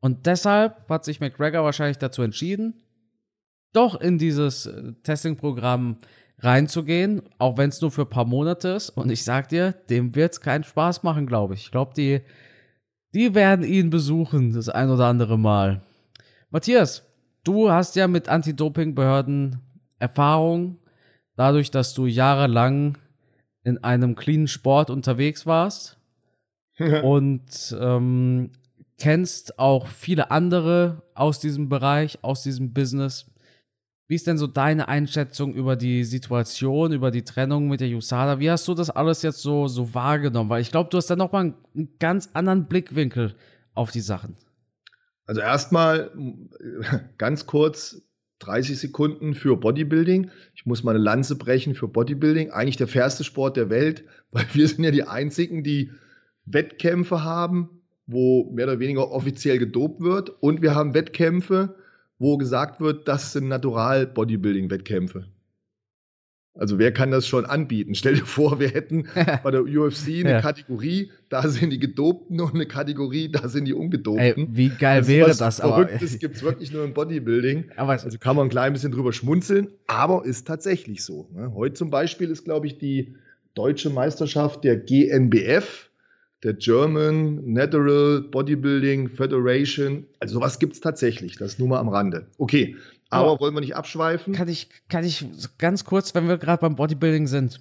Und 0.00 0.26
deshalb 0.26 0.88
hat 0.88 1.04
sich 1.04 1.20
McGregor 1.20 1.64
wahrscheinlich 1.64 1.98
dazu 1.98 2.22
entschieden, 2.22 2.82
doch 3.72 4.00
in 4.00 4.18
dieses 4.18 4.66
äh, 4.66 4.92
Testing-Programm 5.02 5.98
reinzugehen, 6.40 7.22
auch 7.38 7.58
wenn 7.58 7.68
es 7.68 7.80
nur 7.80 7.90
für 7.90 8.02
ein 8.02 8.08
paar 8.08 8.24
Monate 8.24 8.68
ist. 8.68 8.90
Und 8.90 9.10
ich 9.10 9.24
sag 9.24 9.48
dir, 9.48 9.72
dem 9.90 10.14
wird 10.14 10.32
es 10.32 10.40
keinen 10.40 10.64
Spaß 10.64 11.02
machen, 11.02 11.26
glaube 11.26 11.54
ich. 11.54 11.64
Ich 11.64 11.70
glaube, 11.70 11.92
die, 11.94 12.20
die 13.14 13.34
werden 13.34 13.64
ihn 13.64 13.90
besuchen, 13.90 14.52
das 14.52 14.68
ein 14.68 14.90
oder 14.90 15.06
andere 15.06 15.38
Mal. 15.38 15.82
Matthias, 16.50 17.04
du 17.44 17.70
hast 17.70 17.96
ja 17.96 18.08
mit 18.08 18.28
Anti-Doping-Behörden 18.28 19.60
Erfahrung, 19.98 20.78
dadurch, 21.36 21.70
dass 21.70 21.94
du 21.94 22.06
jahrelang 22.06 22.96
in 23.62 23.84
einem 23.84 24.16
cleanen 24.16 24.48
Sport 24.48 24.90
unterwegs 24.90 25.46
warst 25.46 25.98
und 27.02 27.76
ähm, 27.78 28.50
kennst 28.98 29.58
auch 29.58 29.86
viele 29.86 30.30
andere 30.30 31.02
aus 31.14 31.38
diesem 31.38 31.68
Bereich, 31.68 32.18
aus 32.22 32.42
diesem 32.42 32.72
Business. 32.72 33.29
Wie 34.10 34.16
ist 34.16 34.26
denn 34.26 34.38
so 34.38 34.48
deine 34.48 34.88
Einschätzung 34.88 35.54
über 35.54 35.76
die 35.76 36.02
Situation, 36.02 36.92
über 36.92 37.12
die 37.12 37.22
Trennung 37.22 37.68
mit 37.68 37.80
der 37.80 37.90
USADA? 37.90 38.40
Wie 38.40 38.50
hast 38.50 38.66
du 38.66 38.74
das 38.74 38.90
alles 38.90 39.22
jetzt 39.22 39.38
so, 39.38 39.68
so 39.68 39.94
wahrgenommen? 39.94 40.50
Weil 40.50 40.62
ich 40.62 40.72
glaube, 40.72 40.90
du 40.90 40.96
hast 40.96 41.06
da 41.06 41.14
nochmal 41.14 41.42
einen, 41.42 41.54
einen 41.76 41.88
ganz 42.00 42.28
anderen 42.32 42.66
Blickwinkel 42.66 43.36
auf 43.72 43.92
die 43.92 44.00
Sachen. 44.00 44.36
Also 45.26 45.42
erstmal 45.42 46.10
ganz 47.18 47.46
kurz 47.46 48.02
30 48.40 48.80
Sekunden 48.80 49.34
für 49.34 49.56
Bodybuilding. 49.56 50.32
Ich 50.56 50.66
muss 50.66 50.82
meine 50.82 50.98
Lanze 50.98 51.36
brechen 51.36 51.76
für 51.76 51.86
Bodybuilding. 51.86 52.50
Eigentlich 52.50 52.78
der 52.78 52.88
fairste 52.88 53.22
Sport 53.22 53.56
der 53.56 53.70
Welt, 53.70 54.02
weil 54.32 54.46
wir 54.54 54.66
sind 54.66 54.82
ja 54.82 54.90
die 54.90 55.04
einzigen, 55.04 55.62
die 55.62 55.92
Wettkämpfe 56.46 57.22
haben, 57.22 57.80
wo 58.08 58.50
mehr 58.50 58.66
oder 58.66 58.80
weniger 58.80 59.12
offiziell 59.12 59.60
gedopt 59.60 60.00
wird. 60.00 60.30
Und 60.30 60.62
wir 60.62 60.74
haben 60.74 60.94
Wettkämpfe, 60.94 61.76
wo 62.20 62.36
gesagt 62.36 62.80
wird, 62.80 63.08
das 63.08 63.32
sind 63.32 63.48
Natural-Bodybuilding-Wettkämpfe. 63.48 65.24
Also 66.52 66.78
wer 66.78 66.92
kann 66.92 67.10
das 67.10 67.26
schon 67.26 67.46
anbieten? 67.46 67.94
Stell 67.96 68.14
dir 68.14 68.26
vor, 68.26 68.60
wir 68.60 68.68
hätten 68.68 69.08
bei 69.42 69.50
der 69.50 69.62
UFC 69.62 70.08
eine 70.08 70.30
ja. 70.32 70.40
Kategorie, 70.42 71.10
da 71.30 71.48
sind 71.48 71.70
die 71.70 71.78
Gedopten 71.78 72.40
und 72.40 72.54
eine 72.54 72.66
Kategorie, 72.66 73.30
da 73.30 73.48
sind 73.48 73.64
die 73.64 73.72
Ungedopten. 73.72 74.20
Ey, 74.20 74.48
wie 74.50 74.68
geil 74.68 74.98
also 74.98 75.08
wäre 75.08 75.34
das? 75.34 75.60
Aber 75.60 75.86
Verrücktes 75.86 76.18
gibt 76.18 76.36
es 76.36 76.42
wirklich 76.42 76.72
nur 76.72 76.84
im 76.84 76.92
Bodybuilding. 76.92 77.70
Aber 77.76 77.92
also 77.92 78.18
kann 78.18 78.36
man 78.36 78.46
ein 78.46 78.50
klein 78.50 78.74
bisschen 78.74 78.92
drüber 78.92 79.12
schmunzeln, 79.12 79.68
aber 79.86 80.24
ist 80.24 80.46
tatsächlich 80.46 81.02
so. 81.02 81.28
Ne? 81.32 81.52
Heute 81.54 81.74
zum 81.74 81.90
Beispiel 81.90 82.30
ist, 82.30 82.44
glaube 82.44 82.66
ich, 82.66 82.78
die 82.78 83.16
deutsche 83.54 83.88
Meisterschaft 83.88 84.62
der 84.62 84.76
GNBF 84.76 85.89
der 86.42 86.54
German 86.54 87.52
Natural 87.52 88.22
Bodybuilding 88.22 89.08
Federation. 89.08 90.06
Also 90.18 90.34
sowas 90.34 90.58
gibt 90.58 90.74
es 90.74 90.80
tatsächlich, 90.80 91.36
das 91.36 91.58
nur 91.58 91.68
mal 91.68 91.78
am 91.78 91.88
Rande. 91.88 92.26
Okay, 92.38 92.76
aber, 93.10 93.32
aber 93.32 93.40
wollen 93.40 93.54
wir 93.54 93.60
nicht 93.60 93.76
abschweifen? 93.76 94.32
Kann 94.32 94.48
ich, 94.48 94.68
kann 94.88 95.04
ich 95.04 95.26
ganz 95.58 95.84
kurz, 95.84 96.14
wenn 96.14 96.28
wir 96.28 96.38
gerade 96.38 96.60
beim 96.60 96.76
Bodybuilding 96.76 97.26
sind. 97.26 97.60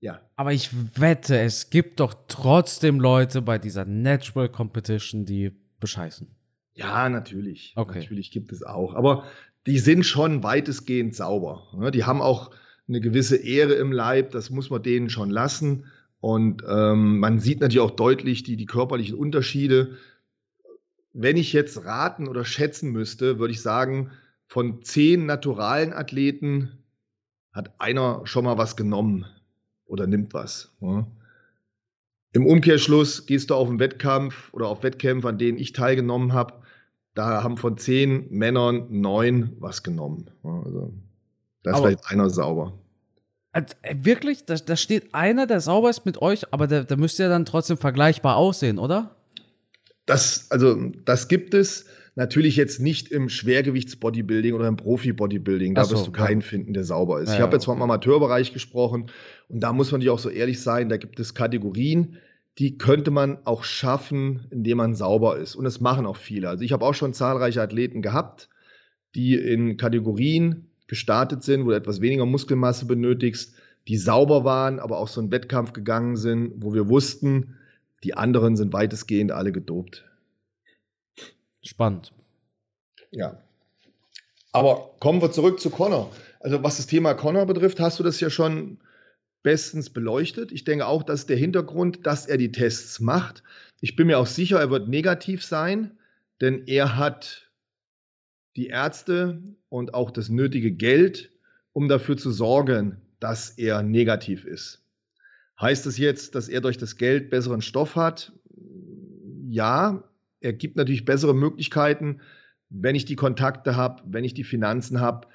Ja. 0.00 0.20
Aber 0.36 0.52
ich 0.52 0.70
wette, 0.98 1.38
es 1.38 1.70
gibt 1.70 2.00
doch 2.00 2.14
trotzdem 2.28 3.00
Leute 3.00 3.42
bei 3.42 3.58
dieser 3.58 3.84
Natural 3.84 4.48
Competition, 4.48 5.24
die 5.24 5.52
bescheißen. 5.78 6.28
Ja, 6.74 7.08
natürlich. 7.08 7.72
Okay. 7.76 8.00
Natürlich 8.00 8.30
gibt 8.30 8.52
es 8.52 8.62
auch. 8.62 8.94
Aber 8.94 9.24
die 9.66 9.78
sind 9.78 10.04
schon 10.06 10.42
weitestgehend 10.42 11.14
sauber. 11.14 11.90
Die 11.92 12.04
haben 12.04 12.22
auch 12.22 12.50
eine 12.88 13.00
gewisse 13.00 13.36
Ehre 13.36 13.74
im 13.74 13.92
Leib, 13.92 14.30
das 14.32 14.50
muss 14.50 14.70
man 14.70 14.82
denen 14.82 15.10
schon 15.10 15.30
lassen. 15.30 15.84
Und 16.20 16.62
ähm, 16.68 17.18
man 17.18 17.38
sieht 17.40 17.60
natürlich 17.60 17.80
auch 17.80 17.92
deutlich 17.92 18.42
die, 18.42 18.56
die 18.56 18.66
körperlichen 18.66 19.16
Unterschiede. 19.16 19.96
Wenn 21.12 21.36
ich 21.36 21.52
jetzt 21.52 21.84
raten 21.84 22.28
oder 22.28 22.44
schätzen 22.44 22.92
müsste, 22.92 23.38
würde 23.38 23.52
ich 23.52 23.62
sagen, 23.62 24.10
von 24.46 24.82
zehn 24.82 25.26
naturalen 25.26 25.92
Athleten 25.92 26.72
hat 27.52 27.80
einer 27.80 28.22
schon 28.24 28.44
mal 28.44 28.58
was 28.58 28.76
genommen 28.76 29.26
oder 29.86 30.06
nimmt 30.06 30.34
was. 30.34 30.76
Ja. 30.80 31.06
Im 32.32 32.46
Umkehrschluss 32.46 33.26
gehst 33.26 33.50
du 33.50 33.54
auf 33.54 33.68
einen 33.68 33.80
Wettkampf 33.80 34.52
oder 34.52 34.68
auf 34.68 34.82
Wettkämpfe, 34.82 35.28
an 35.28 35.38
denen 35.38 35.58
ich 35.58 35.72
teilgenommen 35.72 36.32
habe, 36.32 36.54
da 37.14 37.42
haben 37.42 37.56
von 37.56 37.76
zehn 37.76 38.30
Männern 38.30 38.86
neun 38.90 39.56
was 39.58 39.82
genommen. 39.82 40.30
Ja, 40.44 40.62
also, 40.64 40.92
da 41.62 41.70
ist 41.70 41.76
Aber 41.76 41.86
vielleicht 41.88 42.06
einer 42.06 42.30
sauber. 42.30 42.78
Also, 43.52 43.74
wirklich? 43.92 44.44
Da, 44.44 44.54
da, 44.54 44.76
steht 44.76 45.14
einer, 45.14 45.46
der 45.46 45.60
sauber 45.60 45.90
ist 45.90 46.06
mit 46.06 46.22
euch, 46.22 46.52
aber 46.52 46.66
der, 46.66 46.84
der 46.84 46.96
müsste 46.96 47.24
ja 47.24 47.28
dann 47.28 47.44
trotzdem 47.44 47.78
vergleichbar 47.78 48.36
aussehen, 48.36 48.78
oder? 48.78 49.16
Das, 50.06 50.50
also, 50.50 50.76
das 51.04 51.28
gibt 51.28 51.54
es 51.54 51.86
natürlich 52.14 52.56
jetzt 52.56 52.80
nicht 52.80 53.08
im 53.08 53.28
Schwergewichtsbodybuilding 53.28 54.54
oder 54.54 54.68
im 54.68 54.76
Profi-Bodybuilding. 54.76 55.74
Da 55.74 55.84
so, 55.84 55.96
wirst 55.96 56.06
du 56.06 56.12
keinen 56.12 56.40
ja. 56.40 56.46
finden, 56.46 56.74
der 56.74 56.84
sauber 56.84 57.20
ist. 57.20 57.30
Ja, 57.30 57.36
ich 57.36 57.40
habe 57.40 57.54
jetzt 57.54 57.64
vom 57.64 57.80
Amateurbereich 57.82 58.52
gesprochen 58.52 59.10
und 59.48 59.60
da 59.60 59.72
muss 59.72 59.90
man 59.90 60.00
natürlich 60.00 60.12
auch 60.12 60.18
so 60.18 60.28
ehrlich 60.28 60.60
sein, 60.60 60.88
da 60.88 60.96
gibt 60.96 61.18
es 61.18 61.34
Kategorien, 61.34 62.18
die 62.58 62.78
könnte 62.78 63.10
man 63.10 63.38
auch 63.46 63.64
schaffen, 63.64 64.46
indem 64.50 64.78
man 64.78 64.94
sauber 64.94 65.38
ist. 65.38 65.54
Und 65.54 65.64
das 65.64 65.80
machen 65.80 66.06
auch 66.06 66.16
viele. 66.16 66.48
Also 66.48 66.62
ich 66.62 66.72
habe 66.72 66.84
auch 66.84 66.94
schon 66.94 67.14
zahlreiche 67.14 67.62
Athleten 67.62 68.02
gehabt, 68.02 68.48
die 69.14 69.34
in 69.34 69.76
Kategorien 69.76 70.69
gestartet 70.90 71.44
sind, 71.44 71.64
wo 71.64 71.70
du 71.70 71.76
etwas 71.76 72.00
weniger 72.00 72.26
Muskelmasse 72.26 72.84
benötigst, 72.84 73.54
die 73.86 73.96
sauber 73.96 74.44
waren, 74.44 74.80
aber 74.80 74.98
auch 74.98 75.06
so 75.06 75.20
einen 75.20 75.30
Wettkampf 75.30 75.72
gegangen 75.72 76.16
sind, 76.16 76.52
wo 76.56 76.74
wir 76.74 76.88
wussten, 76.88 77.56
die 78.02 78.14
anderen 78.14 78.56
sind 78.56 78.72
weitestgehend 78.72 79.30
alle 79.30 79.52
gedopt. 79.52 80.04
Spannend. 81.62 82.12
Ja. 83.12 83.40
Aber 84.52 84.96
kommen 84.98 85.22
wir 85.22 85.30
zurück 85.30 85.60
zu 85.60 85.70
Connor. 85.70 86.10
Also 86.40 86.62
was 86.64 86.78
das 86.78 86.88
Thema 86.88 87.14
Connor 87.14 87.46
betrifft, 87.46 87.78
hast 87.78 88.00
du 88.00 88.02
das 88.02 88.18
ja 88.18 88.28
schon 88.28 88.78
bestens 89.44 89.90
beleuchtet. 89.90 90.50
Ich 90.50 90.64
denke 90.64 90.86
auch, 90.86 91.04
dass 91.04 91.26
der 91.26 91.36
Hintergrund, 91.36 92.04
dass 92.04 92.26
er 92.26 92.36
die 92.36 92.50
Tests 92.50 92.98
macht. 92.98 93.44
Ich 93.80 93.94
bin 93.94 94.08
mir 94.08 94.18
auch 94.18 94.26
sicher, 94.26 94.58
er 94.58 94.70
wird 94.70 94.88
negativ 94.88 95.44
sein, 95.44 95.96
denn 96.40 96.66
er 96.66 96.96
hat 96.96 97.49
die 98.60 98.66
Ärzte 98.66 99.42
und 99.70 99.94
auch 99.94 100.10
das 100.10 100.28
nötige 100.28 100.70
Geld, 100.70 101.32
um 101.72 101.88
dafür 101.88 102.18
zu 102.18 102.30
sorgen, 102.30 102.98
dass 103.18 103.48
er 103.48 103.82
negativ 103.82 104.44
ist. 104.44 104.82
Heißt 105.58 105.86
es 105.86 105.96
jetzt, 105.96 106.34
dass 106.34 106.50
er 106.50 106.60
durch 106.60 106.76
das 106.76 106.96
Geld 106.96 107.30
besseren 107.30 107.62
Stoff 107.62 107.96
hat? 107.96 108.32
Ja, 109.48 110.04
er 110.40 110.52
gibt 110.52 110.76
natürlich 110.76 111.06
bessere 111.06 111.34
Möglichkeiten. 111.34 112.20
Wenn 112.68 112.94
ich 112.94 113.06
die 113.06 113.16
Kontakte 113.16 113.76
habe, 113.76 114.02
wenn 114.04 114.24
ich 114.24 114.34
die 114.34 114.44
Finanzen 114.44 115.00
habe, 115.00 115.28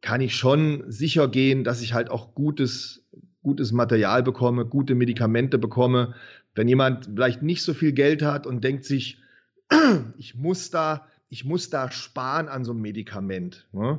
kann 0.00 0.22
ich 0.22 0.34
schon 0.34 0.84
sicher 0.90 1.28
gehen, 1.28 1.64
dass 1.64 1.82
ich 1.82 1.92
halt 1.92 2.10
auch 2.10 2.34
gutes, 2.34 3.06
gutes 3.42 3.72
Material 3.72 4.22
bekomme, 4.22 4.64
gute 4.64 4.94
Medikamente 4.94 5.58
bekomme. 5.58 6.14
Wenn 6.54 6.66
jemand 6.66 7.06
vielleicht 7.06 7.42
nicht 7.42 7.62
so 7.62 7.74
viel 7.74 7.92
Geld 7.92 8.22
hat 8.22 8.46
und 8.46 8.64
denkt 8.64 8.86
sich, 8.86 9.20
ich 10.16 10.34
muss 10.34 10.70
da 10.70 11.06
ich 11.32 11.46
muss 11.46 11.70
da 11.70 11.90
sparen 11.90 12.48
an 12.48 12.62
so 12.62 12.72
einem 12.72 12.82
Medikament. 12.82 13.66
Ne? 13.72 13.98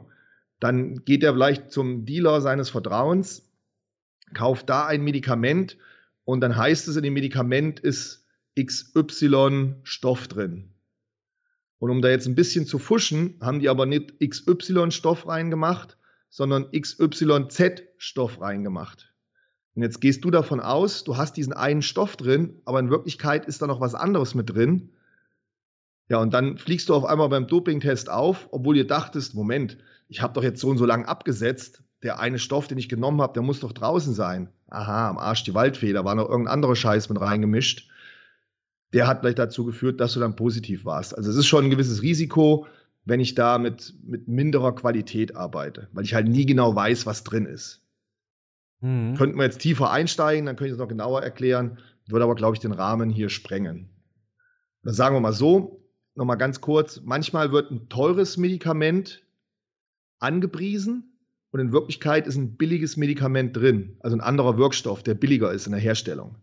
Dann 0.60 1.04
geht 1.04 1.24
er 1.24 1.34
vielleicht 1.34 1.72
zum 1.72 2.06
Dealer 2.06 2.42
seines 2.42 2.70
Vertrauens, 2.70 3.52
kauft 4.36 4.70
da 4.70 4.86
ein 4.86 5.04
Medikament 5.04 5.80
und 6.26 6.42
dann 6.42 6.56
heißt 6.56 6.88
es 6.88 6.96
in 6.96 7.02
dem 7.02 7.16
Medikament 7.16 7.80
ist 7.80 8.28
XY 8.56 9.78
Stoff 9.82 10.28
drin. 10.28 10.76
Und 11.80 11.90
um 11.90 12.04
da 12.04 12.10
jetzt 12.10 12.28
ein 12.28 12.36
bisschen 12.36 12.68
zu 12.68 12.78
fuschen, 12.78 13.40
haben 13.42 13.60
die 13.60 13.68
aber 13.68 13.88
nicht 13.88 14.20
XY 14.20 14.92
Stoff 14.92 15.28
reingemacht, 15.28 15.98
sondern 16.30 16.70
XYZ 16.72 17.82
Stoff 17.98 18.42
reingemacht. 18.42 19.12
Und 19.74 19.82
jetzt 19.82 20.02
gehst 20.02 20.24
du 20.24 20.30
davon 20.30 20.60
aus, 20.60 21.04
du 21.04 21.18
hast 21.18 21.36
diesen 21.36 21.54
einen 21.54 21.82
Stoff 21.82 22.16
drin, 22.16 22.62
aber 22.66 22.80
in 22.80 22.92
Wirklichkeit 22.92 23.48
ist 23.48 23.64
da 23.64 23.66
noch 23.66 23.82
was 23.82 23.96
anderes 23.96 24.36
mit 24.36 24.52
drin. 24.52 24.92
Ja, 26.10 26.18
und 26.18 26.34
dann 26.34 26.58
fliegst 26.58 26.90
du 26.90 26.96
auf 26.96 27.06
einmal 27.06 27.30
beim 27.30 27.48
Dopingtest 27.48 28.10
auf, 28.10 28.50
obwohl 28.52 28.78
ihr 28.78 28.88
dachtest, 28.88 29.36
Moment, 29.36 29.78
ich 30.10 30.22
habe 30.22 30.34
doch 30.34 30.44
jetzt 30.44 30.60
so 30.60 30.70
und 30.70 30.78
so 30.78 30.86
lang 30.86 31.06
abgesetzt, 31.06 31.84
der 32.04 32.20
eine 32.20 32.40
Stoff, 32.40 32.68
den 32.68 32.78
ich 32.78 32.90
genommen 32.90 33.22
habe, 33.22 33.34
der 33.34 33.42
muss 33.42 33.62
doch 33.62 33.72
draußen 33.72 34.14
sein. 34.14 34.50
Aha, 34.68 35.10
am 35.10 35.18
Arsch 35.18 35.44
die 35.44 35.54
Waldfeder, 35.54 36.04
war 36.04 36.16
noch 36.16 36.30
irgendein 36.30 36.54
anderer 36.54 36.76
Scheiß 36.76 37.10
mit 37.10 37.22
reingemischt. 37.22 37.90
Der 38.92 39.08
hat 39.08 39.22
vielleicht 39.22 39.40
dazu 39.40 39.66
geführt, 39.66 40.00
dass 40.00 40.14
du 40.14 40.20
dann 40.20 40.36
positiv 40.36 40.86
warst. 40.86 41.18
Also 41.18 41.30
es 41.32 41.38
ist 41.38 41.48
schon 41.48 41.66
ein 41.66 41.70
gewisses 41.70 42.02
Risiko, 42.02 42.68
wenn 43.06 43.20
ich 43.20 43.36
da 43.36 43.58
mit, 43.58 43.94
mit 44.04 44.28
minderer 44.28 44.76
Qualität 44.76 45.36
arbeite, 45.36 45.88
weil 45.94 46.04
ich 46.04 46.14
halt 46.14 46.28
nie 46.28 46.46
genau 46.46 46.76
weiß, 46.76 47.06
was 47.06 47.24
drin 47.24 47.46
ist. 47.46 47.82
Mhm. 48.82 49.16
Könnten 49.16 49.38
wir 49.38 49.46
jetzt 49.46 49.60
tiefer 49.60 49.92
einsteigen, 49.92 50.46
dann 50.46 50.56
könnte 50.56 50.68
ich 50.68 50.74
es 50.74 50.80
noch 50.80 50.88
genauer 50.88 51.24
erklären, 51.24 51.80
würde 52.08 52.26
aber, 52.26 52.36
glaube 52.36 52.56
ich, 52.56 52.60
den 52.60 52.74
Rahmen 52.74 53.10
hier 53.10 53.30
sprengen. 53.30 53.90
Dann 54.84 54.94
sagen 54.94 55.16
wir 55.16 55.22
mal 55.22 55.34
so, 55.34 55.83
nochmal 56.16 56.38
ganz 56.38 56.62
kurz, 56.62 57.02
manchmal 57.04 57.52
wird 57.52 57.72
ein 57.72 57.90
teures 57.90 58.38
Medikament 58.38 59.24
angepriesen 60.20 61.18
und 61.52 61.60
in 61.60 61.72
Wirklichkeit 61.72 62.28
ist 62.28 62.36
ein 62.36 62.56
billiges 62.56 62.98
Medikament 62.98 63.56
drin, 63.56 63.98
also 64.00 64.16
ein 64.16 64.22
anderer 64.22 64.58
Wirkstoff, 64.58 65.04
der 65.04 65.14
billiger 65.14 65.52
ist 65.52 65.66
in 65.66 65.72
der 65.72 65.82
Herstellung. 65.82 66.36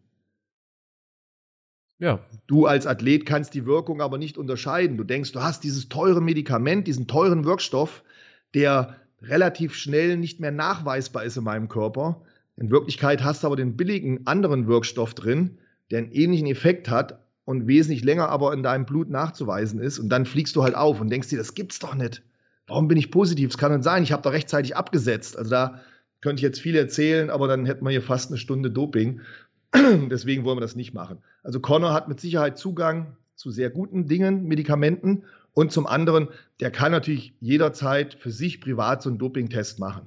Ja. 1.98 2.20
Du 2.46 2.66
als 2.66 2.86
Athlet 2.86 3.26
kannst 3.26 3.54
die 3.54 3.66
Wirkung 3.66 4.00
aber 4.00 4.16
nicht 4.16 4.38
unterscheiden. 4.38 4.96
Du 4.96 5.04
denkst, 5.04 5.32
du 5.32 5.42
hast 5.42 5.64
dieses 5.64 5.90
teure 5.90 6.22
Medikament, 6.22 6.86
diesen 6.86 7.06
teuren 7.06 7.44
Wirkstoff, 7.44 8.02
der 8.54 8.96
relativ 9.20 9.74
schnell 9.74 10.16
nicht 10.16 10.40
mehr 10.40 10.50
nachweisbar 10.50 11.24
ist 11.24 11.36
in 11.36 11.44
meinem 11.44 11.68
Körper. 11.68 12.22
In 12.56 12.70
Wirklichkeit 12.70 13.22
hast 13.22 13.42
du 13.42 13.48
aber 13.48 13.56
den 13.56 13.76
billigen 13.76 14.26
anderen 14.26 14.66
Wirkstoff 14.66 15.12
drin, 15.12 15.58
der 15.90 15.98
einen 15.98 16.12
ähnlichen 16.12 16.46
Effekt 16.46 16.88
hat 16.88 17.19
und 17.50 17.66
wesentlich 17.66 18.04
länger 18.04 18.28
aber 18.28 18.52
in 18.52 18.62
deinem 18.62 18.86
Blut 18.86 19.10
nachzuweisen 19.10 19.80
ist. 19.80 19.98
Und 19.98 20.08
dann 20.08 20.24
fliegst 20.24 20.54
du 20.54 20.62
halt 20.62 20.76
auf 20.76 21.00
und 21.00 21.10
denkst 21.10 21.28
dir, 21.28 21.36
das 21.36 21.54
gibt's 21.54 21.80
doch 21.80 21.96
nicht. 21.96 22.22
Warum 22.68 22.86
bin 22.86 22.96
ich 22.96 23.10
positiv? 23.10 23.50
Es 23.50 23.58
kann 23.58 23.72
nicht 23.72 23.82
sein, 23.82 24.04
ich 24.04 24.12
habe 24.12 24.22
doch 24.22 24.32
rechtzeitig 24.32 24.76
abgesetzt. 24.76 25.36
Also 25.36 25.50
da 25.50 25.80
könnte 26.20 26.38
ich 26.38 26.44
jetzt 26.44 26.60
viel 26.60 26.76
erzählen, 26.76 27.28
aber 27.28 27.48
dann 27.48 27.66
hätten 27.66 27.84
wir 27.84 27.90
hier 27.90 28.02
fast 28.02 28.30
eine 28.30 28.38
Stunde 28.38 28.70
Doping. 28.70 29.22
Deswegen 29.74 30.44
wollen 30.44 30.58
wir 30.58 30.62
das 30.62 30.76
nicht 30.76 30.94
machen. 30.94 31.18
Also 31.42 31.58
Connor 31.58 31.92
hat 31.92 32.06
mit 32.06 32.20
Sicherheit 32.20 32.56
Zugang 32.56 33.16
zu 33.34 33.50
sehr 33.50 33.68
guten 33.68 34.06
Dingen, 34.06 34.46
Medikamenten. 34.46 35.24
Und 35.52 35.72
zum 35.72 35.88
anderen, 35.88 36.28
der 36.60 36.70
kann 36.70 36.92
natürlich 36.92 37.34
jederzeit 37.40 38.14
für 38.14 38.30
sich 38.30 38.60
privat 38.60 39.02
so 39.02 39.08
einen 39.08 39.18
Dopingtest 39.18 39.80
machen. 39.80 40.06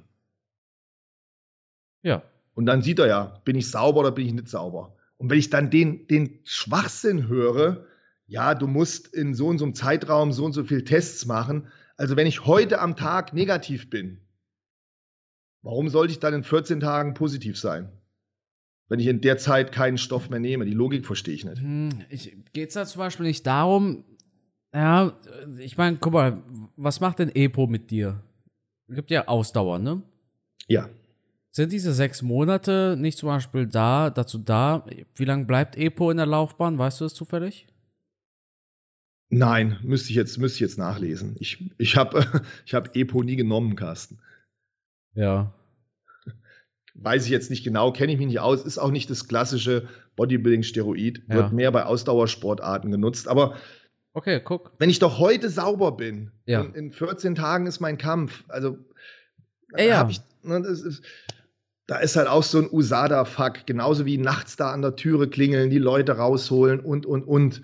Ja. 2.02 2.22
Und 2.54 2.64
dann 2.64 2.80
sieht 2.80 3.00
er 3.00 3.06
ja, 3.06 3.40
bin 3.44 3.56
ich 3.56 3.70
sauber 3.70 4.00
oder 4.00 4.12
bin 4.12 4.26
ich 4.26 4.32
nicht 4.32 4.48
sauber. 4.48 4.94
Und 5.16 5.30
wenn 5.30 5.38
ich 5.38 5.50
dann 5.50 5.70
den, 5.70 6.06
den 6.06 6.40
Schwachsinn 6.44 7.28
höre, 7.28 7.86
ja, 8.26 8.54
du 8.54 8.66
musst 8.66 9.14
in 9.14 9.34
so 9.34 9.48
und 9.48 9.58
so 9.58 9.64
einem 9.64 9.74
Zeitraum 9.74 10.32
so 10.32 10.44
und 10.44 10.52
so 10.52 10.64
viele 10.64 10.84
Tests 10.84 11.26
machen. 11.26 11.68
Also 11.96 12.16
wenn 12.16 12.26
ich 12.26 12.46
heute 12.46 12.80
am 12.80 12.96
Tag 12.96 13.32
negativ 13.32 13.90
bin, 13.90 14.20
warum 15.62 15.88
sollte 15.88 16.12
ich 16.12 16.18
dann 16.18 16.34
in 16.34 16.42
14 16.42 16.80
Tagen 16.80 17.14
positiv 17.14 17.58
sein? 17.58 17.92
wenn 18.88 19.00
ich 19.00 19.06
in 19.06 19.20
der 19.20 19.38
Zeit 19.38 19.72
keinen 19.72 19.98
Stoff 19.98 20.30
mehr 20.30 20.40
nehme. 20.40 20.64
Die 20.66 20.72
Logik 20.72 21.06
verstehe 21.06 21.34
ich 21.34 21.44
nicht. 21.44 21.60
Hm, 21.60 22.04
Geht 22.52 22.68
es 22.68 22.74
da 22.74 22.84
zum 22.84 22.98
Beispiel 22.98 23.26
nicht 23.26 23.46
darum, 23.46 24.04
ja, 24.74 25.12
ich 25.58 25.76
meine, 25.76 25.98
guck 25.98 26.12
mal, 26.12 26.42
was 26.76 27.00
macht 27.00 27.20
denn 27.20 27.30
EPO 27.32 27.68
mit 27.68 27.90
dir? 27.90 28.20
Gibt 28.88 29.10
ja 29.10 29.28
Ausdauer, 29.28 29.78
ne? 29.78 30.02
Ja. 30.66 30.88
Sind 31.54 31.72
diese 31.72 31.92
sechs 31.92 32.20
Monate 32.22 32.96
nicht 32.98 33.16
zum 33.16 33.28
Beispiel 33.28 33.66
da, 33.66 34.10
dazu 34.10 34.38
da? 34.38 34.86
Wie 35.14 35.24
lange 35.24 35.44
bleibt 35.44 35.76
EPO 35.76 36.10
in 36.10 36.16
der 36.16 36.26
Laufbahn? 36.26 36.78
Weißt 36.78 37.00
du 37.00 37.04
das 37.04 37.14
zufällig? 37.14 37.68
Nein, 39.28 39.78
müsste 39.82 40.10
ich 40.10 40.16
jetzt, 40.16 40.36
müsste 40.38 40.56
ich 40.56 40.60
jetzt 40.60 40.78
nachlesen. 40.78 41.36
Ich, 41.38 41.70
ich 41.78 41.96
habe 41.96 42.42
ich 42.66 42.74
hab 42.74 42.96
EPO 42.96 43.22
nie 43.22 43.36
genommen, 43.36 43.76
Carsten. 43.76 44.18
Ja 45.14 45.54
weiß 46.94 47.24
ich 47.24 47.30
jetzt 47.30 47.50
nicht 47.50 47.64
genau, 47.64 47.92
kenne 47.92 48.12
ich 48.12 48.18
mich 48.18 48.28
nicht 48.28 48.40
aus, 48.40 48.64
ist 48.64 48.78
auch 48.78 48.90
nicht 48.90 49.10
das 49.10 49.26
klassische 49.28 49.88
Bodybuilding-Steroid, 50.16 51.22
ja. 51.28 51.34
wird 51.34 51.52
mehr 51.52 51.72
bei 51.72 51.84
Ausdauersportarten 51.84 52.90
genutzt. 52.90 53.28
Aber 53.28 53.56
okay, 54.12 54.40
guck. 54.42 54.72
Wenn 54.78 54.90
ich 54.90 55.00
doch 55.00 55.18
heute 55.18 55.50
sauber 55.50 55.96
bin, 55.96 56.30
ja. 56.46 56.62
in, 56.62 56.74
in 56.74 56.92
14 56.92 57.34
Tagen 57.34 57.66
ist 57.66 57.80
mein 57.80 57.98
Kampf, 57.98 58.44
also 58.48 58.78
ja. 59.76 60.08
ich, 60.08 60.20
ne, 60.42 60.58
ist, 60.58 61.02
da 61.86 61.98
ist 61.98 62.16
halt 62.16 62.28
auch 62.28 62.42
so 62.42 62.58
ein 62.58 62.68
USADA-Fuck, 62.70 63.66
genauso 63.66 64.06
wie 64.06 64.18
nachts 64.18 64.56
da 64.56 64.72
an 64.72 64.82
der 64.82 64.96
Türe 64.96 65.28
klingeln, 65.28 65.70
die 65.70 65.78
Leute 65.78 66.12
rausholen 66.12 66.80
und, 66.80 67.06
und, 67.06 67.22
und. 67.24 67.62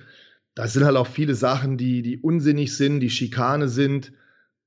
Da 0.54 0.66
sind 0.66 0.84
halt 0.84 0.96
auch 0.96 1.06
viele 1.06 1.34
Sachen, 1.34 1.78
die, 1.78 2.02
die 2.02 2.18
unsinnig 2.18 2.76
sind, 2.76 3.00
die 3.00 3.08
Schikane 3.08 3.68
sind. 3.68 4.12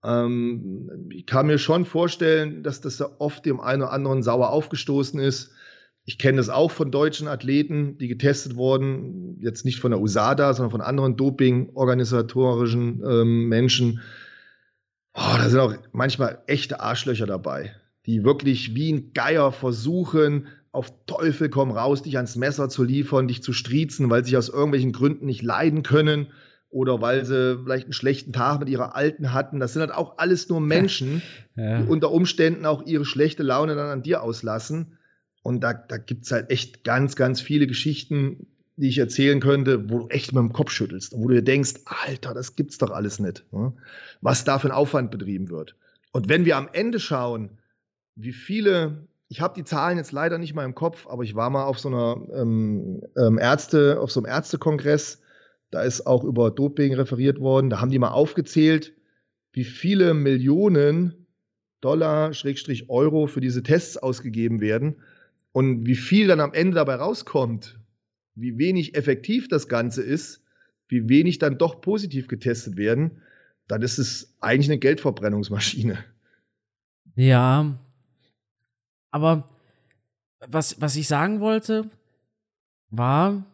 Ähm, 0.04 1.10
ich 1.12 1.26
kann 1.26 1.47
mir 1.47 1.60
schon 1.60 1.86
vorstellen, 1.86 2.64
dass 2.64 2.82
das 2.82 3.01
oft 3.20 3.45
dem 3.45 3.60
einen 3.60 3.84
oder 3.84 3.91
anderen 3.91 4.24
sauer 4.24 4.49
aufgestoßen 4.49 5.20
ist. 5.20 5.51
Ich 6.06 6.18
kenne 6.18 6.38
das 6.38 6.49
auch 6.49 6.72
von 6.72 6.91
deutschen 6.91 7.28
Athleten, 7.28 7.97
die 7.97 8.08
getestet 8.08 8.56
wurden, 8.56 9.39
jetzt 9.39 9.64
nicht 9.64 9.80
von 9.80 9.91
der 9.91 10.01
USADA, 10.01 10.54
sondern 10.54 10.72
von 10.72 10.82
anderen 10.82 11.16
Doping-organisatorischen 11.16 13.01
ähm, 13.06 13.47
Menschen. 13.47 14.01
Oh, 15.14 15.38
da 15.38 15.47
sind 15.47 15.60
auch 15.60 15.76
manchmal 15.91 16.41
echte 16.47 16.82
Arschlöcher 16.82 17.28
dabei, 17.28 17.74
die 18.06 18.24
wirklich 18.24 18.76
wie 18.76 18.91
ein 18.91 19.14
Geier 19.14 19.51
versuchen, 19.51 20.47
auf 20.72 20.91
Teufel 21.06 21.49
komm 21.49 21.72
raus, 21.72 22.01
dich 22.01 22.18
ans 22.18 22.36
Messer 22.36 22.68
zu 22.68 22.84
liefern, 22.84 23.28
dich 23.28 23.43
zu 23.43 23.54
striezen, 23.54 24.10
weil 24.10 24.26
sie 24.26 24.36
aus 24.36 24.49
irgendwelchen 24.49 24.91
Gründen 24.91 25.28
nicht 25.28 25.43
leiden 25.43 25.84
können 25.84 26.28
oder 26.70 26.99
weil 26.99 27.24
sie 27.26 27.60
vielleicht 27.64 27.86
einen 27.86 27.93
schlechten 27.93 28.34
Tag 28.34 28.60
mit 28.60 28.70
ihrer 28.70 28.95
Alten 28.95 29.32
hatten. 29.34 29.60
Das 29.60 29.74
sind 29.74 29.82
halt 29.82 29.93
auch 29.93 30.18
alles 30.18 30.49
nur 30.49 30.60
Menschen, 30.60 31.22
ja. 31.56 31.82
die 31.82 31.88
unter 31.88 32.12
Umständen 32.12 32.66
auch 32.66 32.86
ihre 32.86 33.06
schlechte 33.06 33.43
Laune 33.43 33.76
dann 33.76 33.91
an 33.91 34.01
dir 34.01 34.24
auslassen. 34.24 34.97
Und 35.43 35.62
da, 35.62 35.74
da 35.74 35.97
gibt 35.97 36.26
es 36.26 36.32
halt 36.32 36.49
echt 36.49 36.84
ganz, 36.84 37.16
ganz 37.16 37.39
viele 37.39 37.68
Geschichten, 37.68 38.47
die 38.76 38.89
ich 38.89 38.97
erzählen 38.97 39.39
könnte, 39.39 39.91
wo 39.91 39.99
du 39.99 40.08
echt 40.08 40.34
mit 40.34 40.41
dem 40.41 40.54
Kopf 40.54 40.72
schüttelst 40.72 41.14
und 41.14 41.22
wo 41.22 41.28
du 41.28 41.36
dir 41.36 41.43
denkst, 41.43 41.74
Alter, 41.86 42.34
das 42.34 42.56
gibt's 42.56 42.80
doch 42.80 42.89
alles 42.89 43.20
nicht, 43.20 43.45
ne? 43.51 43.74
was 44.22 44.43
da 44.43 44.58
für 44.58 44.70
ein 44.70 44.74
Aufwand 44.74 45.12
betrieben 45.12 45.49
wird. 45.49 45.76
Und 46.12 46.30
wenn 46.30 46.45
wir 46.45 46.58
am 46.58 46.70
Ende 46.74 46.99
schauen, 46.99 47.51
wie 48.16 48.34
viele, 48.34 49.07
ich 49.28 49.41
habe 49.41 49.55
die 49.55 49.64
Zahlen 49.64 49.97
jetzt 49.97 50.11
leider 50.11 50.38
nicht 50.38 50.53
mal 50.53 50.66
im 50.66 50.76
Kopf, 50.76 51.07
aber 51.07 51.24
ich 51.24 51.36
war 51.36 51.49
mal 51.49 51.66
auf 51.66 51.80
so 51.80 51.89
einer 51.89 52.22
ähm, 52.34 53.01
ähm, 53.18 53.38
Ärzte, 53.38 53.99
auf 53.99 54.11
so 54.11 54.20
einem 54.20 54.32
Ärztekongress, 54.32 55.22
da 55.72 55.82
ist 55.82 56.05
auch 56.05 56.24
über 56.24 56.51
Doping 56.51 56.93
referiert 56.93 57.39
worden. 57.39 57.72
Da 57.72 57.82
haben 57.82 57.89
die 57.89 57.97
mal 57.97 58.11
aufgezählt, 58.11 58.93
wie 59.53 59.64
viele 59.64 60.14
Millionen 60.14 61.26
Dollar, 61.82 62.34
Schrägstrich 62.34 62.89
Euro 62.89 63.28
für 63.28 63.41
diese 63.41 63.64
Tests 63.64 63.97
ausgegeben 63.97 64.61
werden 64.61 64.97
und 65.51 65.86
wie 65.86 65.95
viel 65.95 66.28
dann 66.28 66.39
am 66.39 66.53
Ende 66.53 66.76
dabei 66.76 66.95
rauskommt, 66.95 67.80
wie 68.36 68.57
wenig 68.57 68.95
effektiv 68.95 69.47
das 69.47 69.68
Ganze 69.68 70.03
ist, 70.03 70.43
wie 70.88 71.09
wenig 71.09 71.39
dann 71.39 71.57
doch 71.57 71.82
positiv 71.82 72.28
getestet 72.28 72.78
werden, 72.78 73.24
dann 73.68 73.82
ist 73.82 73.97
es 73.97 74.36
eigentlich 74.39 74.70
eine 74.70 74.80
Geldverbrennungsmaschine. 74.80 75.97
Ja, 77.16 77.80
aber 79.14 79.47
was, 80.47 80.82
was 80.82 80.95
ich 80.95 81.07
sagen 81.07 81.39
wollte, 81.39 81.89
war, 82.89 83.45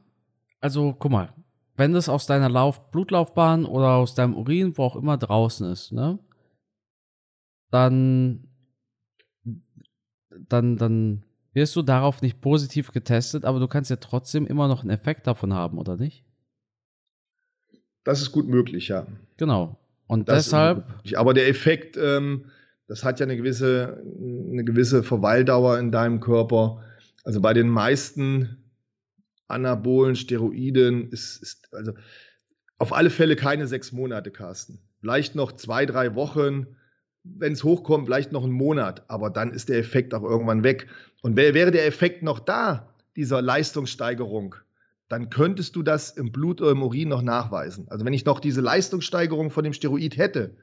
also 0.62 0.96
guck 0.98 1.12
mal, 1.12 1.34
wenn 1.76 1.94
das 1.94 2.10
aus 2.10 2.26
deiner 2.26 2.50
Lauf 2.50 2.90
Blutlaufbahn 2.92 3.66
oder 3.66 3.96
aus 3.96 4.16
deinem 4.16 4.36
Urin, 4.36 4.78
wo 4.78 4.84
auch 4.84 4.96
immer 4.96 5.18
draußen 5.18 5.70
ist, 5.70 5.92
ne? 5.92 6.18
Dann, 7.72 8.48
dann, 10.48 10.78
dann 10.78 11.26
wirst 11.54 11.76
du 11.76 11.82
darauf 11.82 12.22
nicht 12.22 12.42
positiv 12.42 12.92
getestet, 12.92 13.46
aber 13.46 13.60
du 13.60 13.68
kannst 13.68 13.90
ja 13.90 13.98
trotzdem 13.98 14.48
immer 14.48 14.68
noch 14.68 14.82
einen 14.82 14.90
Effekt 14.90 15.28
davon 15.28 15.54
haben, 15.54 15.78
oder 15.78 15.98
nicht? 15.98 16.24
Das 18.04 18.22
ist 18.22 18.32
gut 18.32 18.48
möglich, 18.48 18.88
ja. 18.88 19.06
Genau. 19.38 19.78
Und 20.08 20.30
das 20.30 20.46
deshalb. 20.46 20.86
Aber 21.16 21.34
der 21.34 21.48
Effekt, 21.50 21.98
ähm, 21.98 22.46
das 22.90 23.04
hat 23.04 23.20
ja 23.20 23.26
eine 23.26 23.38
gewisse, 23.38 24.02
eine 24.52 24.64
gewisse 24.64 25.04
Verweildauer 25.04 25.78
in 25.78 25.92
deinem 25.92 26.20
Körper. 26.20 26.84
Also 27.24 27.40
bei 27.40 27.54
den 27.54 27.70
meisten 27.70 28.58
Anabolen, 29.48 30.16
Steroiden, 30.16 31.12
ist, 31.12 31.38
ist 31.38 31.72
also 31.72 31.94
auf 32.80 32.92
alle 32.92 33.12
Fälle 33.12 33.36
keine 33.36 33.68
sechs 33.68 33.92
Monate, 33.92 34.32
Carsten. 34.32 34.80
Vielleicht 35.02 35.36
noch 35.36 35.52
zwei, 35.52 35.86
drei 35.86 36.16
Wochen, 36.16 36.66
wenn 37.24 37.54
es 37.54 37.64
hochkommt, 37.64 38.08
vielleicht 38.08 38.32
noch 38.32 38.44
einen 38.44 38.54
Monat, 38.54 39.04
aber 39.08 39.30
dann 39.30 39.54
ist 39.54 39.70
der 39.70 39.78
Effekt 39.78 40.16
auch 40.16 40.24
irgendwann 40.24 40.64
weg. 40.64 40.88
Und 41.22 41.36
wäre 41.38 41.70
der 41.70 41.86
Effekt 41.86 42.24
noch 42.24 42.40
da, 42.40 42.96
dieser 43.16 43.44
Leistungssteigerung, 43.44 44.56
dann 45.10 45.30
könntest 45.30 45.76
du 45.76 45.84
das 45.84 46.10
im 46.12 46.32
Blut 46.32 46.60
oder 46.60 46.72
im 46.72 46.82
Urin 46.82 47.10
noch 47.10 47.22
nachweisen. 47.22 47.86
Also 47.90 48.04
wenn 48.04 48.14
ich 48.14 48.26
noch 48.26 48.40
diese 48.40 48.62
Leistungssteigerung 48.62 49.52
von 49.52 49.64
dem 49.64 49.74
Steroid 49.74 50.18
hätte, 50.18 50.56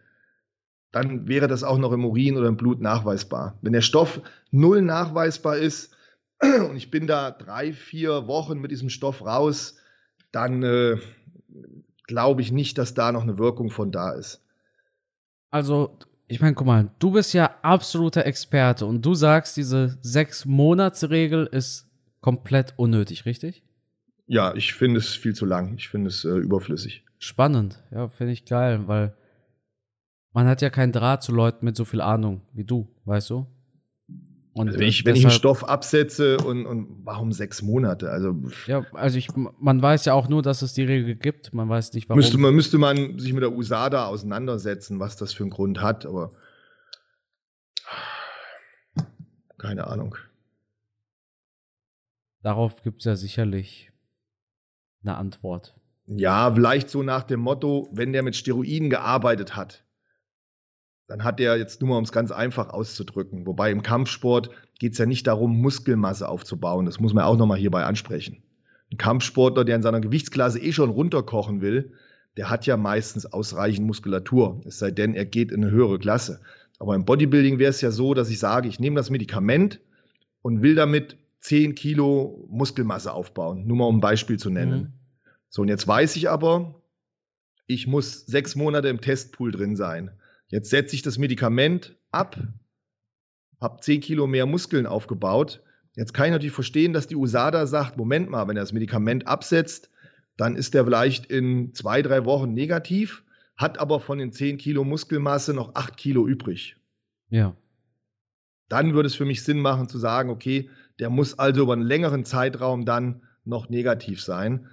dann 0.97 1.28
wäre 1.28 1.47
das 1.47 1.62
auch 1.62 1.76
noch 1.76 1.92
im 1.92 2.07
Urin 2.07 2.38
oder 2.38 2.49
im 2.49 2.57
Blut 2.57 2.80
nachweisbar. 2.80 3.59
Wenn 3.61 3.74
der 3.74 3.82
Stoff 3.82 4.22
null 4.51 4.80
nachweisbar 4.80 5.59
ist, 5.59 5.94
und 6.40 6.76
ich 6.76 6.90
bin 6.90 7.07
da 7.07 7.30
drei, 7.30 7.74
vier 7.74 8.26
Wochen 8.26 8.59
mit 8.59 8.70
diesem 8.70 8.88
Stoff 8.88 9.20
raus, 9.24 9.76
dann 10.32 10.62
äh, 10.62 10.97
glaube 12.07 12.40
ich 12.40 12.51
nicht, 12.51 12.78
dass 12.78 12.94
da 12.94 13.12
noch 13.12 13.22
eine 13.22 13.36
Wirkung 13.38 13.70
von 13.70 13.92
da 13.92 14.12
ist. 14.12 14.42
Also 15.51 15.99
ich 16.28 16.40
meine, 16.40 16.55
guck 16.55 16.66
mal, 16.66 16.90
du 16.99 17.11
bist 17.11 17.34
ja 17.34 17.55
absoluter 17.61 18.24
Experte 18.24 18.86
und 18.86 19.05
du 19.05 19.14
sagst, 19.14 19.57
diese 19.57 19.99
Sechs-Monats-Regel 20.01 21.47
ist 21.47 21.90
komplett 22.20 22.72
unnötig, 22.76 23.26
richtig? 23.26 23.62
Ja, 24.26 24.55
ich 24.55 24.72
finde 24.72 24.99
es 24.99 25.14
viel 25.14 25.34
zu 25.34 25.44
lang. 25.44 25.74
Ich 25.76 25.90
finde 25.90 26.09
es 26.09 26.24
äh, 26.24 26.30
überflüssig. 26.30 27.05
Spannend, 27.18 27.82
ja, 27.92 28.09
finde 28.09 28.32
ich 28.32 28.47
geil, 28.47 28.88
weil 28.88 29.14
man 30.37 30.47
hat 30.49 30.61
ja 30.61 30.68
keinen 30.68 30.93
Draht 30.93 31.22
zu 31.22 31.32
Leuten 31.32 31.64
mit 31.64 31.76
so 31.76 31.87
viel 31.87 32.03
Ahnung 32.03 32.43
wie 32.53 32.64
du, 32.64 32.95
weißt 33.07 33.30
du? 33.30 33.47
Und 34.53 34.68
also 34.68 34.80
ich, 34.80 35.07
wenn 35.07 35.16
ich 35.16 35.24
einen 35.24 35.30
Stoff 35.30 35.64
absetze 35.64 36.37
und, 36.37 36.66
und 36.66 37.05
warum 37.05 37.32
sechs 37.32 37.62
Monate? 37.62 38.11
Also 38.11 38.37
ja, 38.66 38.84
also 38.93 39.16
ich, 39.16 39.28
man 39.34 39.80
weiß 39.80 40.05
ja 40.05 40.12
auch 40.12 40.28
nur, 40.28 40.43
dass 40.43 40.61
es 40.61 40.74
die 40.74 40.82
Regel 40.82 41.14
gibt. 41.14 41.55
Man 41.55 41.70
weiß 41.70 41.95
nicht, 41.95 42.11
warum. 42.11 42.18
Müsste 42.18 42.37
man, 42.37 42.55
müsste 42.55 42.76
man 42.76 43.18
sich 43.18 43.32
mit 43.32 43.43
der 43.43 43.53
USADA 43.53 44.09
auseinandersetzen, 44.09 45.01
was 45.01 45.16
das 45.16 45.32
für 45.32 45.43
einen 45.43 45.51
Grund 45.51 45.80
hat, 45.80 46.05
aber 46.05 46.32
keine 49.57 49.87
Ahnung. 49.87 50.16
Darauf 52.43 52.82
gibt 52.82 52.99
es 52.99 53.07
ja 53.07 53.16
sicherlich 53.16 53.91
eine 55.03 55.16
Antwort. 55.16 55.74
Ja, 56.05 56.53
vielleicht 56.53 56.91
so 56.91 57.03
nach 57.03 57.22
dem 57.22 57.41
Motto, 57.41 57.89
wenn 57.91 58.12
der 58.12 58.22
mit 58.22 58.37
Steroiden 58.37 58.91
gearbeitet 58.91 59.57
hat, 59.57 59.86
dann 61.09 61.24
hat 61.24 61.40
er 61.40 61.57
jetzt 61.57 61.80
nur 61.80 61.90
mal, 61.90 61.98
um 61.98 62.04
es 62.04 62.12
ganz 62.12 62.32
einfach 62.32 62.70
auszudrücken. 62.70 63.46
Wobei 63.46 63.70
im 63.70 63.82
Kampfsport 63.82 64.50
geht 64.78 64.92
es 64.92 64.98
ja 64.98 65.07
nicht 65.07 65.26
darum, 65.26 65.61
Muskelmasse 65.61 66.28
aufzubauen. 66.28 66.86
Das 66.86 67.00
muss 67.00 67.14
man 67.14 67.24
auch 67.24 67.36
nochmal 67.36 67.59
hierbei 67.59 67.84
ansprechen. 67.84 68.42
Ein 68.90 68.98
Kampfsportler, 68.98 69.64
der 69.64 69.76
in 69.76 69.82
seiner 69.82 70.00
Gewichtsklasse 70.00 70.61
eh 70.61 70.72
schon 70.72 70.90
runterkochen 70.90 71.61
will, 71.61 71.92
der 72.36 72.50
hat 72.50 72.66
ja 72.66 72.76
meistens 72.76 73.26
ausreichend 73.26 73.86
Muskulatur. 73.86 74.61
Es 74.66 74.78
sei 74.78 74.90
denn, 74.90 75.14
er 75.14 75.24
geht 75.24 75.52
in 75.52 75.64
eine 75.64 75.72
höhere 75.72 75.98
Klasse. 75.98 76.40
Aber 76.78 76.94
im 76.94 77.04
Bodybuilding 77.04 77.59
wäre 77.59 77.70
es 77.70 77.80
ja 77.80 77.90
so, 77.90 78.12
dass 78.12 78.28
ich 78.28 78.38
sage, 78.38 78.68
ich 78.68 78.78
nehme 78.80 78.96
das 78.96 79.11
Medikament 79.11 79.80
und 80.42 80.62
will 80.62 80.74
damit 80.74 81.16
10 81.40 81.74
Kilo 81.74 82.46
Muskelmasse 82.50 83.12
aufbauen. 83.12 83.66
Nur 83.66 83.76
mal 83.76 83.86
um 83.86 83.98
ein 83.98 84.00
Beispiel 84.00 84.38
zu 84.38 84.50
nennen. 84.50 84.80
Mhm. 84.80 84.92
So, 85.48 85.62
und 85.62 85.68
jetzt 85.68 85.88
weiß 85.88 86.16
ich 86.16 86.28
aber, 86.28 86.82
ich 87.66 87.86
muss 87.86 88.26
sechs 88.26 88.57
Monate 88.57 88.88
im 88.88 89.00
Testpool 89.00 89.52
drin 89.52 89.76
sein. 89.76 90.11
Jetzt 90.49 90.70
setze 90.70 90.94
ich 90.94 91.03
das 91.03 91.18
Medikament 91.18 91.97
ab, 92.11 92.38
habe 93.61 93.80
10 93.80 94.01
Kilo 94.01 94.26
mehr 94.26 94.47
Muskeln 94.47 94.86
aufgebaut. 94.86 95.62
Jetzt 95.94 96.14
kann 96.14 96.26
ich 96.26 96.32
natürlich 96.32 96.55
verstehen, 96.55 96.92
dass 96.92 97.07
die 97.07 97.16
USADA 97.16 97.66
sagt, 97.66 97.97
Moment 97.97 98.30
mal, 98.30 98.47
wenn 98.49 98.57
er 98.57 98.62
das 98.62 98.72
Medikament 98.72 99.26
absetzt, 99.26 99.90
dann 100.36 100.57
ist 100.57 100.74
der 100.74 100.84
vielleicht 100.84 101.26
in 101.26 101.74
zwei, 101.74 102.03
drei 102.03 102.24
Wochen 102.24 102.53
negativ, 102.53 103.24
hat 103.57 103.78
aber 103.78 104.01
von 104.01 104.18
den 104.18 104.32
10 104.32 104.59
Kilo 104.59 104.84
Muskelmasse 104.84 105.55
noch 105.55 105.74
8 105.74 105.97
Kilo 105.97 106.26
übrig. 106.26 106.76
Ja. 107.30 107.57
Dann 108.68 108.94
würde 108.94 109.07
es 109.07 109.14
für 109.14 109.24
mich 109.24 109.42
Sinn 109.42 109.61
machen 109.61 109.88
zu 109.88 109.99
sagen, 109.99 110.28
okay, 110.28 110.68
der 110.99 111.09
muss 111.09 111.38
also 111.38 111.62
über 111.62 111.72
einen 111.72 111.82
längeren 111.82 112.24
Zeitraum 112.24 112.84
dann 112.84 113.22
noch 113.44 113.68
negativ 113.68 114.22
sein. 114.22 114.68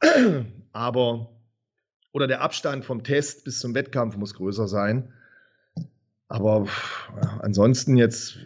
aber 0.72 1.30
oder 2.12 2.26
der 2.26 2.42
Abstand 2.42 2.84
vom 2.84 3.02
Test 3.02 3.44
bis 3.44 3.58
zum 3.58 3.74
Wettkampf 3.74 4.16
muss 4.16 4.34
größer 4.34 4.68
sein. 4.68 5.12
Aber 6.28 6.66
ja, 7.16 7.40
ansonsten 7.42 7.96
jetzt, 7.96 8.38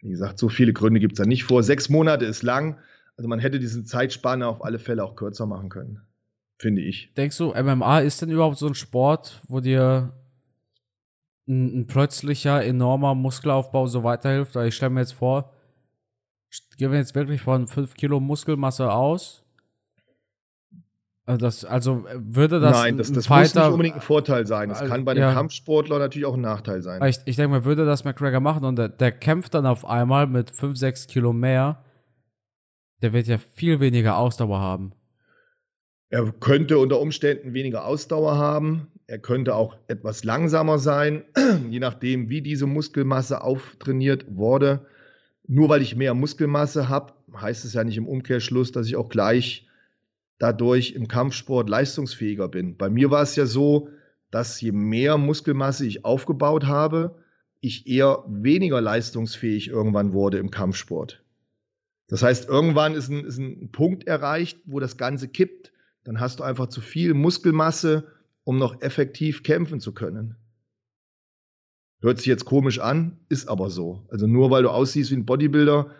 wie 0.00 0.10
gesagt, 0.10 0.38
so 0.38 0.48
viele 0.48 0.72
Gründe 0.72 1.00
gibt 1.00 1.14
es 1.14 1.18
da 1.18 1.24
nicht 1.24 1.44
vor. 1.44 1.62
Sechs 1.62 1.88
Monate 1.88 2.24
ist 2.24 2.42
lang. 2.42 2.78
Also 3.16 3.28
man 3.28 3.38
hätte 3.38 3.58
diese 3.60 3.84
Zeitspanne 3.84 4.46
auf 4.46 4.64
alle 4.64 4.78
Fälle 4.78 5.04
auch 5.04 5.14
kürzer 5.14 5.46
machen 5.46 5.68
können, 5.68 6.00
finde 6.58 6.82
ich. 6.82 7.12
Denkst 7.14 7.38
du, 7.38 7.54
MMA 7.54 8.00
ist 8.00 8.20
denn 8.20 8.30
überhaupt 8.30 8.58
so 8.58 8.66
ein 8.66 8.74
Sport, 8.74 9.40
wo 9.48 9.60
dir 9.60 10.12
ein, 11.46 11.80
ein 11.80 11.86
plötzlicher, 11.86 12.64
enormer 12.64 13.14
Muskelaufbau 13.14 13.86
so 13.86 14.02
weiterhilft? 14.02 14.54
Weil 14.54 14.68
ich 14.68 14.76
stelle 14.76 14.90
mir 14.90 15.00
jetzt 15.00 15.12
vor, 15.12 15.52
gehen 16.76 16.90
wir 16.90 16.98
jetzt 16.98 17.14
wirklich 17.14 17.40
von 17.40 17.68
5 17.68 17.94
Kilo 17.94 18.18
Muskelmasse 18.18 18.90
aus 18.90 19.43
also, 21.26 21.38
das, 21.38 21.64
also 21.64 22.04
würde 22.14 22.60
das. 22.60 22.76
Nein, 22.76 22.98
das, 22.98 23.10
das 23.10 23.26
Fighter, 23.26 23.42
muss 23.42 23.54
nicht 23.54 23.72
unbedingt 23.72 23.94
ein 23.96 24.02
Vorteil 24.02 24.46
sein. 24.46 24.68
Das 24.68 24.84
kann 24.84 25.06
bei 25.06 25.12
einem 25.12 25.22
ja. 25.22 25.32
Kampfsportler 25.32 25.98
natürlich 25.98 26.26
auch 26.26 26.34
ein 26.34 26.42
Nachteil 26.42 26.82
sein. 26.82 27.02
Ich, 27.08 27.18
ich 27.24 27.36
denke 27.36 27.50
mal, 27.50 27.64
würde 27.64 27.86
das 27.86 28.04
McGregor 28.04 28.40
machen 28.40 28.64
und 28.64 28.76
der, 28.76 28.90
der, 28.90 29.10
kämpft 29.10 29.54
dann 29.54 29.64
auf 29.64 29.86
einmal 29.86 30.26
mit 30.26 30.50
5, 30.50 30.76
6 30.76 31.06
Kilo 31.06 31.32
mehr, 31.32 31.82
der 33.00 33.14
wird 33.14 33.26
ja 33.26 33.38
viel 33.38 33.80
weniger 33.80 34.18
Ausdauer 34.18 34.60
haben. 34.60 34.92
Er 36.10 36.30
könnte 36.30 36.78
unter 36.78 37.00
Umständen 37.00 37.54
weniger 37.54 37.86
Ausdauer 37.86 38.36
haben. 38.36 38.88
Er 39.06 39.18
könnte 39.18 39.54
auch 39.54 39.76
etwas 39.88 40.24
langsamer 40.24 40.78
sein, 40.78 41.24
je 41.70 41.80
nachdem, 41.80 42.28
wie 42.28 42.42
diese 42.42 42.66
Muskelmasse 42.66 43.42
auftrainiert 43.42 44.26
wurde. 44.28 44.86
Nur 45.46 45.70
weil 45.70 45.80
ich 45.80 45.96
mehr 45.96 46.12
Muskelmasse 46.12 46.90
habe, 46.90 47.14
heißt 47.34 47.64
es 47.64 47.72
ja 47.72 47.82
nicht 47.82 47.96
im 47.96 48.06
Umkehrschluss, 48.06 48.72
dass 48.72 48.86
ich 48.86 48.96
auch 48.96 49.08
gleich 49.08 49.66
dadurch 50.38 50.92
im 50.92 51.08
Kampfsport 51.08 51.68
leistungsfähiger 51.68 52.48
bin. 52.48 52.76
Bei 52.76 52.90
mir 52.90 53.10
war 53.10 53.22
es 53.22 53.36
ja 53.36 53.46
so, 53.46 53.88
dass 54.30 54.60
je 54.60 54.72
mehr 54.72 55.16
Muskelmasse 55.16 55.86
ich 55.86 56.04
aufgebaut 56.04 56.66
habe, 56.66 57.16
ich 57.60 57.86
eher 57.86 58.24
weniger 58.26 58.80
leistungsfähig 58.80 59.68
irgendwann 59.68 60.12
wurde 60.12 60.38
im 60.38 60.50
Kampfsport. 60.50 61.22
Das 62.08 62.22
heißt, 62.22 62.48
irgendwann 62.48 62.94
ist 62.94 63.08
ein, 63.08 63.24
ist 63.24 63.38
ein 63.38 63.70
Punkt 63.72 64.06
erreicht, 64.06 64.58
wo 64.66 64.80
das 64.80 64.96
Ganze 64.96 65.28
kippt. 65.28 65.72
Dann 66.04 66.20
hast 66.20 66.40
du 66.40 66.44
einfach 66.44 66.66
zu 66.66 66.80
viel 66.80 67.14
Muskelmasse, 67.14 68.06
um 68.42 68.58
noch 68.58 68.82
effektiv 68.82 69.42
kämpfen 69.42 69.80
zu 69.80 69.92
können. 69.92 70.36
Hört 72.00 72.18
sich 72.18 72.26
jetzt 72.26 72.44
komisch 72.44 72.80
an, 72.80 73.18
ist 73.30 73.48
aber 73.48 73.70
so. 73.70 74.04
Also 74.10 74.26
nur 74.26 74.50
weil 74.50 74.64
du 74.64 74.68
aussiehst 74.68 75.10
wie 75.10 75.16
ein 75.16 75.24
Bodybuilder, 75.24 75.90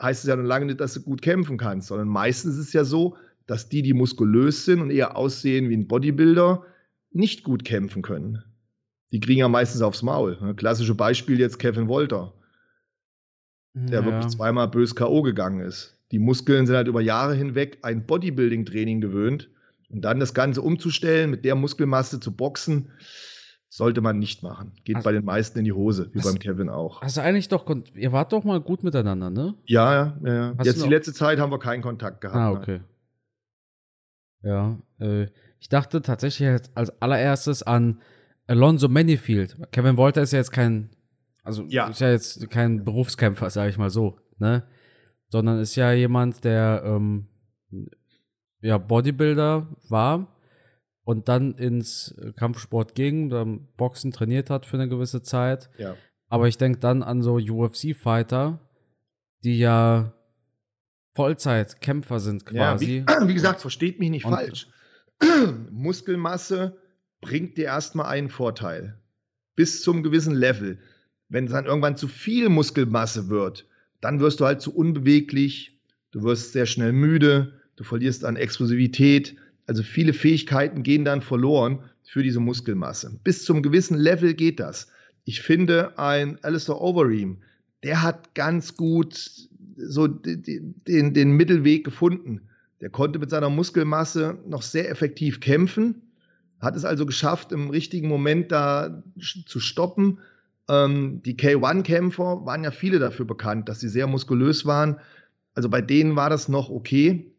heißt 0.00 0.22
es 0.22 0.28
ja 0.28 0.36
noch 0.36 0.44
lange 0.44 0.66
nicht, 0.66 0.80
dass 0.80 0.94
du 0.94 1.02
gut 1.02 1.22
kämpfen 1.22 1.58
kannst, 1.58 1.88
sondern 1.88 2.06
meistens 2.06 2.56
ist 2.56 2.68
es 2.68 2.72
ja 2.72 2.84
so, 2.84 3.16
dass 3.48 3.68
die, 3.68 3.82
die 3.82 3.94
muskulös 3.94 4.66
sind 4.66 4.80
und 4.80 4.90
eher 4.90 5.16
aussehen 5.16 5.68
wie 5.70 5.76
ein 5.76 5.88
Bodybuilder, 5.88 6.64
nicht 7.10 7.42
gut 7.42 7.64
kämpfen 7.64 8.02
können. 8.02 8.44
Die 9.10 9.20
kriegen 9.20 9.40
ja 9.40 9.48
meistens 9.48 9.80
aufs 9.80 10.02
Maul. 10.02 10.38
Ne? 10.40 10.54
Klassische 10.54 10.94
Beispiel 10.94 11.40
jetzt 11.40 11.58
Kevin 11.58 11.88
Wolter, 11.88 12.34
der 13.72 14.00
ja. 14.00 14.04
wirklich 14.04 14.28
zweimal 14.28 14.68
bös 14.68 14.94
K.O. 14.94 15.22
gegangen 15.22 15.60
ist. 15.60 15.98
Die 16.12 16.18
Muskeln 16.18 16.66
sind 16.66 16.76
halt 16.76 16.88
über 16.88 17.00
Jahre 17.00 17.34
hinweg 17.34 17.78
ein 17.82 18.06
Bodybuilding-Training 18.06 19.00
gewöhnt. 19.00 19.48
Und 19.90 20.02
dann 20.02 20.20
das 20.20 20.34
Ganze 20.34 20.60
umzustellen, 20.60 21.30
mit 21.30 21.46
der 21.46 21.54
Muskelmasse 21.54 22.20
zu 22.20 22.36
boxen, 22.36 22.90
sollte 23.70 24.02
man 24.02 24.18
nicht 24.18 24.42
machen. 24.42 24.72
Geht 24.84 24.96
also, 24.96 25.06
bei 25.06 25.12
den 25.12 25.24
meisten 25.24 25.58
in 25.58 25.64
die 25.64 25.72
Hose, 25.72 26.10
wie 26.12 26.18
hast, 26.18 26.26
beim 26.26 26.38
Kevin 26.38 26.68
auch. 26.68 27.00
Also 27.00 27.22
eigentlich 27.22 27.48
doch, 27.48 27.64
ihr 27.94 28.12
wart 28.12 28.34
doch 28.34 28.44
mal 28.44 28.60
gut 28.60 28.84
miteinander, 28.84 29.30
ne? 29.30 29.54
Ja, 29.64 29.94
ja, 29.94 30.16
ja. 30.22 30.54
Jetzt 30.62 30.84
die 30.84 30.88
letzte 30.88 31.14
Zeit 31.14 31.38
haben 31.38 31.50
wir 31.50 31.58
keinen 31.58 31.80
Kontakt 31.80 32.20
gehabt. 32.20 32.36
Ah, 32.36 32.50
okay. 32.50 32.80
Nein. 32.80 32.84
Ja, 34.42 34.78
äh, 35.00 35.26
ich 35.60 35.68
dachte 35.68 36.02
tatsächlich 36.02 36.48
als 36.74 37.02
allererstes 37.02 37.62
an 37.62 38.00
Alonso 38.46 38.88
Manifield. 38.88 39.56
Kevin 39.72 39.96
Wolter 39.96 40.22
ist 40.22 40.32
ja 40.32 40.38
jetzt 40.38 40.52
kein, 40.52 40.90
also 41.42 41.64
ja. 41.68 41.88
ist 41.88 42.00
ja 42.00 42.10
jetzt 42.10 42.48
kein 42.50 42.84
Berufskämpfer, 42.84 43.50
sage 43.50 43.70
ich 43.70 43.78
mal 43.78 43.90
so, 43.90 44.18
ne? 44.38 44.64
Sondern 45.28 45.58
ist 45.58 45.76
ja 45.76 45.92
jemand, 45.92 46.44
der 46.44 46.82
ähm, 46.84 47.28
ja 48.60 48.78
Bodybuilder 48.78 49.76
war 49.88 50.38
und 51.04 51.28
dann 51.28 51.54
ins 51.54 52.14
Kampfsport 52.36 52.94
ging, 52.94 53.28
dann 53.28 53.68
Boxen 53.76 54.12
trainiert 54.12 54.50
hat 54.50 54.66
für 54.66 54.76
eine 54.76 54.88
gewisse 54.88 55.22
Zeit. 55.22 55.68
Ja. 55.78 55.96
Aber 56.28 56.48
ich 56.48 56.58
denke 56.58 56.78
dann 56.78 57.02
an 57.02 57.22
so 57.22 57.36
UFC-Fighter, 57.36 58.60
die 59.44 59.58
ja 59.58 60.12
Vollzeitkämpfer 61.18 62.20
sind 62.20 62.46
quasi. 62.46 62.98
Ja, 62.98 63.20
wie, 63.22 63.26
wie, 63.28 63.34
gesagt, 63.34 63.60
versteht 63.60 63.98
mich 63.98 64.10
nicht 64.10 64.24
und 64.24 64.34
falsch. 64.34 64.68
Muskelmasse 65.72 66.76
bringt 67.20 67.58
dir 67.58 67.64
erstmal 67.64 68.06
einen 68.06 68.30
Vorteil. 68.30 69.00
Bis 69.56 69.82
zum 69.82 70.04
gewissen 70.04 70.36
Level. 70.36 70.78
Wenn 71.28 71.46
es 71.46 71.50
dann 71.50 71.66
irgendwann 71.66 71.96
zu 71.96 72.06
viel 72.06 72.48
Muskelmasse 72.48 73.30
wird, 73.30 73.66
dann 74.00 74.20
wirst 74.20 74.38
du 74.38 74.44
halt 74.44 74.62
zu 74.62 74.72
unbeweglich, 74.72 75.80
du 76.12 76.22
wirst 76.22 76.52
sehr 76.52 76.66
schnell 76.66 76.92
müde, 76.92 77.52
du 77.74 77.82
verlierst 77.82 78.24
an 78.24 78.36
Explosivität. 78.36 79.34
Also 79.66 79.82
viele 79.82 80.12
Fähigkeiten 80.12 80.84
gehen 80.84 81.04
dann 81.04 81.20
verloren 81.20 81.80
für 82.04 82.22
diese 82.22 82.38
Muskelmasse. 82.38 83.18
Bis 83.24 83.44
zum 83.44 83.64
gewissen 83.64 83.98
Level 83.98 84.34
geht 84.34 84.60
das. 84.60 84.86
Ich 85.24 85.42
finde, 85.42 85.98
ein 85.98 86.38
Alistair 86.44 86.80
Overeem, 86.80 87.42
der 87.82 88.02
hat 88.02 88.36
ganz 88.36 88.76
gut 88.76 89.48
so 89.78 90.06
den, 90.06 90.74
den 91.14 91.30
Mittelweg 91.32 91.84
gefunden. 91.84 92.48
Der 92.80 92.90
konnte 92.90 93.18
mit 93.18 93.30
seiner 93.30 93.50
Muskelmasse 93.50 94.38
noch 94.46 94.62
sehr 94.62 94.90
effektiv 94.90 95.40
kämpfen, 95.40 96.02
hat 96.60 96.76
es 96.76 96.84
also 96.84 97.06
geschafft, 97.06 97.52
im 97.52 97.70
richtigen 97.70 98.08
Moment 98.08 98.52
da 98.52 99.02
zu 99.46 99.60
stoppen. 99.60 100.18
Ähm, 100.68 101.22
die 101.24 101.36
K1-Kämpfer 101.36 102.44
waren 102.44 102.64
ja 102.64 102.70
viele 102.70 102.98
dafür 102.98 103.26
bekannt, 103.26 103.68
dass 103.68 103.80
sie 103.80 103.88
sehr 103.88 104.06
muskulös 104.06 104.66
waren. 104.66 104.98
Also 105.54 105.68
bei 105.68 105.80
denen 105.80 106.16
war 106.16 106.30
das 106.30 106.48
noch 106.48 106.70
okay. 106.70 107.32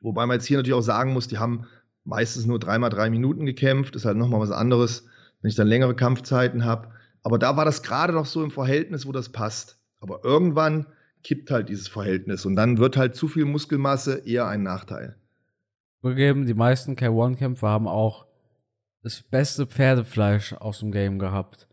Wobei 0.00 0.26
man 0.26 0.36
jetzt 0.36 0.46
hier 0.46 0.58
natürlich 0.58 0.78
auch 0.78 0.82
sagen 0.82 1.12
muss, 1.12 1.28
die 1.28 1.38
haben 1.38 1.66
meistens 2.04 2.46
nur 2.46 2.58
dreimal 2.58 2.90
drei 2.90 3.10
Minuten 3.10 3.46
gekämpft. 3.46 3.96
Ist 3.96 4.04
halt 4.04 4.16
nochmal 4.16 4.40
was 4.40 4.50
anderes, 4.50 5.06
wenn 5.42 5.50
ich 5.50 5.56
dann 5.56 5.68
längere 5.68 5.94
Kampfzeiten 5.94 6.64
habe. 6.64 6.88
Aber 7.22 7.38
da 7.38 7.56
war 7.56 7.64
das 7.64 7.82
gerade 7.82 8.12
noch 8.12 8.26
so 8.26 8.42
im 8.42 8.50
Verhältnis, 8.50 9.06
wo 9.06 9.12
das 9.12 9.28
passt. 9.28 9.78
Aber 10.00 10.24
irgendwann 10.24 10.86
kippt 11.22 11.50
halt 11.50 11.68
dieses 11.68 11.88
Verhältnis 11.88 12.46
und 12.46 12.56
dann 12.56 12.78
wird 12.78 12.96
halt 12.96 13.14
zu 13.14 13.28
viel 13.28 13.44
Muskelmasse 13.44 14.22
eher 14.26 14.46
ein 14.46 14.62
Nachteil. 14.62 15.16
Zugegeben, 16.02 16.46
die 16.46 16.54
meisten 16.54 16.94
K1-Kämpfer 16.94 17.68
haben 17.68 17.86
auch 17.86 18.26
das 19.02 19.22
beste 19.22 19.66
Pferdefleisch 19.66 20.54
aus 20.54 20.80
dem 20.80 20.92
Game 20.92 21.18
gehabt. 21.18 21.68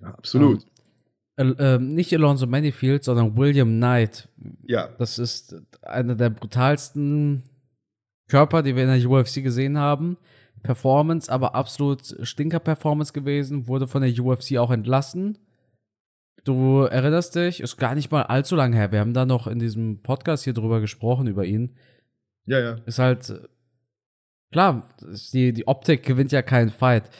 Ja, 0.00 0.08
absolut. 0.08 0.64
Ähm, 1.36 1.56
äh, 1.58 1.78
nicht 1.78 2.12
Alonso 2.14 2.46
Manifield, 2.46 3.04
sondern 3.04 3.36
William 3.36 3.68
Knight. 3.68 4.28
Ja. 4.62 4.88
Das 4.98 5.18
ist 5.18 5.56
einer 5.82 6.14
der 6.14 6.30
brutalsten 6.30 7.42
Körper, 8.28 8.62
die 8.62 8.74
wir 8.74 8.84
in 8.84 9.00
der 9.00 9.10
UFC 9.10 9.42
gesehen 9.42 9.78
haben. 9.78 10.16
Performance, 10.62 11.30
aber 11.30 11.54
absolut 11.54 12.16
Stinker-Performance 12.22 13.12
gewesen, 13.12 13.68
wurde 13.68 13.86
von 13.86 14.02
der 14.02 14.18
UFC 14.18 14.56
auch 14.56 14.70
entlassen. 14.70 15.38
Du 16.46 16.82
erinnerst 16.82 17.34
dich, 17.34 17.60
ist 17.60 17.76
gar 17.76 17.96
nicht 17.96 18.12
mal 18.12 18.22
allzu 18.22 18.54
lange 18.54 18.76
her. 18.76 18.92
Wir 18.92 19.00
haben 19.00 19.14
da 19.14 19.26
noch 19.26 19.48
in 19.48 19.58
diesem 19.58 20.00
Podcast 20.02 20.44
hier 20.44 20.52
drüber 20.52 20.80
gesprochen, 20.80 21.26
über 21.26 21.44
ihn. 21.44 21.74
Ja, 22.44 22.60
ja. 22.60 22.76
Ist 22.86 23.00
halt, 23.00 23.34
klar, 24.52 24.88
die, 25.32 25.52
die 25.52 25.66
Optik 25.66 26.04
gewinnt 26.04 26.30
ja 26.30 26.42
keinen 26.42 26.70
Fight. 26.70 27.10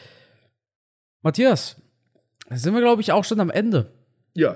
Matthias, 1.23 1.83
sind 2.51 2.73
wir, 2.75 2.81
glaube 2.81 3.03
ich, 3.03 3.11
auch 3.11 3.25
schon 3.25 3.41
am 3.41 3.51
Ende 3.51 3.91
Ja. 4.35 4.55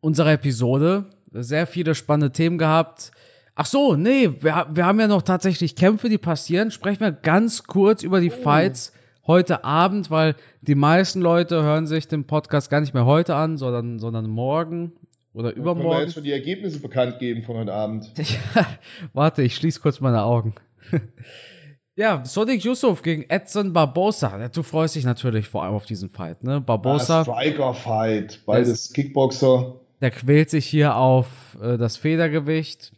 unserer 0.00 0.34
Episode. 0.34 1.06
Sehr 1.32 1.66
viele 1.66 1.96
spannende 1.96 2.30
Themen 2.30 2.56
gehabt. 2.56 3.10
Ach 3.56 3.66
so, 3.66 3.96
nee, 3.96 4.30
wir, 4.40 4.68
wir 4.70 4.86
haben 4.86 5.00
ja 5.00 5.08
noch 5.08 5.22
tatsächlich 5.22 5.74
Kämpfe, 5.74 6.08
die 6.08 6.18
passieren. 6.18 6.70
Sprechen 6.70 7.00
wir 7.00 7.10
ganz 7.10 7.64
kurz 7.64 8.04
über 8.04 8.20
die 8.20 8.30
Fights 8.30 8.92
heute 9.26 9.64
Abend, 9.64 10.10
weil 10.10 10.34
die 10.60 10.74
meisten 10.74 11.20
Leute 11.20 11.62
hören 11.62 11.86
sich 11.86 12.08
den 12.08 12.26
Podcast 12.26 12.70
gar 12.70 12.80
nicht 12.80 12.94
mehr 12.94 13.06
heute 13.06 13.34
an, 13.34 13.56
sondern, 13.56 13.98
sondern 13.98 14.28
morgen 14.28 14.92
oder 15.32 15.52
Können 15.52 15.64
wir 15.64 15.72
übermorgen. 15.72 16.00
jetzt 16.02 16.14
schon 16.14 16.24
die 16.24 16.32
Ergebnisse 16.32 16.80
bekannt 16.80 17.18
geben 17.18 17.42
von 17.42 17.56
heute 17.56 17.72
Abend? 17.72 18.12
Ja, 18.54 18.66
warte, 19.12 19.42
ich 19.42 19.56
schließe 19.56 19.80
kurz 19.80 20.00
meine 20.00 20.22
Augen. 20.22 20.54
ja, 21.96 22.24
Sonic 22.24 22.62
Yusuf 22.64 23.02
gegen 23.02 23.24
Edson 23.28 23.72
Barbosa. 23.72 24.48
Du 24.48 24.62
freust 24.62 24.94
dich 24.94 25.04
natürlich 25.04 25.48
vor 25.48 25.64
allem 25.64 25.74
auf 25.74 25.86
diesen 25.86 26.08
Fight, 26.08 26.42
ne? 26.44 26.60
Barbosa, 26.60 27.24
Striker-Fight, 27.24 28.42
beides 28.46 28.92
Kickboxer. 28.92 29.74
der 30.00 30.10
quält 30.10 30.50
sich 30.50 30.66
hier 30.66 30.96
auf 30.96 31.26
äh, 31.60 31.76
das 31.78 31.96
Federgewicht. 31.96 32.92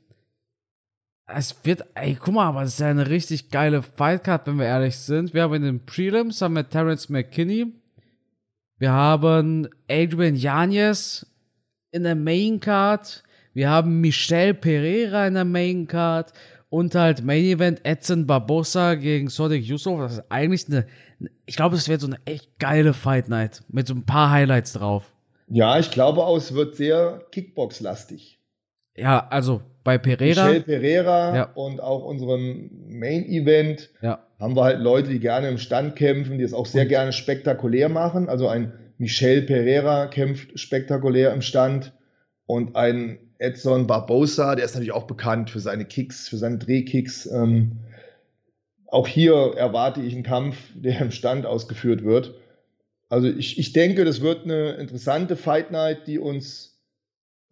Es 1.28 1.56
wird, 1.64 1.84
ey, 1.94 2.14
guck 2.14 2.34
mal, 2.34 2.46
aber 2.46 2.62
das 2.62 2.74
ist 2.74 2.80
ja 2.80 2.88
eine 2.88 3.08
richtig 3.08 3.50
geile 3.50 3.82
Fightcard, 3.82 4.46
wenn 4.46 4.58
wir 4.58 4.66
ehrlich 4.66 4.96
sind. 4.96 5.34
Wir 5.34 5.42
haben 5.42 5.54
in 5.54 5.62
den 5.62 5.84
Prelims 5.84 6.40
haben 6.40 6.54
wir 6.54 6.68
Terrence 6.68 7.08
McKinney. 7.08 7.72
Wir 8.78 8.92
haben 8.92 9.68
Adrian 9.90 10.36
Yanez 10.36 11.26
in 11.90 12.04
der 12.04 12.14
Main 12.14 12.60
Card. 12.60 13.24
Wir 13.54 13.70
haben 13.70 14.00
Michel 14.00 14.54
Pereira 14.54 15.26
in 15.26 15.34
der 15.34 15.44
Main 15.44 15.88
Card. 15.88 16.32
Und 16.68 16.94
halt 16.94 17.24
Main 17.24 17.44
Event 17.44 17.84
Edson 17.84 18.26
Barbosa 18.26 18.94
gegen 18.94 19.28
Sodic 19.28 19.64
Yusuf. 19.64 19.98
Das 19.98 20.18
ist 20.18 20.30
eigentlich 20.30 20.66
eine, 20.68 20.86
ich 21.46 21.56
glaube, 21.56 21.76
es 21.76 21.88
wird 21.88 22.02
so 22.02 22.06
eine 22.06 22.20
echt 22.24 22.58
geile 22.58 22.92
Fight 22.92 23.28
Night. 23.28 23.64
Mit 23.68 23.86
so 23.86 23.94
ein 23.94 24.04
paar 24.04 24.30
Highlights 24.30 24.74
drauf. 24.74 25.14
Ja, 25.48 25.78
ich 25.78 25.90
glaube 25.90 26.22
auch, 26.22 26.36
es 26.36 26.54
wird 26.54 26.76
sehr 26.76 27.24
Kickbox-lastig. 27.30 28.40
Ja, 28.96 29.26
also 29.28 29.62
bei 29.86 29.96
Pereira. 29.98 30.48
Michel 30.48 30.62
Pereira 30.62 31.34
Ja. 31.36 31.42
und 31.54 31.80
auch 31.80 32.04
unserem 32.04 32.70
Main-Event 32.88 33.90
Ja, 34.02 34.22
haben 34.38 34.54
wir 34.54 34.64
halt 34.64 34.80
Leute, 34.80 35.08
die 35.10 35.20
gerne 35.20 35.48
im 35.48 35.56
Stand 35.58 35.96
kämpfen, 35.96 36.36
die 36.38 36.44
es 36.44 36.52
auch 36.52 36.66
sehr 36.66 36.82
Und- 36.82 36.88
gerne 36.88 37.12
spektakulär 37.12 37.88
machen. 37.88 38.28
Also 38.28 38.48
ein 38.48 38.72
Michel 38.98 39.42
Pereira 39.42 40.06
kämpft 40.06 40.58
spektakulär 40.58 41.32
im 41.32 41.40
Stand 41.42 41.92
und 42.46 42.76
ein 42.76 43.18
Edson 43.38 43.86
Barbosa, 43.86 44.54
der 44.56 44.64
ist 44.64 44.74
natürlich 44.74 44.92
auch 44.92 45.06
bekannt 45.06 45.50
für 45.50 45.60
seine 45.60 45.84
Kicks, 45.84 46.28
für 46.28 46.36
seine 46.38 46.58
Drehkicks. 46.58 47.26
Ähm, 47.26 47.72
auch 48.86 49.06
hier 49.06 49.52
erwarte 49.56 50.00
ich 50.00 50.14
einen 50.14 50.22
Kampf, 50.22 50.56
der 50.74 51.00
im 51.00 51.10
Stand 51.10 51.44
ausgeführt 51.46 52.02
wird. 52.04 52.34
Also 53.08 53.28
ich, 53.28 53.58
ich 53.58 53.72
denke, 53.72 54.04
das 54.04 54.20
wird 54.20 54.44
eine 54.44 54.72
interessante 54.76 55.36
Fight 55.36 55.70
Night, 55.70 56.06
die 56.06 56.18
uns 56.18 56.72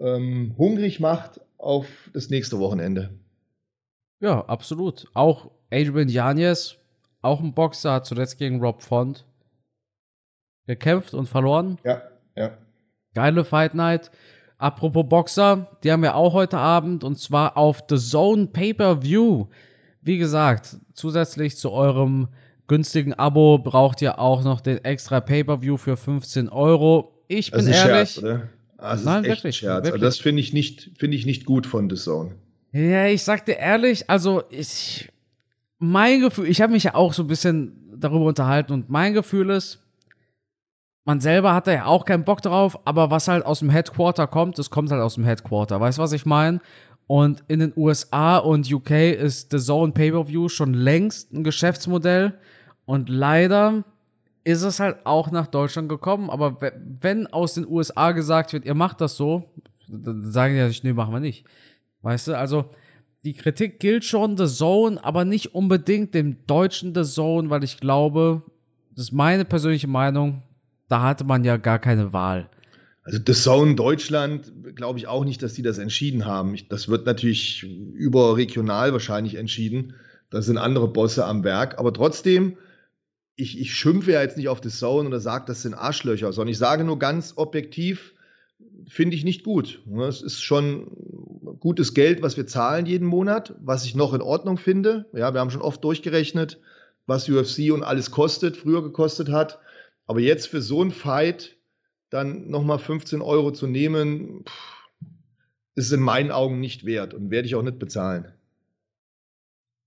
ähm, 0.01 0.55
hungrig 0.59 0.99
macht 1.01 1.41
auf 1.59 1.87
das 2.13 2.31
nächste 2.31 2.59
Wochenende. 2.59 3.11
ja, 4.21 4.45
absolut. 4.47 5.07
Auch 5.15 5.51
Adrian 5.71 6.09
Yanez, 6.09 6.77
auch 7.23 7.41
ein 7.41 7.55
Boxer, 7.55 7.93
hat 7.93 8.07
zuletzt 8.07 8.39
gegen 8.39 8.61
Rob 8.61 8.83
Font 8.83 9.27
gekämpft 10.67 11.15
und 11.15 11.29
verloren. 11.29 11.79
Ja, 11.85 12.03
ja. 12.37 12.57
Geile 13.15 13.45
Fight 13.45 13.75
Night. 13.75 14.11
Apropos 14.59 15.07
Boxer, 15.09 15.79
die 15.83 15.93
haben 15.93 16.03
wir 16.03 16.15
auch 16.15 16.33
heute 16.33 16.59
Abend 16.59 17.05
und 17.05 17.19
zwar 17.19 17.57
auf 17.57 17.85
The 17.89 17.97
Zone 17.99 18.47
Pay-Per-View. 18.47 19.47
Wie 20.01 20.19
gesagt, 20.19 20.77
zusätzlich 20.93 21.57
zu 21.57 21.71
eurem 21.71 22.29
günstigen 22.67 23.15
Abo 23.15 23.59
braucht 23.59 24.01
ihr 24.01 24.19
auch 24.19 24.43
noch 24.43 24.61
den 24.61 24.85
extra 24.85 25.21
Pay-Per-View 25.21 25.77
für 25.77 25.97
15 25.97 26.49
Euro. 26.49 27.25
Ich 27.29 27.51
bin 27.51 27.67
ehrlich. 27.67 28.13
Scherz, 28.13 28.43
Das 28.93 29.05
Nein, 29.05 29.25
ist 29.25 29.31
echt 29.31 29.39
wirklich, 29.45 29.57
Scherz. 29.57 29.85
wirklich. 29.85 29.93
Also 29.95 30.05
das 30.05 30.19
finde 30.19 30.41
ich, 30.41 30.53
nicht- 30.53 30.91
finde 30.99 31.17
ich 31.17 31.27
nicht 31.27 31.45
gut 31.45 31.67
von 31.67 31.89
The 31.91 31.97
Zone. 31.97 32.33
Ja, 32.73 33.07
ich 33.07 33.23
sag 33.23 33.45
dir 33.47 33.57
ehrlich, 33.57 34.09
also 34.11 34.43
ich, 34.51 35.11
mein 35.79 36.21
Gefühl, 36.21 36.49
ich 36.49 36.61
habe 36.61 36.73
mich 36.73 36.85
ja 36.85 36.95
auch 36.95 37.13
so 37.13 37.23
ein 37.23 37.27
bisschen 37.29 37.73
darüber 37.97 38.25
unterhalten 38.27 38.73
und 38.73 38.91
mein 38.91 39.15
Gefühl 39.15 39.51
ist, 39.51 39.81
man 41.05 41.21
selber 41.21 41.55
hat 41.55 41.67
da 41.67 41.73
ja 41.73 41.85
auch 41.87 42.05
keinen 42.05 42.25
Bock 42.25 42.41
drauf, 42.43 42.79
aber 42.87 43.11
was 43.11 43.29
halt 43.29 43.45
aus 43.45 43.59
dem 43.61 43.71
Headquarter 43.71 44.27
kommt, 44.27 44.59
das 44.59 44.71
kommt 44.71 44.91
halt 44.91 45.03
aus 45.03 45.15
dem 45.17 45.25
Headquarter. 45.25 45.79
Weißt 45.81 45.99
du, 45.99 46.03
was 46.03 46.13
ich 46.13 46.25
meine? 46.27 46.61
Und 47.07 47.45
in 47.49 47.61
den 47.61 47.73
USA 47.77 48.39
und 48.39 48.71
UK 48.73 48.91
ist 49.13 49.51
The 49.51 49.59
Zone 49.59 49.93
Pay-Per-View 49.93 50.49
schon 50.49 50.73
längst 50.73 51.33
ein 51.33 51.45
Geschäftsmodell 51.45 52.33
und 52.87 53.11
leider 53.11 53.85
ist 54.45 54.63
es 54.63 54.79
halt 54.81 54.99
auch 55.05 55.31
nach 55.31 55.47
Deutschland 55.47 55.89
gekommen, 55.89 56.31
aber 56.31 56.61
we- 56.61 56.73
wenn 57.01 57.27
aus 57.27 57.55
den 57.55 57.67
USA 57.67 58.13
gesagt 58.13 58.53
wird, 58.53 58.65
ihr 58.65 58.75
macht 58.75 59.01
das 59.01 59.17
so, 59.17 59.45
dann 59.89 60.31
sagen 60.31 60.55
die 60.55 60.61
ja 60.61 60.71
nee, 60.83 60.93
machen 60.93 61.13
wir 61.13 61.21
nicht. 61.21 61.45
Weißt 62.03 62.29
du, 62.29 62.39
also 62.39 62.67
die 63.25 63.33
Kritik 63.33 63.81
gilt 63.81 64.05
schon 64.05 64.37
The 64.37 64.47
Zone, 64.47 65.03
aber 65.03 65.25
nicht 65.25 65.55
unbedingt 65.55 66.15
dem 66.15 66.47
deutschen 66.47 66.95
The 66.95 67.05
Zone, 67.05 67.49
weil 67.49 67.65
ich 67.65 67.79
glaube, 67.81 68.43
das 68.95 69.07
ist 69.07 69.13
meine 69.13 69.47
persönliche 69.47 69.89
Meinung, 69.89 70.43
da 70.89 71.01
hatte 71.03 71.25
man 71.25 71.43
ja 71.45 71.57
gar 71.57 71.79
keine 71.79 72.13
Wahl. 72.13 72.51
Also 73.03 73.19
The 73.27 73.33
Zone 73.33 73.75
Deutschland 73.75 74.53
glaube 74.77 74.99
ich 74.99 75.07
auch 75.07 75.25
nicht, 75.25 75.43
dass 75.43 75.55
die 75.55 75.63
das 75.63 75.79
entschieden 75.79 76.27
haben. 76.27 76.57
Das 76.69 76.89
wird 76.89 77.07
natürlich 77.07 77.63
überregional 77.63 78.93
wahrscheinlich 78.93 79.35
entschieden. 79.37 79.95
Da 80.31 80.43
sind 80.43 80.59
andere 80.59 80.89
Bosse 80.89 81.25
am 81.27 81.45
Werk. 81.45 81.79
Aber 81.79 81.93
trotzdem, 81.93 82.57
ich, 83.37 83.61
ich 83.61 83.75
schimpfe 83.75 84.13
ja 84.13 84.23
jetzt 84.23 84.37
nicht 84.37 84.49
auf 84.49 84.61
The 84.63 84.69
Zone 84.69 85.09
oder 85.09 85.21
sage, 85.21 85.45
das 85.47 85.63
sind 85.63 85.75
Arschlöcher, 85.75 86.33
sondern 86.33 86.53
ich 86.53 86.59
sage 86.59 86.85
nur 86.85 86.99
ganz 86.99 87.35
objektiv, 87.37 88.15
finde 88.87 89.17
ich 89.17 89.25
nicht 89.25 89.45
gut. 89.45 89.83
Ne, 89.87 90.05
Es 90.05 90.23
ist 90.23 90.43
schon 90.43 90.91
gutes 91.61 91.95
Geld, 91.95 92.23
was 92.23 92.37
wir 92.37 92.47
zahlen 92.47 92.87
jeden 92.87 93.07
Monat, 93.07 93.55
was 93.61 93.85
ich 93.85 93.95
noch 93.95 94.15
in 94.15 94.23
Ordnung 94.23 94.57
finde. 94.57 95.07
Ja, 95.13 95.33
wir 95.33 95.41
haben 95.41 95.51
schon 95.51 95.63
oft 95.63 95.83
durchgerechnet, 95.83 96.61
was 97.07 97.29
UFC 97.29 97.73
und 97.73 97.83
alles 97.83 98.11
kostet, 98.11 98.57
früher 98.57 98.83
gekostet 98.83 99.31
hat. 99.31 99.59
Aber 100.07 100.21
jetzt 100.21 100.49
für 100.49 100.63
so 100.63 100.81
einen 100.81 100.91
Fight 100.93 101.57
dann 102.11 102.49
nochmal 102.49 102.79
15 102.79 103.23
Euro 103.23 103.51
zu 103.51 103.67
nehmen, 103.67 104.45
pff, 104.47 104.75
ist 105.75 105.93
in 105.93 106.01
meinen 106.01 106.31
Augen 106.31 106.61
nicht 106.61 106.85
wert 106.85 107.15
und 107.15 107.31
werde 107.31 107.47
ich 107.47 107.57
auch 107.57 107.63
nicht 107.63 107.79
bezahlen. 107.79 108.33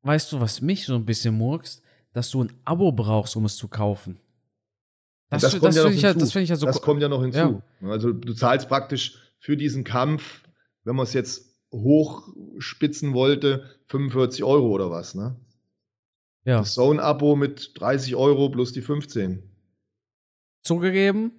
Weißt 0.02 0.32
du, 0.32 0.40
was 0.42 0.62
mich 0.62 0.86
so 0.86 0.96
ein 0.96 1.06
bisschen 1.06 1.36
murkst? 1.36 1.82
Dass 2.18 2.32
du 2.32 2.44
ein 2.44 2.52
Abo 2.66 2.92
brauchst, 2.92 3.36
um 3.36 3.46
es 3.46 3.58
zu 3.58 3.68
kaufen. 3.68 4.18
Das, 5.30 5.44
das 5.44 5.60
das, 5.60 5.76
ja 5.76 5.82
finde 5.84 5.96
ich, 5.98 6.02
ja- 6.02 6.14
find 6.14 6.36
ich 6.46 6.50
ja 6.50 6.56
so 6.56 6.66
das 6.66 6.78
ko- 6.82 6.86
kommt 6.86 7.02
ja 7.04 7.10
noch 7.10 7.22
hinzu. 7.22 7.38
Ja. 7.82 7.88
Also 7.90 8.12
du 8.12 8.34
zahlst 8.34 8.68
praktisch 8.68 9.20
für 9.40 9.56
diesen 9.56 9.84
Kampf, 9.84 10.42
wenn 10.84 10.96
man 10.96 11.04
es 11.04 11.14
jetzt 11.14 11.46
hochspitzen 11.72 13.14
wollte, 13.14 13.70
45 13.90 14.44
Euro 14.44 14.70
oder 14.70 14.90
was, 14.90 15.14
ne? 15.14 15.36
ja. 16.44 16.58
Das 16.58 16.74
Zone-Abo 16.74 17.36
mit 17.36 17.74
30 17.76 18.16
Euro 18.16 18.50
plus 18.50 18.72
die 18.74 18.82
15. 18.82 19.44
Zugegeben, 20.64 21.34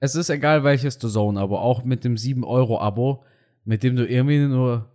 es 0.00 0.14
ist 0.14 0.30
egal 0.30 0.64
welches 0.64 0.94
The 0.94 1.08
Zone-Abo, 1.08 1.58
auch 1.58 1.84
mit 1.84 2.04
dem 2.04 2.14
7-Euro-Abo, 2.14 3.24
mit 3.64 3.82
dem 3.82 3.96
du 3.96 4.06
irgendwie 4.06 4.38
nur, 4.38 4.90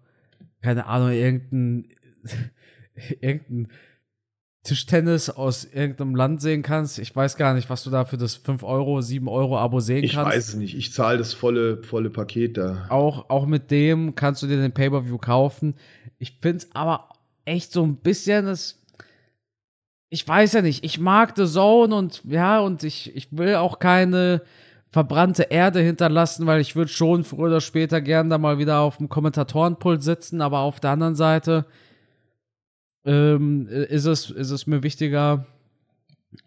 keine 0.62 0.88
Ahnung, 0.88 1.12
irgendein, 1.12 1.88
irgendein 3.22 3.68
Tischtennis 4.66 5.30
aus 5.30 5.64
irgendeinem 5.64 6.16
Land 6.16 6.42
sehen 6.42 6.62
kannst. 6.64 7.00
Ich 7.00 7.16
weiß 7.16 7.38
gar 7.38 7.54
nicht, 7.54 7.70
was 7.70 7.84
du 7.84 7.90
da 7.90 8.04
für 8.04 8.18
das 8.18 8.44
5-Euro, 8.44 8.98
7-Euro-Abo 9.00 9.80
sehen 9.80 10.04
Ich 10.04 10.14
kannst. 10.14 10.36
weiß 10.36 10.48
es 10.50 10.56
nicht. 10.56 10.76
Ich 10.76 10.92
zahle 10.92 11.18
das 11.20 11.34
volle, 11.34 11.82
volle 11.84 12.10
Paket 12.10 12.58
da. 12.58 12.86
Auch, 12.90 13.30
auch 13.30 13.46
mit 13.46 13.72
dem 13.72 14.16
kannst 14.16 14.42
du 14.44 14.48
dir 14.48 14.58
den 14.58 14.72
Pay-Per-View 14.74 15.18
kaufen. 15.20 15.76
Ich 16.18 16.38
finde 16.42 16.58
es 16.58 16.70
aber 16.76 17.10
echt 17.46 17.72
so 17.72 17.84
ein 17.84 17.96
bisschen, 17.98 18.46
das, 18.46 18.82
ich 20.10 20.28
weiß 20.28 20.54
ja 20.54 20.62
nicht, 20.62 20.84
ich 20.84 21.00
mag 21.00 21.34
The 21.38 21.46
Zone 21.46 21.96
und 21.96 22.22
ja, 22.26 22.60
und 22.60 22.84
ich, 22.84 23.16
ich 23.16 23.28
will 23.32 23.56
auch 23.56 23.80
keine 23.80 24.42
verbrannte 24.90 25.44
Erde 25.44 25.82
hinterlassen, 25.82 26.48
weil 26.48 26.60
ich 26.62 26.76
würde 26.76 26.90
schon 26.92 27.24
früher 27.24 27.48
oder 27.48 27.62
später 27.62 28.02
gern 28.02 28.30
da 28.30 28.38
mal 28.38 28.58
wieder 28.58 28.80
auf 28.80 28.98
dem 28.98 29.10
Kommentatorenpult 29.10 30.02
sitzen, 30.02 30.42
aber 30.42 30.60
auf 30.60 30.80
der 30.80 30.92
anderen 30.92 31.16
Seite 31.16 31.66
ähm, 33.06 33.68
ist, 33.68 34.06
es, 34.06 34.30
ist 34.30 34.52
es 34.52 34.68
mir 34.68 34.84
wichtiger, 34.84 35.46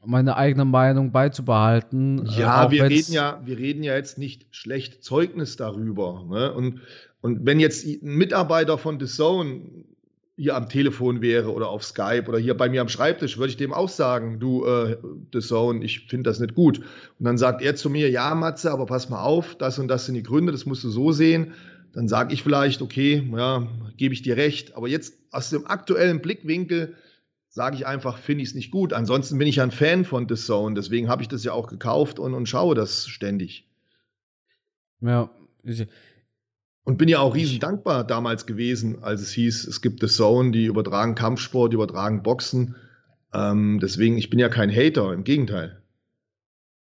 meine 0.04 0.36
eigene 0.36 0.64
Meinung 0.64 1.12
beizubehalten. 1.12 2.26
Äh, 2.26 2.40
ja, 2.40 2.70
wir 2.70 2.84
reden 2.84 3.12
ja, 3.12 3.40
wir 3.44 3.59
reden 3.59 3.82
ja 3.82 3.94
jetzt 3.94 4.18
nicht 4.18 4.46
schlecht 4.50 5.02
Zeugnis 5.02 5.56
darüber. 5.56 6.24
Ne? 6.28 6.52
Und, 6.52 6.80
und 7.20 7.46
wenn 7.46 7.61
jetzt 7.61 7.86
ein 7.86 7.98
Mitarbeiter 8.02 8.78
von 8.78 9.00
The 9.00 9.06
Zone 9.06 9.62
hier 10.36 10.54
am 10.54 10.68
Telefon 10.68 11.20
wäre 11.20 11.52
oder 11.52 11.68
auf 11.68 11.82
Skype 11.82 12.26
oder 12.28 12.38
hier 12.38 12.56
bei 12.56 12.68
mir 12.68 12.80
am 12.80 12.88
Schreibtisch, 12.88 13.38
würde 13.38 13.50
ich 13.50 13.56
dem 13.56 13.72
auch 13.72 13.88
sagen, 13.88 14.38
du, 14.38 14.64
äh, 14.64 14.96
The 15.32 15.40
Zone, 15.40 15.84
ich 15.84 16.06
finde 16.06 16.30
das 16.30 16.38
nicht 16.38 16.54
gut. 16.54 16.78
Und 16.78 17.24
dann 17.24 17.38
sagt 17.38 17.61
er 17.61 17.74
zu 17.74 17.90
mir, 17.90 18.09
ja, 18.09 18.34
Matze, 18.36 18.70
aber 18.70 18.86
pass 18.86 19.09
mal 19.09 19.22
auf, 19.22 19.56
das 19.56 19.80
und 19.80 19.88
das 19.88 20.06
sind 20.06 20.14
die 20.14 20.22
Gründe, 20.22 20.52
das 20.52 20.64
musst 20.64 20.84
du 20.84 20.90
so 20.90 21.11
sehen. 21.11 21.54
Dann 21.93 22.09
sage 22.09 22.34
ich 22.34 22.43
vielleicht, 22.43 22.82
okay, 22.82 23.28
ja, 23.34 23.68
gebe 23.97 24.14
ich 24.14 24.22
dir 24.22 24.36
recht. 24.36 24.76
Aber 24.76 24.89
jetzt 24.89 25.14
aus 25.30 25.51
dem 25.51 25.66
aktuellen 25.66 26.20
Blickwinkel 26.20 26.95
sage 27.49 27.76
ich 27.76 27.86
einfach, 27.86 28.18
finde 28.18 28.43
ich 28.43 28.51
es 28.51 28.55
nicht 28.55 28.70
gut. 28.70 28.93
Ansonsten 28.93 29.39
bin 29.39 29.49
ich 29.49 29.57
ja 29.57 29.62
ein 29.62 29.70
Fan 29.70 30.05
von 30.05 30.28
The 30.28 30.34
Zone, 30.34 30.74
deswegen 30.74 31.09
habe 31.09 31.22
ich 31.22 31.28
das 31.28 31.45
ja 31.45 31.53
auch 31.53 31.66
gekauft 31.66 32.18
und, 32.18 32.34
und 32.34 32.49
schaue 32.49 32.74
das 32.74 33.09
ständig. 33.09 33.68
Ja, 35.01 35.30
und 36.89 36.97
bin 36.97 37.11
ja 37.11 37.18
auch 37.18 37.34
riesen 37.34 37.61
dankbar 37.61 38.03
damals 38.03 38.47
gewesen, 38.47 39.03
als 39.03 39.20
es 39.20 39.30
hieß, 39.32 39.66
es 39.66 39.82
gibt 39.82 40.01
The 40.01 40.07
Zone, 40.07 40.53
die 40.53 40.64
übertragen 40.64 41.14
Kampfsport, 41.14 41.70
die 41.70 41.74
übertragen 41.74 42.22
Boxen. 42.22 42.76
Ähm, 43.34 43.78
deswegen, 43.78 44.16
ich 44.16 44.30
bin 44.30 44.39
ja 44.39 44.49
kein 44.49 44.74
Hater, 44.74 45.12
im 45.12 45.22
Gegenteil. 45.22 45.82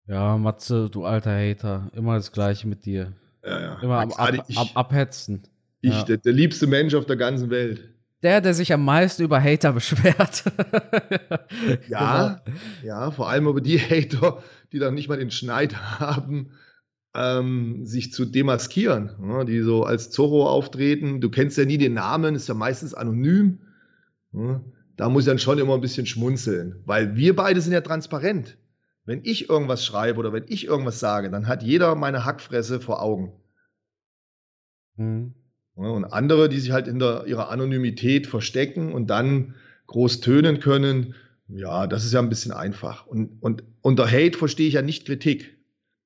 Ja, 0.06 0.38
Matze, 0.38 0.88
du 0.90 1.04
alter 1.04 1.36
Hater, 1.36 1.90
immer 1.92 2.14
das 2.14 2.30
Gleiche 2.30 2.68
mit 2.68 2.86
dir. 2.86 3.14
Ja. 3.76 3.82
Immer 3.82 4.00
am 4.00 4.12
ab, 4.12 4.44
ich, 4.48 4.58
ab, 4.58 4.68
abhetzen. 4.74 5.42
Ich, 5.80 5.92
ja. 5.92 6.02
der, 6.04 6.16
der, 6.18 6.32
liebste 6.32 6.66
Mensch 6.66 6.94
auf 6.94 7.06
der 7.06 7.16
ganzen 7.16 7.50
Welt. 7.50 7.82
Der, 8.22 8.40
der 8.40 8.54
sich 8.54 8.72
am 8.72 8.84
meisten 8.84 9.22
über 9.22 9.42
Hater 9.42 9.72
beschwert. 9.74 10.44
ja, 11.88 12.40
genau. 12.44 12.56
ja, 12.82 13.10
vor 13.10 13.28
allem 13.28 13.46
über 13.46 13.60
die 13.60 13.78
Hater, 13.78 14.42
die 14.72 14.78
dann 14.78 14.94
nicht 14.94 15.08
mal 15.08 15.18
den 15.18 15.30
Schneid 15.30 15.76
haben, 16.00 16.50
ähm, 17.14 17.86
sich 17.86 18.12
zu 18.12 18.24
demaskieren, 18.24 19.10
ja, 19.22 19.44
die 19.44 19.60
so 19.60 19.84
als 19.84 20.10
Zorro 20.10 20.48
auftreten. 20.48 21.20
Du 21.20 21.30
kennst 21.30 21.56
ja 21.56 21.64
nie 21.64 21.78
den 21.78 21.94
Namen, 21.94 22.34
ist 22.34 22.48
ja 22.48 22.54
meistens 22.54 22.94
anonym. 22.94 23.60
Ja, 24.32 24.60
da 24.96 25.08
muss 25.08 25.24
ich 25.24 25.28
dann 25.28 25.38
schon 25.38 25.58
immer 25.58 25.74
ein 25.74 25.80
bisschen 25.80 26.06
schmunzeln, 26.06 26.82
weil 26.84 27.16
wir 27.16 27.36
beide 27.36 27.60
sind 27.60 27.72
ja 27.72 27.80
transparent. 27.80 28.56
Wenn 29.04 29.20
ich 29.22 29.48
irgendwas 29.48 29.84
schreibe 29.84 30.18
oder 30.18 30.32
wenn 30.32 30.44
ich 30.48 30.66
irgendwas 30.66 30.98
sage, 30.98 31.30
dann 31.30 31.46
hat 31.46 31.62
jeder 31.62 31.94
meine 31.94 32.24
Hackfresse 32.24 32.80
vor 32.80 33.02
Augen. 33.02 33.32
Mhm. 34.96 35.34
Ja, 35.76 35.88
und 35.88 36.04
andere, 36.06 36.48
die 36.48 36.58
sich 36.58 36.72
halt 36.72 36.88
in 36.88 36.98
der, 36.98 37.26
ihrer 37.26 37.50
Anonymität 37.50 38.26
verstecken 38.26 38.92
und 38.92 39.08
dann 39.08 39.54
groß 39.86 40.20
tönen 40.20 40.60
können, 40.60 41.14
ja, 41.48 41.86
das 41.86 42.04
ist 42.04 42.12
ja 42.12 42.20
ein 42.20 42.28
bisschen 42.28 42.52
einfach. 42.52 43.06
Und, 43.06 43.40
und 43.40 43.62
unter 43.82 44.10
Hate 44.10 44.36
verstehe 44.36 44.66
ich 44.68 44.74
ja 44.74 44.82
nicht 44.82 45.06
Kritik. 45.06 45.56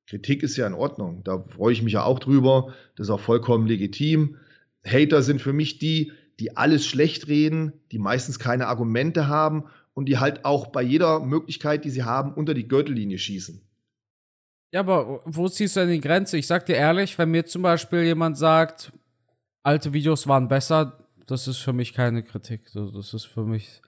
Kritik 0.07 0.43
ist 0.43 0.57
ja 0.57 0.67
in 0.67 0.75
Ordnung. 0.75 1.23
Da 1.25 1.45
freue 1.49 1.73
ich 1.73 1.83
mich 1.83 1.95
ja 1.95 2.03
auch 2.03 2.19
drüber. 2.19 2.75
Das 2.97 3.07
ist 3.07 3.11
auch 3.11 3.21
vollkommen 3.21 3.67
legitim. 3.67 4.37
Hater 4.85 5.23
sind 5.23 5.41
für 5.41 5.53
mich 5.53 5.79
die, 5.79 6.13
die 6.41 6.57
alles 6.57 6.85
schlecht 6.87 7.29
reden, 7.29 7.73
die 7.93 7.99
meistens 7.99 8.39
keine 8.39 8.67
Argumente 8.67 9.29
haben 9.29 9.65
und 9.95 10.07
die 10.07 10.19
halt 10.19 10.45
auch 10.45 10.69
bei 10.69 10.83
jeder 10.83 11.21
Möglichkeit, 11.21 11.85
die 11.85 11.91
sie 11.91 12.03
haben, 12.03 12.35
unter 12.35 12.55
die 12.55 12.67
Gürtellinie 12.67 13.19
schießen. 13.19 13.61
Ja, 14.73 14.81
aber 14.81 15.21
wo 15.25 15.49
ziehst 15.49 15.77
du 15.77 15.81
denn 15.81 15.91
die 15.91 16.01
Grenze? 16.01 16.37
Ich 16.37 16.47
sag 16.47 16.67
dir 16.67 16.77
ehrlich, 16.77 17.19
wenn 17.19 17.31
mir 17.31 17.45
zum 17.45 17.63
Beispiel 17.63 18.03
jemand 18.05 18.39
sagt, 18.39 18.93
alte 19.63 19.93
Videos 19.93 20.27
waren 20.29 20.49
besser, 20.49 20.99
das 21.27 21.49
ist 21.49 21.59
für 21.59 21.73
mich 21.73 21.93
keine 21.93 22.23
Kritik. 22.23 22.71
Das 22.73 23.15
ist 23.15 23.25
für 23.25 23.45
mich. 23.45 23.83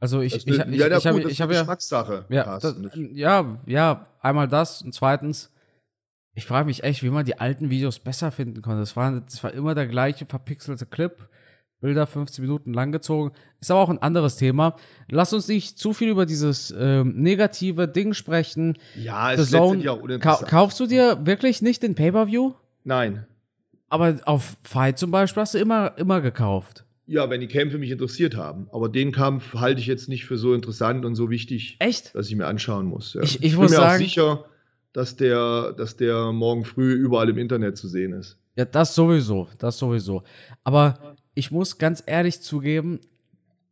Also 0.00 0.20
ich, 0.20 0.34
ich, 0.34 0.46
ich, 0.48 0.56
ja, 0.56 0.66
ich, 0.66 0.96
ich 0.96 1.06
habe 1.06 1.22
hab 1.22 1.50
ja 1.50 1.60
Geschmackssache. 1.60 2.26
Ja, 2.28 2.58
das, 2.58 2.74
ja, 3.12 3.58
ja, 3.66 4.06
einmal 4.20 4.48
das 4.48 4.82
und 4.82 4.92
zweitens, 4.92 5.52
ich 6.34 6.44
frage 6.44 6.66
mich 6.66 6.82
echt, 6.82 7.02
wie 7.02 7.10
man 7.10 7.24
die 7.24 7.38
alten 7.38 7.70
Videos 7.70 8.00
besser 8.00 8.32
finden 8.32 8.62
konnte. 8.62 8.80
Das 8.80 8.96
war, 8.96 9.20
das 9.20 9.42
war 9.44 9.52
immer 9.52 9.74
der 9.74 9.86
gleiche 9.86 10.26
verpixelte 10.26 10.86
Clip. 10.86 11.28
Bilder 11.82 12.06
15 12.06 12.42
Minuten 12.42 12.72
lang 12.72 12.92
gezogen. 12.92 13.32
Ist 13.60 13.70
aber 13.70 13.80
auch 13.80 13.90
ein 13.90 14.00
anderes 14.00 14.36
Thema. 14.36 14.76
Lass 15.10 15.32
uns 15.32 15.48
nicht 15.48 15.78
zu 15.78 15.92
viel 15.92 16.08
über 16.08 16.24
dieses 16.24 16.72
ähm, 16.78 17.14
negative 17.16 17.88
Ding 17.88 18.14
sprechen. 18.14 18.78
Ja, 18.96 19.32
es 19.32 19.40
ist 19.40 19.54
auch 19.54 19.76
ka 20.20 20.36
Kaufst 20.48 20.80
du 20.80 20.86
dir 20.86 21.26
wirklich 21.26 21.60
nicht 21.60 21.82
den 21.82 21.94
Pay-Per-View? 21.94 22.54
Nein. 22.84 23.26
Aber 23.88 24.16
auf 24.24 24.56
Fight 24.62 24.98
zum 24.98 25.10
Beispiel 25.10 25.42
hast 25.42 25.54
du 25.54 25.58
immer, 25.58 25.92
immer 25.98 26.20
gekauft. 26.20 26.84
Ja, 27.06 27.28
wenn 27.28 27.40
die 27.40 27.48
Kämpfe 27.48 27.78
mich 27.78 27.90
interessiert 27.90 28.36
haben. 28.36 28.68
Aber 28.72 28.88
den 28.88 29.10
Kampf 29.10 29.54
halte 29.54 29.80
ich 29.80 29.86
jetzt 29.88 30.08
nicht 30.08 30.24
für 30.24 30.38
so 30.38 30.54
interessant 30.54 31.04
und 31.04 31.16
so 31.16 31.30
wichtig, 31.30 31.76
Echt? 31.80 32.14
dass 32.14 32.28
ich 32.28 32.36
mir 32.36 32.46
anschauen 32.46 32.86
muss. 32.86 33.14
Ja. 33.14 33.22
Ich, 33.22 33.40
ich, 33.40 33.44
ich, 33.44 33.52
bin 33.52 33.62
mir 33.62 33.68
sagen, 33.68 33.94
auch 33.94 33.98
sicher, 33.98 34.44
dass 34.92 35.16
der, 35.16 35.72
dass 35.72 35.96
der 35.96 36.30
morgen 36.30 36.64
früh 36.64 36.92
überall 36.92 37.28
im 37.28 37.38
Internet 37.38 37.76
zu 37.76 37.88
sehen 37.88 38.12
ist. 38.12 38.38
Ja, 38.56 38.66
das 38.66 38.94
sowieso, 38.94 39.48
das 39.58 39.78
sowieso. 39.78 40.22
Aber 40.62 41.11
ich 41.34 41.50
muss 41.50 41.78
ganz 41.78 42.02
ehrlich 42.06 42.40
zugeben, 42.40 43.00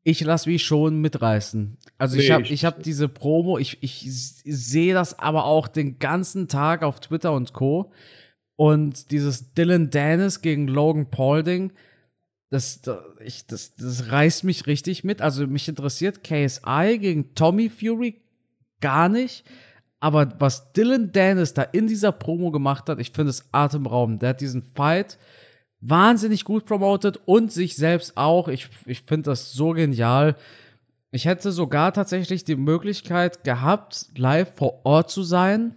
ich 0.02 0.20
lasse 0.22 0.48
mich 0.48 0.64
schon 0.64 1.00
mitreißen. 1.00 1.76
Also 1.98 2.16
nee, 2.16 2.22
ich 2.22 2.30
habe 2.30 2.44
ich 2.44 2.64
hab 2.64 2.82
diese 2.82 3.08
Promo, 3.08 3.58
ich, 3.58 3.82
ich 3.82 4.06
sehe 4.08 4.94
das 4.94 5.18
aber 5.18 5.44
auch 5.44 5.68
den 5.68 5.98
ganzen 5.98 6.48
Tag 6.48 6.82
auf 6.82 7.00
Twitter 7.00 7.32
und 7.32 7.52
Co. 7.52 7.92
Und 8.56 9.10
dieses 9.10 9.54
Dylan 9.54 9.90
Dennis 9.90 10.42
gegen 10.42 10.68
Logan 10.68 11.10
Paulding, 11.10 11.72
das, 12.50 12.80
das, 12.80 12.98
ich, 13.24 13.46
das, 13.46 13.74
das 13.74 14.10
reißt 14.10 14.44
mich 14.44 14.66
richtig 14.66 15.04
mit. 15.04 15.22
Also 15.22 15.46
mich 15.46 15.68
interessiert 15.68 16.24
KSI 16.24 16.98
gegen 17.00 17.34
Tommy 17.34 17.70
Fury 17.70 18.20
gar 18.80 19.08
nicht. 19.08 19.44
Aber 20.00 20.34
was 20.40 20.72
Dylan 20.72 21.12
Dennis 21.12 21.54
da 21.54 21.62
in 21.62 21.86
dieser 21.86 22.12
Promo 22.12 22.50
gemacht 22.50 22.88
hat, 22.88 22.98
ich 22.98 23.12
finde 23.12 23.30
es 23.30 23.48
atemberaubend. 23.52 24.22
Der 24.22 24.30
hat 24.30 24.40
diesen 24.40 24.62
Fight 24.62 25.18
wahnsinnig 25.80 26.44
gut 26.44 26.66
promotet 26.66 27.20
und 27.24 27.52
sich 27.52 27.76
selbst 27.76 28.16
auch. 28.16 28.48
Ich, 28.48 28.68
ich 28.86 29.02
finde 29.02 29.30
das 29.30 29.52
so 29.52 29.70
genial. 29.70 30.36
Ich 31.10 31.24
hätte 31.24 31.52
sogar 31.52 31.92
tatsächlich 31.92 32.44
die 32.44 32.56
Möglichkeit 32.56 33.44
gehabt, 33.44 34.08
live 34.16 34.54
vor 34.54 34.84
Ort 34.84 35.10
zu 35.10 35.22
sein. 35.22 35.76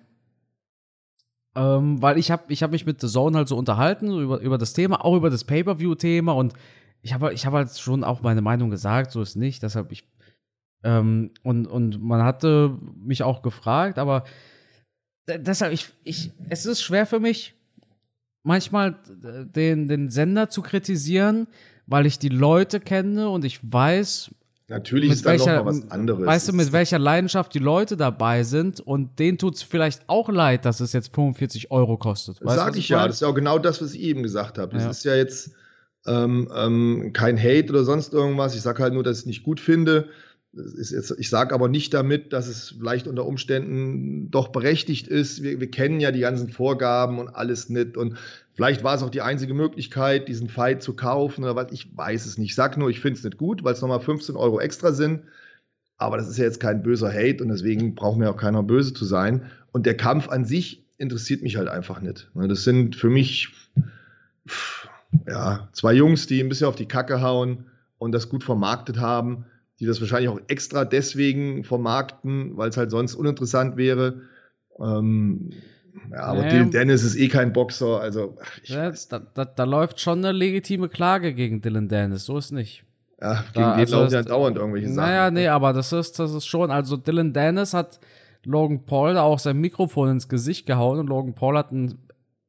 Ähm, 1.55 2.01
weil 2.01 2.17
ich 2.17 2.31
habe 2.31 2.43
ich 2.47 2.63
hab 2.63 2.71
mich 2.71 2.85
mit 2.85 2.99
The 2.99 3.07
Zone 3.07 3.37
halt 3.37 3.47
so 3.47 3.57
unterhalten, 3.57 4.09
so 4.09 4.21
über, 4.21 4.39
über 4.39 4.57
das 4.57 4.73
Thema, 4.73 5.05
auch 5.05 5.15
über 5.15 5.29
das 5.29 5.43
Pay-Per-View-Thema 5.43 6.31
und 6.33 6.53
ich 7.03 7.13
habe 7.13 7.31
ich 7.33 7.45
hab 7.45 7.53
halt 7.53 7.77
schon 7.77 8.03
auch 8.03 8.21
meine 8.21 8.41
Meinung 8.41 8.71
gesagt, 8.71 9.11
so 9.11 9.21
ist 9.21 9.35
nicht. 9.35 9.61
Deshalb, 9.61 9.91
ich 9.91 10.07
ähm, 10.83 11.31
und, 11.43 11.67
und 11.67 12.01
man 12.01 12.23
hatte 12.23 12.77
mich 12.95 13.23
auch 13.23 13.41
gefragt, 13.41 13.99
aber 13.99 14.23
deshalb, 15.27 15.73
ich, 15.73 15.89
ich, 16.03 16.31
es 16.49 16.65
ist 16.65 16.81
schwer 16.81 17.05
für 17.05 17.19
mich, 17.19 17.55
manchmal 18.43 18.95
den, 19.07 19.87
den 19.87 20.09
Sender 20.09 20.49
zu 20.49 20.61
kritisieren, 20.61 21.47
weil 21.87 22.05
ich 22.05 22.19
die 22.19 22.29
Leute 22.29 22.79
kenne 22.79 23.29
und 23.29 23.45
ich 23.45 23.59
weiß, 23.63 24.31
Natürlich 24.69 25.09
mit 25.09 25.17
ist 25.17 25.25
welcher, 25.25 25.57
noch 25.57 25.65
mal 25.65 25.71
was 25.71 25.91
anderes. 25.91 26.25
Weißt 26.25 26.47
du, 26.47 26.53
mit 26.53 26.71
welcher 26.71 26.97
Leidenschaft 26.97 27.53
die 27.53 27.59
Leute 27.59 27.97
dabei 27.97 28.43
sind 28.43 28.79
und 28.79 29.19
denen 29.19 29.37
tut 29.37 29.55
es 29.55 29.63
vielleicht 29.63 30.03
auch 30.07 30.29
leid, 30.29 30.65
dass 30.65 30.79
es 30.79 30.93
jetzt 30.93 31.13
45 31.13 31.69
Euro 31.71 31.97
kostet. 31.97 32.37
Das 32.41 32.55
sag 32.55 32.77
ich 32.77 32.89
ja, 32.89 33.05
das 33.05 33.17
ist 33.17 33.21
ja 33.21 33.27
auch 33.27 33.35
genau 33.35 33.59
das, 33.59 33.81
was 33.81 33.93
ich 33.93 34.01
eben 34.01 34.23
gesagt 34.23 34.57
habe. 34.57 34.73
Das 34.73 34.83
ja. 34.83 34.89
ist 34.89 35.05
ja 35.05 35.15
jetzt 35.15 35.51
ähm, 36.07 36.49
ähm, 36.55 37.11
kein 37.13 37.37
Hate 37.37 37.69
oder 37.69 37.83
sonst 37.83 38.13
irgendwas. 38.13 38.55
Ich 38.55 38.61
sage 38.61 38.81
halt 38.81 38.93
nur, 38.93 39.03
dass 39.03 39.17
ich 39.17 39.23
es 39.23 39.25
nicht 39.27 39.43
gut 39.43 39.59
finde. 39.59 40.09
Jetzt, 40.55 41.15
ich 41.17 41.29
sage 41.29 41.55
aber 41.55 41.67
nicht 41.67 41.95
damit, 41.95 42.31
dass 42.31 42.47
es 42.47 42.75
vielleicht 42.77 43.07
unter 43.07 43.25
Umständen 43.25 44.29
doch 44.29 44.49
berechtigt 44.49 45.07
ist. 45.07 45.41
Wir, 45.41 45.59
wir, 45.59 45.71
kennen 45.71 45.99
ja 45.99 46.11
die 46.11 46.19
ganzen 46.19 46.49
Vorgaben 46.49 47.17
und 47.17 47.29
alles 47.29 47.69
nicht. 47.69 47.97
Und 47.97 48.17
vielleicht 48.53 48.83
war 48.83 48.93
es 48.93 49.01
auch 49.01 49.09
die 49.09 49.21
einzige 49.21 49.55
Möglichkeit, 49.55 50.27
diesen 50.27 50.49
Fight 50.49 50.83
zu 50.83 50.95
kaufen 50.95 51.43
oder 51.43 51.55
was. 51.55 51.71
Ich 51.71 51.97
weiß 51.97 52.27
es 52.27 52.37
nicht. 52.37 52.51
Ich 52.51 52.55
sage 52.55 52.79
nur, 52.79 52.91
ich 52.91 52.99
finde 52.99 53.17
es 53.17 53.23
nicht 53.23 53.37
gut, 53.37 53.63
weil 53.63 53.73
es 53.73 53.81
nochmal 53.81 53.99
15 53.99 54.35
Euro 54.35 54.59
extra 54.59 54.91
sind. 54.91 55.23
Aber 55.97 56.17
das 56.17 56.29
ist 56.29 56.37
ja 56.37 56.43
jetzt 56.43 56.59
kein 56.59 56.83
böser 56.83 57.11
Hate 57.11 57.43
und 57.43 57.49
deswegen 57.49 57.95
braucht 57.95 58.19
mir 58.19 58.29
auch 58.29 58.37
keiner 58.37 58.61
böse 58.61 58.93
zu 58.93 59.05
sein. 59.05 59.49
Und 59.71 59.87
der 59.87 59.97
Kampf 59.97 60.29
an 60.29 60.45
sich 60.45 60.85
interessiert 60.97 61.41
mich 61.41 61.57
halt 61.57 61.67
einfach 61.67 61.99
nicht. 61.99 62.29
Ne, 62.35 62.47
das 62.47 62.63
sind 62.63 62.95
für 62.95 63.09
mich 63.09 63.49
ja, 65.27 65.67
zwei 65.71 65.93
Jungs, 65.93 66.27
die 66.27 66.41
ein 66.41 66.49
bisschen 66.49 66.67
auf 66.67 66.75
die 66.75 66.87
Kacke 66.87 67.21
hauen 67.21 67.65
und 67.97 68.11
das 68.11 68.29
gut 68.29 68.43
vermarktet 68.43 68.99
haben 68.99 69.45
die 69.83 69.87
das 69.87 69.99
wahrscheinlich 69.99 70.29
auch 70.29 70.39
extra 70.47 70.85
deswegen 70.85 71.65
vermarkten, 71.65 72.55
weil 72.55 72.69
es 72.69 72.77
halt 72.77 72.89
sonst 72.89 73.15
uninteressant 73.15 73.75
wäre. 73.75 74.21
Ähm, 74.79 75.49
ja, 76.09 76.19
aber 76.23 76.43
Dylan 76.43 76.71
Dennis 76.71 77.03
ist 77.03 77.17
eh 77.17 77.27
kein 77.27 77.51
Boxer, 77.51 77.99
also 77.99 78.37
ja, 78.63 78.91
da, 79.09 79.19
da, 79.19 79.43
da, 79.45 79.63
läuft 79.65 79.99
schon 79.99 80.19
eine 80.19 80.31
legitime 80.31 80.87
Klage 80.87 81.33
gegen 81.33 81.61
Dylan 81.61 81.89
Dennis, 81.89 82.25
so 82.25 82.37
ist 82.37 82.51
nicht. 82.51 82.85
Ja, 83.21 83.43
gegen 83.53 83.53
Da- 83.53 83.71
den 83.73 83.79
also 83.81 83.99
laufen 83.99 84.13
ja 84.13 84.21
dauernd 84.23 84.57
irgendwelche 84.57 84.87
Sachen. 84.87 84.95
Naja, 84.95 85.31
nee, 85.31 85.47
aber 85.49 85.73
das 85.73 85.91
ist, 85.91 86.17
das 86.17 86.33
ist 86.33 86.45
schon, 86.45 86.71
also 86.71 86.95
Dylan 86.95 87.33
Dennis 87.33 87.73
hat 87.73 87.99
Logan 88.45 88.85
Paul 88.85 89.15
da 89.15 89.23
auch 89.23 89.39
sein 89.39 89.57
Mikrofon 89.57 90.11
ins 90.11 90.29
Gesicht 90.29 90.65
gehauen 90.65 90.97
und 90.99 91.07
Logan 91.07 91.35
Paul 91.35 91.57
hat 91.57 91.71
einen, 91.71 91.99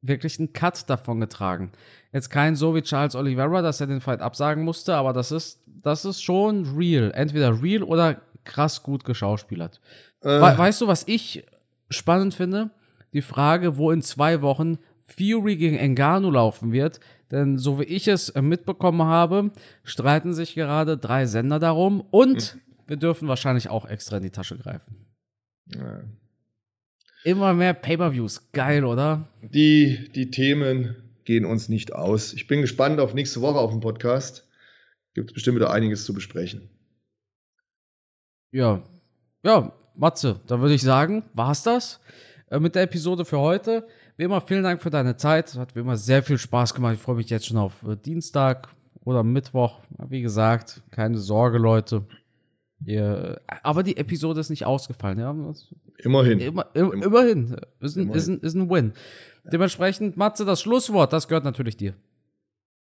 wirklich 0.07 0.39
einen 0.39 0.53
Cut 0.53 0.89
davon 0.89 1.19
getragen. 1.19 1.71
Jetzt 2.11 2.29
kein 2.29 2.55
so 2.55 2.75
wie 2.75 2.81
Charles 2.81 3.15
Oliveira, 3.15 3.61
dass 3.61 3.81
er 3.81 3.87
den 3.87 4.01
Fight 4.01 4.21
absagen 4.21 4.63
musste, 4.63 4.95
aber 4.95 5.13
das 5.13 5.31
ist, 5.31 5.61
das 5.67 6.05
ist 6.05 6.21
schon 6.21 6.65
real. 6.77 7.11
Entweder 7.13 7.61
real 7.61 7.83
oder 7.83 8.21
krass 8.43 8.83
gut 8.83 9.03
geschauspielert. 9.03 9.81
Äh, 10.21 10.27
We 10.27 10.57
weißt 10.57 10.81
du, 10.81 10.87
was 10.87 11.07
ich 11.07 11.45
spannend 11.89 12.33
finde? 12.33 12.69
Die 13.13 13.21
Frage, 13.21 13.77
wo 13.77 13.91
in 13.91 14.01
zwei 14.01 14.41
Wochen 14.41 14.77
Fury 15.01 15.55
gegen 15.55 15.77
Engano 15.77 16.31
laufen 16.31 16.71
wird. 16.71 16.99
Denn 17.31 17.57
so 17.57 17.79
wie 17.79 17.83
ich 17.85 18.07
es 18.07 18.33
mitbekommen 18.35 19.03
habe, 19.03 19.51
streiten 19.83 20.33
sich 20.33 20.55
gerade 20.55 20.97
drei 20.97 21.25
Sender 21.25 21.59
darum 21.59 22.01
und 22.11 22.57
wir 22.87 22.97
dürfen 22.97 23.27
wahrscheinlich 23.27 23.69
auch 23.69 23.85
extra 23.85 24.17
in 24.17 24.23
die 24.23 24.31
Tasche 24.31 24.57
greifen. 24.57 25.05
ja. 25.67 26.01
Immer 27.25 27.53
mehr 27.53 27.73
Pay-Per-Views. 27.73 28.51
Geil, 28.51 28.85
oder? 28.85 29.27
die, 29.41 30.11
die 30.13 30.29
Themen 30.29 30.95
gehen 31.23 31.43
uns 31.43 31.69
nicht 31.69 31.91
aus. 31.91 32.33
Ich 32.33 32.45
bin 32.45 32.61
gespannt 32.61 32.99
auf 32.99 33.15
nächste 33.15 33.41
Woche 33.41 33.57
auf 33.57 33.71
dem 33.71 33.79
Podcast. 33.79 34.47
Gibt 35.15 35.31
es 35.31 35.33
bestimmt 35.33 35.55
wieder 35.55 35.71
einiges 35.71 36.05
zu 36.05 36.13
besprechen. 36.13 36.69
Ja. 38.51 38.83
Ja, 39.43 39.73
Matze, 39.95 40.39
da 40.45 40.59
würde 40.59 40.75
ich 40.75 40.83
sagen, 40.83 41.23
war's 41.33 41.63
das 41.63 41.99
äh, 42.51 42.59
mit 42.59 42.75
der 42.75 42.83
Episode 42.83 43.25
für 43.25 43.39
heute. 43.39 43.87
Wie 44.17 44.23
immer, 44.23 44.41
vielen 44.41 44.63
Dank 44.63 44.83
für 44.83 44.91
deine 44.91 45.17
Zeit. 45.17 45.55
Hat 45.55 45.75
wie 45.75 45.79
immer 45.79 45.97
sehr 45.97 46.21
viel 46.21 46.37
Spaß 46.37 46.75
gemacht. 46.75 46.93
Ich 46.93 47.01
freue 47.01 47.15
mich 47.15 47.31
jetzt 47.31 47.47
schon 47.47 47.57
auf 47.57 47.81
äh, 47.87 47.95
Dienstag 47.95 48.69
oder 49.03 49.23
Mittwoch. 49.23 49.79
Wie 50.09 50.21
gesagt, 50.21 50.83
keine 50.91 51.17
Sorge, 51.17 51.57
Leute. 51.57 52.05
Ihr, 52.83 53.41
aber 53.63 53.83
die 53.83 53.97
Episode 53.97 54.41
ist 54.41 54.49
nicht 54.49 54.65
ausgefallen. 54.65 55.19
Ja? 55.19 55.35
Immerhin. 55.99 56.39
Immer, 56.39 56.67
im, 56.73 57.03
immerhin. 57.03 57.55
Ist 57.79 57.95
ein, 57.95 58.03
Immerhin. 58.03 58.17
Ist, 58.17 58.27
ein, 58.27 58.39
ist 58.41 58.53
ein 58.55 58.69
Win. 58.69 58.93
Dementsprechend, 59.51 60.17
Matze, 60.17 60.45
das 60.45 60.61
Schlusswort, 60.61 61.13
das 61.13 61.27
gehört 61.27 61.45
natürlich 61.45 61.77
dir. 61.77 61.93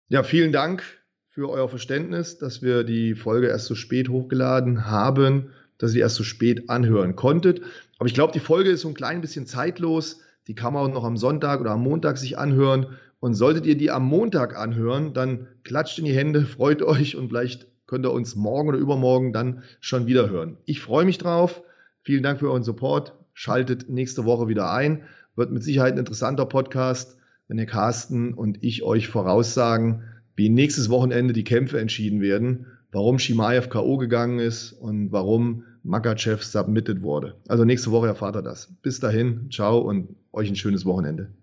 Ja, 0.09 0.23
vielen 0.23 0.51
Dank 0.51 0.83
für 1.29 1.49
euer 1.49 1.69
Verständnis, 1.69 2.37
dass 2.37 2.61
wir 2.61 2.83
die 2.83 3.15
Folge 3.15 3.47
erst 3.47 3.65
so 3.65 3.75
spät 3.75 4.09
hochgeladen 4.09 4.85
haben, 4.85 5.51
dass 5.77 5.91
ihr 5.91 5.95
die 5.95 5.99
erst 6.01 6.15
so 6.15 6.23
spät 6.23 6.69
anhören 6.69 7.15
konntet. 7.15 7.61
Aber 7.97 8.07
ich 8.07 8.13
glaube, 8.13 8.33
die 8.33 8.39
Folge 8.39 8.69
ist 8.69 8.81
so 8.81 8.89
ein 8.89 8.93
klein 8.93 9.21
bisschen 9.21 9.47
zeitlos. 9.47 10.19
Die 10.47 10.55
kann 10.55 10.73
man 10.73 10.83
auch 10.83 10.93
noch 10.93 11.03
am 11.03 11.17
Sonntag 11.17 11.61
oder 11.61 11.71
am 11.71 11.83
Montag 11.83 12.17
sich 12.17 12.37
anhören. 12.37 12.97
Und 13.19 13.35
solltet 13.35 13.65
ihr 13.65 13.77
die 13.77 13.89
am 13.89 14.05
Montag 14.05 14.57
anhören, 14.57 15.13
dann 15.13 15.47
klatscht 15.63 15.97
in 15.97 16.05
die 16.05 16.13
Hände, 16.13 16.41
freut 16.45 16.81
euch 16.81 17.15
und 17.15 17.29
vielleicht 17.29 17.67
könnt 17.87 18.05
ihr 18.05 18.11
uns 18.11 18.35
morgen 18.35 18.69
oder 18.69 18.77
übermorgen 18.77 19.33
dann 19.33 19.63
schon 19.79 20.07
wieder 20.07 20.29
hören. 20.29 20.57
Ich 20.65 20.81
freue 20.81 21.05
mich 21.05 21.17
drauf. 21.17 21.61
Vielen 22.01 22.23
Dank 22.23 22.39
für 22.39 22.49
euren 22.49 22.63
Support. 22.63 23.13
Schaltet 23.33 23.89
nächste 23.89 24.25
Woche 24.25 24.47
wieder 24.47 24.71
ein. 24.71 25.03
Wird 25.35 25.51
mit 25.51 25.63
Sicherheit 25.63 25.93
ein 25.93 25.99
interessanter 25.99 26.45
Podcast, 26.45 27.17
wenn 27.47 27.57
der 27.57 27.65
Carsten 27.65 28.33
und 28.33 28.63
ich 28.63 28.83
euch 28.83 29.07
voraussagen, 29.07 30.03
wie 30.35 30.49
nächstes 30.49 30.89
Wochenende 30.89 31.33
die 31.33 31.43
Kämpfe 31.43 31.79
entschieden 31.79 32.21
werden, 32.21 32.67
warum 32.91 33.19
Shimaev 33.19 33.69
K.O. 33.69 33.97
gegangen 33.97 34.39
ist 34.39 34.71
und 34.73 35.11
warum 35.11 35.63
Makachev 35.83 36.43
submitted 36.43 37.01
wurde. 37.01 37.35
Also 37.47 37.65
nächste 37.65 37.91
Woche 37.91 38.07
erfahrt 38.07 38.35
ihr 38.35 38.41
das. 38.41 38.73
Bis 38.81 38.99
dahin, 38.99 39.49
ciao 39.51 39.79
und 39.79 40.15
euch 40.31 40.49
ein 40.49 40.55
schönes 40.55 40.85
Wochenende. 40.85 41.33